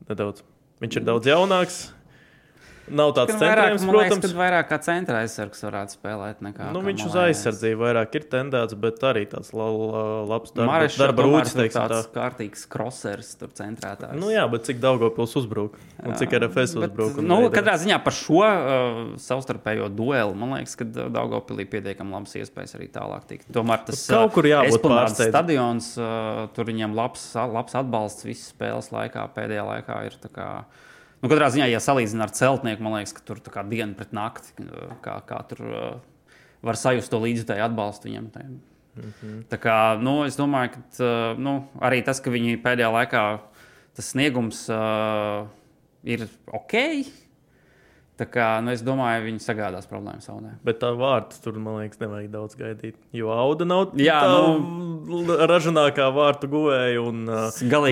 Nedaudz. 0.10 0.45
Viņš 0.82 0.96
ir 0.98 1.04
daudz 1.06 1.28
jaunāks. 1.30 1.82
Nav 2.92 3.14
tāds 3.16 3.32
centrējums, 3.40 3.84
liekas, 3.86 3.92
protams. 3.94 4.26
kad 4.26 4.34
vairāk 4.38 4.68
kā 4.72 4.78
centra 4.84 5.22
aizsargs 5.24 5.62
varētu 5.64 5.96
spēlēt. 5.96 6.42
Nekā, 6.44 6.70
Nu, 6.76 6.82
viņš 6.86 7.04
uz 7.08 7.16
aizsardzību 7.22 7.80
vairāk 7.86 8.16
ir 8.20 8.26
tendēts, 8.32 8.76
bet 8.84 9.00
arī 9.08 9.24
tāds 9.32 9.54
la, 9.56 9.68
la, 9.72 10.02
labs 10.28 10.52
darba, 10.52 10.72
Marešs 10.74 10.98
darba 11.00 11.24
rūcis. 11.28 11.56
teiksim 11.56 11.80
tā. 11.82 11.88
tāds 11.94 12.10
kārtīgs 12.16 12.66
krosers, 12.72 13.30
tur 13.40 13.54
centrētājs. 13.56 14.18
Nu, 14.20 14.30
jā, 14.34 14.44
bet 14.52 14.68
cik 14.68 14.82
Daugopils 14.84 15.36
uzbruk 15.40 15.78
un 16.04 16.16
cik 16.20 16.36
RFS 16.42 16.76
Bet, 16.82 16.92
uzbruk. 16.92 17.22
nu, 17.24 17.40
veidā. 17.46 17.54
katrā 17.60 17.78
ziņā 17.82 18.02
par 18.04 18.14
šo 18.18 18.42
uh, 18.44 19.02
savstarpējo 19.22 19.88
dueli 19.94 20.36
man 20.36 20.58
liekas, 20.58 20.76
ka 20.80 20.86
Daugopilī 20.92 21.66
pietiekami 21.72 22.12
labas 22.18 22.36
iespējas 22.42 22.76
arī 22.80 22.90
tālāk 22.92 23.24
tikt. 23.30 23.48
Tomēr 23.56 23.86
tas 23.88 24.04
Kaut 24.12 24.34
kur 24.36 24.44
jābūt 24.50 24.82
pārsteidzam. 24.84 25.32
stadions, 25.32 25.92
uh, 26.02 26.48
tur 26.56 26.66
viņam 26.68 26.96
labs, 26.98 27.24
labs 27.36 27.76
atbalsts 27.80 28.26
visas 28.28 28.52
spēles 28.52 28.92
laikā, 28.92 29.28
pēdējā 29.36 29.64
laikā 29.68 30.00
ir. 30.10 30.18
tā 30.22 30.30
Kā, 30.32 30.48
nu, 31.22 31.30
katrā 31.30 31.52
ziņā, 31.54 31.70
ja 31.72 31.80
salīdzinām 31.84 32.28
ar 32.28 32.36
celtnieku, 32.36 32.84
man 32.86 33.00
liekas, 33.00 33.16
ka 33.18 33.26
tur 33.26 33.42
tā 33.44 33.54
kā 33.54 33.64
diena 33.68 33.94
pret 33.98 34.12
nakti, 34.18 34.68
kā, 35.06 35.20
kā 35.30 35.40
tur 35.50 35.64
uh, 35.70 35.96
var 36.66 36.80
sajust 36.80 37.14
to 37.14 37.22
līdzjutēju 37.22 37.66
atbalstu 37.70 38.10
viņam. 38.10 38.30
Tā, 38.34 38.46
Mhm. 38.92 39.46
Tā 39.48 39.56
kā, 39.62 39.76
nu, 40.04 40.22
es 40.28 40.36
domāju, 40.36 40.74
ka 40.76 40.82
uh, 41.06 41.40
nu, 41.40 41.62
arī 41.80 42.02
tas, 42.04 42.20
ka 42.20 42.32
viņi 42.34 42.60
pēdējā 42.64 42.90
laikā 42.92 43.24
tas 43.96 44.10
sniegums 44.12 44.66
uh, 44.72 45.48
ir 46.04 46.26
ok. 46.52 46.76
Tā 48.22 48.28
kā, 48.30 48.48
nu, 48.62 48.70
es 48.70 48.84
domāju, 48.86 49.24
viņi 49.26 49.40
sagādās 49.42 49.88
problēmas 49.90 50.28
saudē. 50.30 50.52
Bet 50.64 50.78
tā 50.84 50.92
vārds 50.94 51.40
tur, 51.42 51.56
man 51.58 51.80
liekas, 51.80 51.98
nevajag 52.04 52.28
daudz 52.30 52.54
gaidīt. 52.60 53.00
Jo 53.18 53.32
Auda 53.34 53.66
nav 53.66 53.96
Jā, 53.98 54.20
tā 54.22 54.36
nu- 55.08 55.38
ražanākā 55.50 56.06
vārtu 56.14 56.46
guvēja. 56.52 57.02
Un 57.02 57.26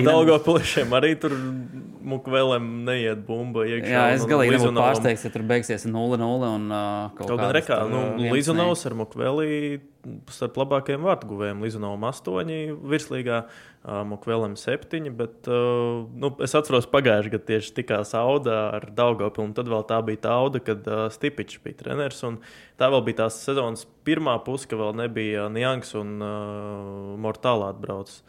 Daugopiliešiem 0.06 0.94
arī 0.94 1.16
tur 1.18 1.34
mukvēlēm 1.34 2.68
neiet 2.86 3.24
bumba 3.26 3.64
iekšā. 3.66 3.90
Jā, 3.90 4.04
es 4.14 4.24
galīgi 4.28 4.54
Lizunovam- 4.54 4.86
pārsteigts, 4.86 5.24
ja 5.26 5.30
tur 5.34 5.42
beigsies 5.50 5.84
0-0 5.90 6.46
un 6.54 6.70
uh, 6.70 7.10
kaut 7.18 7.28
Kaut 7.32 7.40
gan 7.42 7.52
rekā, 7.54 7.80
nu, 7.90 8.30
Lizunovs 8.30 8.86
ar 8.86 8.94
Mukveli 8.94 9.80
starp 10.32 10.58
labākajiem 10.60 11.04
vārtguvējiem. 11.04 11.62
Lizunovam 11.64 12.06
8 12.08 12.78
virslīgā, 12.90 13.42
Mukvelim 14.08 14.56
7, 14.60 15.08
bet 15.16 15.48
nu, 15.48 16.30
es 16.44 16.54
atceros 16.56 16.88
pagājušajā 16.92 17.32
gadā 17.32 17.46
tieši 17.48 17.72
tikās 17.78 18.12
Auda 18.18 18.58
ar 18.76 18.88
Daugopilu, 18.96 19.46
un 19.48 19.54
tad 19.56 19.70
vēl 19.72 19.86
tā 19.88 20.02
bija 20.04 20.24
tā 20.26 20.34
Auda, 20.36 20.60
kad 20.64 20.84
Stipičs 21.14 21.62
bija 21.64 21.80
treneris, 21.80 22.20
un 22.28 22.40
tā 22.80 22.90
vēl 22.92 23.06
bija 23.08 23.22
tās 23.24 23.40
sezonas 23.46 23.86
pirmā 24.04 24.36
puse, 24.44 24.68
ka 24.68 24.78
vēl 24.80 24.92
nebija 25.00 25.48
Niangs 25.52 25.96
un 26.00 26.16
uh, 26.20 27.16
Mortālā 27.20 27.72
atbraucis. 27.74 28.20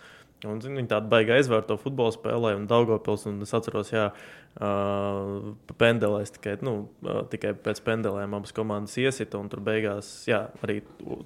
Un, 0.42 0.58
zin, 0.58 0.74
viņi 0.74 0.90
tādu 0.90 1.12
baigi 1.12 1.36
aizvērtu 1.36 1.70
to 1.70 1.76
futbola 1.84 2.16
spēlē, 2.16 2.56
un 2.58 2.64
Daugopils, 2.70 3.28
un 3.30 3.44
es 3.46 3.52
atceros, 3.54 3.92
jā, 3.94 4.08
uh, 4.10 4.41
pendelēs 4.60 6.34
tikai, 6.36 6.58
nu, 6.66 6.74
uh, 7.06 7.22
tikai 7.32 7.54
pēc 7.56 7.80
pendelēm 7.86 8.34
abas 8.36 8.52
komandas 8.56 8.98
iesita, 9.00 9.40
un 9.40 9.48
tur 9.50 9.62
beigās, 9.64 10.10
jā, 10.28 10.42
arī 10.66 10.82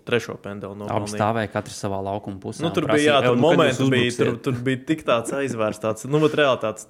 trešo 0.06 0.38
pendeli 0.44 0.76
Abi 0.76 0.84
nomalnīja. 0.84 1.18
stāvēja 1.18 1.52
katrs 1.56 1.80
savā 1.82 2.04
laukuma 2.06 2.38
pusē. 2.44 2.62
Nu, 2.62 2.70
tur 2.76 2.86
prasīja, 2.86 3.18
bija, 3.18 3.24
jā, 3.26 3.32
"Ev, 3.32 3.40
tur 3.42 3.42
jūs 3.42 3.90
bija, 3.90 4.12
tur, 4.12 4.30
uzbruksiet?" 4.30 4.44
tur 4.46 4.62
bija 4.70 4.86
tik 4.92 5.04
tāds 5.08 5.34
aizvērsts, 5.34 5.82
tāds, 5.82 6.06
nu, 6.06 6.22
bet 6.22 6.38
reāli 6.38 6.62
tāds 6.62 6.88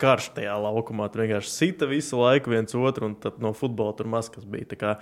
karš 0.00 0.30
tajā 0.34 0.54
laukumā. 0.64 1.12
Tur 1.12 1.26
vienkārši 1.26 1.52
sita 1.52 1.86
visu 1.86 2.18
laiku 2.18 2.50
viens 2.50 2.74
otru, 2.74 3.12
un 3.12 3.16
no 3.38 3.52
futbola 3.52 3.94
tur 3.96 4.06
maz 4.06 4.30
kas 4.32 4.44
bija. 4.44 4.96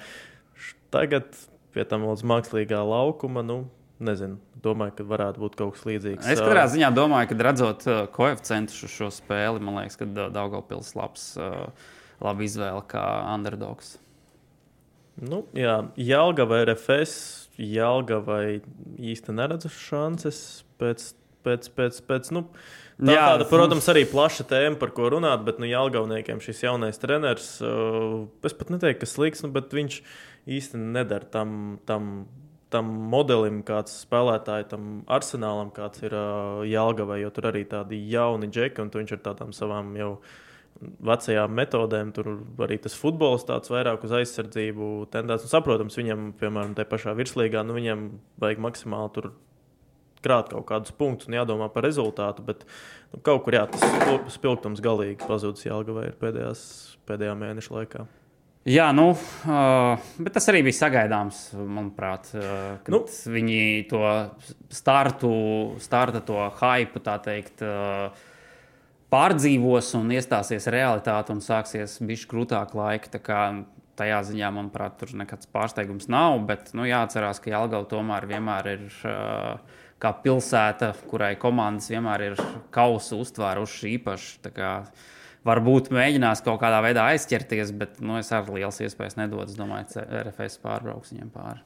Tagad 0.92 1.30
pie 1.72 1.84
tam 1.88 2.04
uz 2.10 2.22
mākslīgā 2.22 2.82
laukuma, 2.84 3.44
nu, 3.46 3.70
nezinu, 4.04 4.38
domāju, 4.64 4.96
ka 4.98 5.06
varētu 5.08 5.42
būt 5.42 5.56
kaut 5.58 5.76
kas 5.76 5.86
līdzīgs. 5.88 6.28
Es 6.34 6.42
katrā 6.42 6.66
ziņā 6.70 6.92
domāju, 6.96 7.30
ka 7.30 7.38
redzot 7.48 7.86
uh, 7.88 8.04
koeficientus 8.14 8.82
uz 8.86 8.94
šo 8.94 9.10
spēli, 9.14 9.62
man 9.64 9.80
liekas, 9.80 9.98
ka 10.00 10.08
uh, 10.08 10.28
Daugopils 10.34 10.94
labs, 10.98 11.32
uh, 11.40 11.68
laba 12.22 12.46
izvēle 12.46 12.82
kā 12.90 13.04
underdogs. 13.32 13.96
Nu, 15.20 15.42
jā, 15.56 15.82
Jālga 16.00 16.46
vai 16.48 16.62
RFS, 16.64 17.16
Jālga 17.60 18.22
vai 18.24 18.44
īsti 18.96 19.34
neredzu 19.36 19.70
šances 19.72 20.38
pēc, 20.80 21.10
pēc, 21.44 21.68
pēc, 21.76 21.98
pēc 22.08 22.30
nu, 22.32 22.46
tā, 22.96 23.12
Jā, 23.12 23.24
tāda, 23.34 23.46
protams, 23.50 23.88
arī 23.92 24.06
plaša 24.08 24.46
tēma, 24.48 24.78
par 24.80 24.94
ko 24.96 25.10
runāt, 25.12 25.44
bet, 25.46 25.60
nu, 25.60 25.68
Jālgavniekiem 25.68 26.40
šis 26.42 26.64
jaunais 26.64 27.00
treneris, 27.02 27.54
uh, 27.64 28.22
es 28.46 28.56
pat 28.56 28.72
neteiktu, 28.72 29.02
ka 29.04 29.10
slikts, 29.10 29.44
nu, 29.44 29.52
bet 29.54 29.74
viņš 29.76 30.00
īsti 30.50 30.80
nedara 30.80 31.28
tam, 31.30 31.76
tam, 31.86 32.12
tam 32.72 32.88
modelim, 33.12 33.60
kāds 33.66 34.00
spēlētāji, 34.06 34.68
tam 34.72 34.88
arsenālam, 35.12 35.72
kāds 35.74 36.02
ir 36.04 36.16
uh, 36.16 36.62
Jālgavai, 36.68 37.20
jo 37.22 37.30
tur 37.34 37.50
arī 37.52 37.66
tādi 37.68 38.00
jauni 38.10 38.48
džeki, 38.52 38.82
un 38.82 38.90
viņš 38.94 39.14
ir 39.16 39.22
tādām 39.26 39.52
savām 39.56 39.92
jau 39.98 40.14
vecajām 40.80 41.54
metodēm. 41.54 42.12
Tur 42.16 42.32
arī 42.64 42.78
tas 42.82 42.96
futbols 42.98 43.46
tāds 43.48 43.72
vairāk 43.72 44.04
uz 44.06 44.14
aizsardzību 44.22 44.90
tendēts. 45.12 45.46
Un, 45.46 45.52
saprotams, 45.52 45.98
viņam, 46.00 46.30
piemēram, 46.40 46.76
tajā 46.78 46.90
pašā 46.90 47.16
virslīgā, 47.18 47.64
nu, 47.66 47.76
viņam 47.78 48.06
vajag 48.42 48.62
maksimāli 48.66 49.14
tur 49.16 49.32
krāt 50.22 50.52
kaut 50.52 50.66
kādus 50.68 50.94
punktus 50.94 51.28
un 51.30 51.36
jādomā 51.36 51.68
par 51.74 51.86
rezultātu. 51.86 52.44
Bet 52.46 52.64
nu, 53.12 53.20
kaut 53.26 53.44
kur 53.46 53.58
jā, 53.58 53.66
tas 53.70 53.82
spil- 53.84 54.24
spilgtums 54.38 54.82
galīgi 54.84 55.22
pazudis 55.26 55.66
Jālgavai 55.68 56.10
pēdējās, 56.18 56.66
pēdējā 57.08 57.38
mēneša 57.38 57.78
laikā. 57.78 58.06
Jā, 58.62 58.92
nu, 58.94 59.08
uh, 59.10 60.10
bet 60.22 60.36
tas 60.36 60.44
arī 60.52 60.60
bija 60.68 60.78
sagaidāms, 60.84 61.48
manuprāt, 61.58 62.28
uh, 62.36 62.76
kad 62.86 62.94
nu. 62.94 63.00
Viņi 63.34 63.62
to 63.90 64.02
startu, 64.70 65.32
starta 65.82 66.22
to 66.22 66.44
hype, 66.60 67.02
tā 67.02 67.16
teikt, 67.24 67.64
uh, 67.66 68.14
pārdzīvos 69.10 69.90
un 69.98 70.14
iestāsies 70.14 70.70
realitāte 70.70 71.34
un 71.34 71.42
sāksies 71.42 71.98
bišķi 72.06 72.30
grūtāk 72.30 72.76
laika. 72.78 73.10
Tā 73.16 73.22
kā 73.22 73.44
Tajā 73.92 74.22
ziņā, 74.24 74.48
manuprāt, 74.56 74.94
tur 74.96 75.10
nekāds 75.20 75.50
pārsteigums 75.52 76.06
nav. 76.08 76.38
Bet 76.48 76.70
nu, 76.72 76.86
jāatcerās, 76.88 77.42
ka 77.44 77.50
Jālgava 77.52 77.84
tomēr 77.90 78.24
vienmēr 78.30 78.68
ir 78.70 78.86
uh, 79.04 79.82
kā 80.00 80.14
pilsēta, 80.24 80.94
kurai 81.10 81.34
komandas 81.40 81.90
vienmēr 81.92 82.24
ir 82.30 82.40
kausu 82.74 83.20
uztvēruši 83.22 83.92
īpaši. 83.98 84.38
Varbūt 85.42 85.90
mēģinās 85.90 86.44
kaut 86.46 86.60
kādā 86.62 86.78
veidā 86.84 87.08
aizķerties, 87.10 87.72
bet 87.74 87.98
nu, 88.04 88.14
es 88.20 88.30
ar 88.34 88.46
liels 88.54 88.78
iespējas 88.84 89.18
nedodu. 89.18 89.48
Es 89.50 89.58
domāju, 89.58 89.88
ka 89.90 90.04
RFS 90.22 90.60
pārbrauks 90.62 91.14
viņiem 91.14 91.32
pāri. 91.34 91.64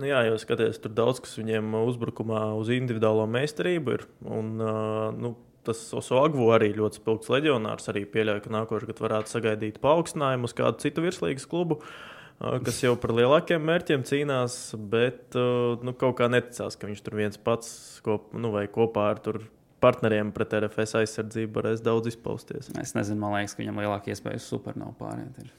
Nu 0.00 0.06
jā, 0.06 0.20
jau 0.28 0.36
skaties, 0.38 0.78
tur 0.82 0.92
daudz 0.94 1.22
kas 1.24 1.32
viņiem 1.40 1.72
uzbrukumā 1.80 2.50
uz 2.60 2.70
individuālo 2.74 3.24
meistarību 3.30 3.96
ir. 3.96 4.04
Un, 4.28 4.52
nu, 5.16 5.32
tas 5.66 5.80
Osogvu 5.96 6.50
arī 6.54 6.70
ļoti 6.76 7.00
spilgts 7.00 7.32
leģionārs. 7.32 7.88
Arī 7.92 8.04
pieļauju, 8.08 8.44
ka 8.44 8.54
nākošais 8.54 8.90
gads 8.92 9.04
varētu 9.04 9.34
sagaidīt 9.34 9.80
paaugstinājumu 9.82 10.48
uz 10.48 10.56
kādu 10.56 10.84
citu 10.84 11.04
virslīgas 11.04 11.48
klubu. 11.50 11.80
Kas 12.40 12.78
jau 12.80 12.94
par 13.00 13.12
lielākiem 13.16 13.64
mērķiem 13.68 14.04
cīnās, 14.08 14.54
bet 14.92 15.36
nu, 15.36 15.92
kaut 16.00 16.16
kā 16.20 16.28
neticās, 16.32 16.78
ka 16.80 16.88
viņš 16.88 17.02
tur 17.04 17.18
viens 17.18 17.40
pats 17.40 17.72
kop, 18.04 18.30
nu, 18.32 18.52
vai 18.54 18.64
kopā 18.72 19.10
ar 19.12 19.20
partneriem 19.82 20.30
pret 20.34 20.54
RFS 20.60 20.98
aizsardzību 21.00 21.58
varēs 21.58 21.82
daudz 21.84 22.12
izpausties. 22.12 22.70
Es 22.80 22.94
nezinu, 22.96 23.20
man 23.22 23.38
liekas, 23.38 23.56
ka 23.56 23.62
viņam 23.64 23.82
lielākā 23.82 24.14
iespēja 24.14 24.40
uz 24.40 24.46
supernovu 24.50 24.94
pāriet. 25.00 25.42
Ir. 25.42 25.52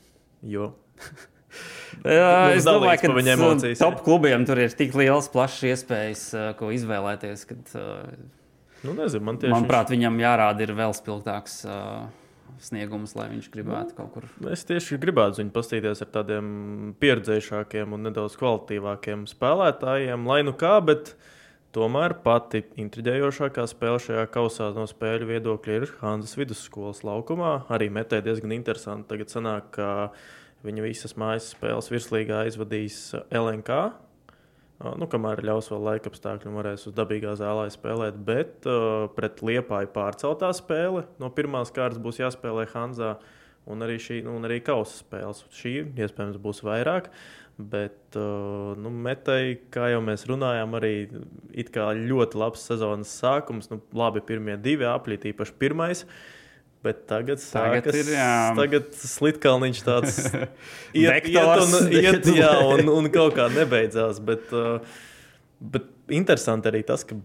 Jo. 0.55 0.71
Jā, 2.07 2.53
es 2.55 2.63
domāju, 2.63 3.01
ka 3.01 3.11
viņam 3.11 3.41
emocijas, 3.43 3.81
top 3.81 3.99
klubiem 4.05 4.45
tur 4.47 4.61
ir 4.63 4.71
tik 4.77 4.95
liels, 4.95 5.27
plašs 5.33 5.65
iespējas, 5.73 6.23
ko 6.59 6.71
izvēlēties. 6.71 7.43
Kad, 7.49 7.73
nu, 8.85 8.95
nezinu, 8.95 9.25
man 9.27 9.41
tieši 9.41 9.51
manuprāt, 9.57 9.91
viņam 9.91 10.21
jārāda 10.23 10.63
ir 10.63 10.75
vēl 10.77 10.95
spilgtāks. 10.95 11.61
Uh, 11.67 12.07
sniegumus, 12.61 13.13
lai 13.17 13.27
viņš 13.31 13.49
gribētu 13.53 13.93
nu, 13.93 13.97
kaut 13.97 14.11
kur. 14.15 14.27
Es 14.51 14.65
tieši 14.67 14.99
gribētu 15.01 15.41
viņu 15.41 15.53
paskatīties 15.55 16.03
ar 16.03 16.09
tādiem 16.13 16.47
pieredzējušākiem 17.01 17.95
un 17.95 18.07
nedaudz 18.07 18.37
kvalitīvākiem 18.39 19.25
spēlētājiem, 19.29 20.27
lai 20.29 20.41
nu 20.47 20.53
kā, 20.57 20.75
bet 20.85 21.15
tomēr 21.75 22.17
pati 22.23 22.63
intriģējošākā 22.81 23.65
spēle 23.69 24.03
šajā 24.03 24.27
kausā 24.33 24.69
no 24.75 24.85
spēļu 24.89 25.31
viedokļa 25.31 25.79
ir 25.79 25.89
Hanzas 26.03 26.37
vidusskolas 26.39 27.03
laukumā. 27.07 27.55
Arī 27.71 27.89
metē 27.93 28.21
diezgan 28.25 28.53
interesanti. 28.55 29.09
Tagad 29.13 29.33
sanāk, 29.33 29.73
ka 29.77 29.89
viņa 30.67 30.85
visas 30.85 31.17
mājas 31.19 31.51
spēles 31.55 31.91
virslīgā 31.93 32.45
aizvadīs 32.45 33.03
LNK 33.31 33.83
nu, 34.97 35.07
kamēr 35.09 35.41
ļaus 35.45 35.69
vēl 35.71 35.83
laika 35.85 36.11
apstākļi, 36.11 36.53
varēs 36.55 36.87
uz 36.89 36.95
dabīgā 36.97 37.35
zālē 37.39 37.67
spēlēt. 37.73 38.17
Bet 38.25 38.67
uh, 38.69 39.07
pret 39.15 39.43
Liepāju 39.45 39.91
pārceltā 39.93 40.51
spēle 40.57 41.05
no 41.21 41.29
pirmās 41.33 41.73
kārtas 41.75 42.01
būs 42.01 42.21
jāspēlē 42.23 42.67
Hanzā. 42.73 43.15
Un 43.69 43.85
arī 43.85 43.99
šī 44.01 44.23
nu, 44.25 44.33
un 44.39 44.47
arī 44.47 44.57
kausa 44.65 45.03
spēles. 45.03 45.43
Šī 45.53 45.75
iespējams 45.93 46.39
būs 46.41 46.63
vairāk. 46.65 47.11
Bet 47.57 48.15
uh, 48.17 48.71
nu, 48.79 48.89
metai, 48.89 49.59
kā 49.73 49.91
jau 49.91 49.99
mēs 50.01 50.23
runājām, 50.29 50.77
arī 50.79 50.93
ļoti 52.07 52.39
labs 52.39 52.63
sezonas 52.71 53.11
sākums. 53.21 53.69
Nu, 53.69 53.81
labi, 53.93 54.23
pirmie 54.25 54.55
divi 54.57 54.87
apli, 54.89 55.19
īpaši 55.31 55.57
pirmais. 55.61 56.05
Uh, 56.05 56.37
Bet 56.81 57.03
tagad, 57.05 57.37
tagad 57.37 57.85
sākas, 57.85 57.97
ir 57.99 58.07
jā. 58.15 58.29
tagad 58.57 58.87
slitkalniņš 58.97 59.81
tāds 59.85 60.15
iet, 60.97 61.27
iet, 61.29 61.59
un, 61.61 61.91
iet 61.93 62.29
jā, 62.33 62.53
un, 62.73 62.89
un 62.89 63.09
kaut 63.13 63.35
kā 63.37 63.45
nebeidzās. 63.53 64.17
Bet, 64.25 64.49
uh, 64.49 64.81
bet 65.61 65.85
interesanti 66.09 66.71
arī 66.71 66.81
tas, 66.87 67.05
ka 67.05 67.19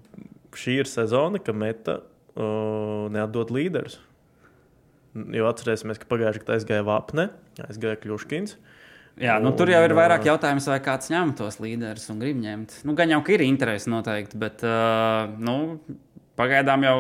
šī 0.57 0.77
ir 0.83 0.91
sezona, 0.91 1.41
ka 1.41 1.57
meta 1.57 2.03
uh, 2.03 3.09
neatdod 3.15 3.55
līderus. 3.57 3.97
Jo 5.33 5.49
atcerēsimies, 5.49 6.03
ka 6.03 6.11
pagājušajā 6.11 6.45
gadā 6.45 6.59
aizgāja 6.59 6.85
Vapne, 6.85 7.31
aizgāja 7.65 7.97
Kļuškins. 8.03 8.59
Jā, 9.17 9.39
nu, 9.41 9.55
tur 9.57 9.71
jau 9.73 9.81
ir 9.81 9.95
vairāk 9.97 10.27
jautājumu, 10.29 10.61
vai 10.69 10.81
kāds 10.85 11.09
ņem 11.13 11.31
tos 11.39 11.57
līderus 11.63 12.11
un 12.13 12.19
grib 12.21 12.37
ņemt. 12.43 12.81
Nu, 12.85 12.93
gan 12.99 13.15
jau 13.15 13.23
ir 13.33 13.45
interesi 13.47 13.89
noteikti, 13.89 14.37
bet 14.41 14.65
uh, 14.67 15.31
nu, 15.41 15.79
pagaidām 16.37 16.85
jau 16.85 16.99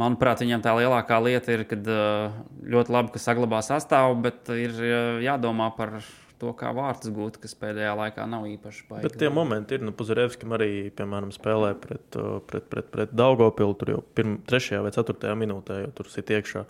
Manuprāt, 0.00 0.40
viņam 0.40 0.62
tā 0.64 0.72
lielākā 0.78 1.18
lieta 1.20 1.52
ir, 1.52 1.64
ka 1.68 1.76
ļoti 1.76 2.94
labi, 2.94 3.10
ka 3.12 3.20
saglabā 3.20 3.58
sastāvu, 3.66 4.20
bet 4.22 4.48
ir 4.54 4.76
jādomā 5.24 5.66
par 5.76 5.96
to, 6.40 6.52
kā 6.56 6.70
vārtus 6.76 7.12
gūt, 7.12 7.36
kas 7.42 7.56
pēdējā 7.58 7.90
laikā 7.98 8.24
nav 8.30 8.46
īpaši 8.48 8.86
baigts. 8.88 9.04
Bet 9.08 9.18
tie 9.20 9.28
momenti 9.34 9.76
ir, 9.76 9.84
nu, 9.84 9.92
Puzarevskim 9.96 10.54
arī, 10.56 10.70
piemēram, 10.96 11.34
spēlē 11.34 11.74
pret, 11.82 12.16
pret, 12.48 12.70
pret, 12.72 12.88
pret 12.94 13.12
Daugopilu, 13.12 13.76
tur 13.80 13.92
jau 13.96 14.00
pirm, 14.16 14.38
trešajā 14.48 14.80
vai 14.86 14.94
ceturtajā 14.94 15.36
minūtē, 15.42 15.82
jau 15.84 15.92
tur 15.98 16.10
sit 16.14 16.32
iekšā. 16.38 16.64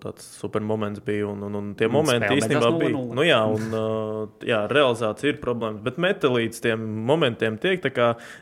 Tāds 0.00 0.24
super 0.40 0.64
moments 0.64 1.02
bija. 1.04 1.28
Un, 1.30 1.42
un, 1.46 1.58
un 1.58 1.72
tie 1.78 1.88
un 1.90 1.94
momenti 1.98 2.38
īstenībā 2.38 2.70
bija. 2.80 3.02
Nu, 3.16 3.24
jā, 3.26 3.40
un, 3.50 3.76
jā, 4.52 4.62
realizācija 4.72 5.34
ir 5.34 5.40
problēma. 5.42 5.82
Bet 5.86 6.00
meta 6.02 6.30
līdz 6.32 6.62
tiem 6.66 6.86
momentiem 7.08 7.58
tiek. 7.62 7.84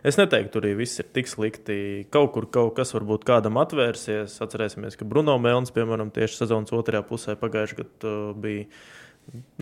Es 0.06 0.20
neteiktu, 0.20 0.58
tur 0.58 0.68
viss 0.78 1.02
ir 1.02 1.10
tik 1.14 1.30
slikti. 1.30 1.80
Kaut 2.14 2.32
kur 2.36 2.48
kaut 2.54 2.74
kas 2.78 2.94
varbūt 2.96 3.26
kādam 3.28 3.60
atvērsies. 3.62 4.38
Atcerēsimies, 4.44 4.98
ka 4.98 5.08
Bruno 5.08 5.38
Melns, 5.42 5.74
piemēram, 5.74 6.12
tieši 6.14 6.42
sezonas 6.42 6.74
otrajā 6.74 7.04
pusē 7.08 7.36
pagājušajā 7.40 7.82
gadā 7.82 8.14
bija 8.38 8.68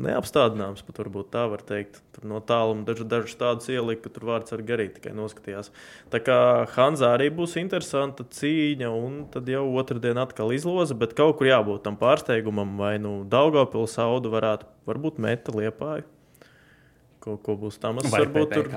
neapstādināms, 0.00 0.82
pat 0.86 1.00
varbūt 1.00 1.30
tā 1.34 1.44
var 1.50 1.62
teikt. 1.66 1.98
Tur 2.14 2.26
no 2.30 2.40
tāluma 2.44 2.86
dažus 2.86 3.08
daž 3.10 3.32
tādus 3.38 3.68
ielika, 3.72 4.06
ka 4.06 4.12
tur 4.14 4.28
vārds 4.30 4.54
ar 4.54 4.62
garīgi 4.66 4.96
tikai 4.98 5.14
noskatījās. 5.16 5.72
Tā 6.12 6.20
kā 6.24 6.38
Hanzā 6.76 7.12
arī 7.16 7.28
būs 7.34 7.56
interesanta 7.60 8.26
cīņa, 8.38 8.90
un 8.92 9.18
tad 9.32 9.48
jau 9.50 9.64
otrdien 9.80 10.20
atkal 10.22 10.54
izloze, 10.56 10.96
bet 10.98 11.16
kaut 11.18 11.38
kur 11.40 11.50
jābūt 11.50 11.84
tam 11.86 11.98
pārsteigumam, 12.00 12.76
vai 12.80 12.96
nu 13.02 13.18
Daugopils 13.30 13.98
audu 14.02 14.32
varētu, 14.34 14.68
varbūt 14.88 15.20
meta 15.22 15.54
liepāju. 15.56 16.06
Ko, 17.26 17.34
ko 17.42 17.56
būs 17.58 17.80
tam 17.82 17.98
varbūt 17.98 18.54
tur? 18.54 18.70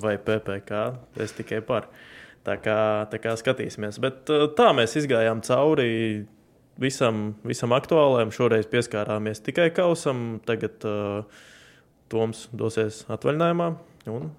Vai 0.00 0.16
PPK, 0.16 0.84
es 1.20 1.36
tikai 1.36 1.60
par. 1.66 1.90
Tā 2.42 2.56
kā, 2.58 2.76
tā 3.12 3.20
kā 3.22 3.36
skatīsimies. 3.38 4.00
Bet 4.02 4.30
tā 4.58 4.72
mēs 4.74 4.96
izgājām 4.98 5.44
cauri 5.46 5.90
visam, 6.80 7.32
visam 7.46 7.74
aktuālajam. 7.76 8.32
Šoreiz 8.34 8.68
pieskārāmies 8.70 9.42
tikai 9.44 9.70
kausam, 9.74 10.40
tagad 10.46 10.86
uh, 10.88 11.48
Toms 12.12 12.46
dosies 12.52 13.02
atvaļinājumā. 13.12 13.72
Un 14.12 14.30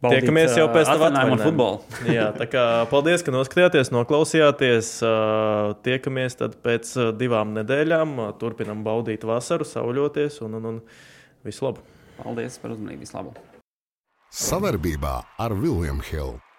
Tiekamies 0.00 0.54
jau 0.56 0.64
pēc 0.72 0.88
tam 0.88 1.02
atvaļinājuma. 1.12 1.66
Jā, 2.16 2.30
tā 2.32 2.46
kā 2.48 2.64
paldies, 2.88 3.20
ka 3.24 3.34
noskatījāties, 3.34 3.92
noklausījāties. 3.92 4.94
Uh, 5.04 5.74
tiekamies 5.84 6.40
tad 6.40 6.56
pēc 6.64 6.94
uh, 6.96 7.10
divām 7.12 7.52
nedēļām. 7.58 8.16
Uh, 8.16 8.32
turpinam 8.40 8.80
baudīt 8.86 9.28
vasaru, 9.28 9.68
sauļoties 9.68 10.40
un, 10.46 10.56
un, 10.56 10.70
un 10.72 10.82
visu 11.44 11.68
labu. 11.68 11.84
Paldies 12.22 12.56
par 12.62 12.72
uzmanību, 12.78 13.04
visu 13.04 13.18
labu. 13.18 13.36
Savarbībā 14.32 15.18
ar 15.42 15.58
Viljumu 15.58 16.06
Hildu. 16.08 16.49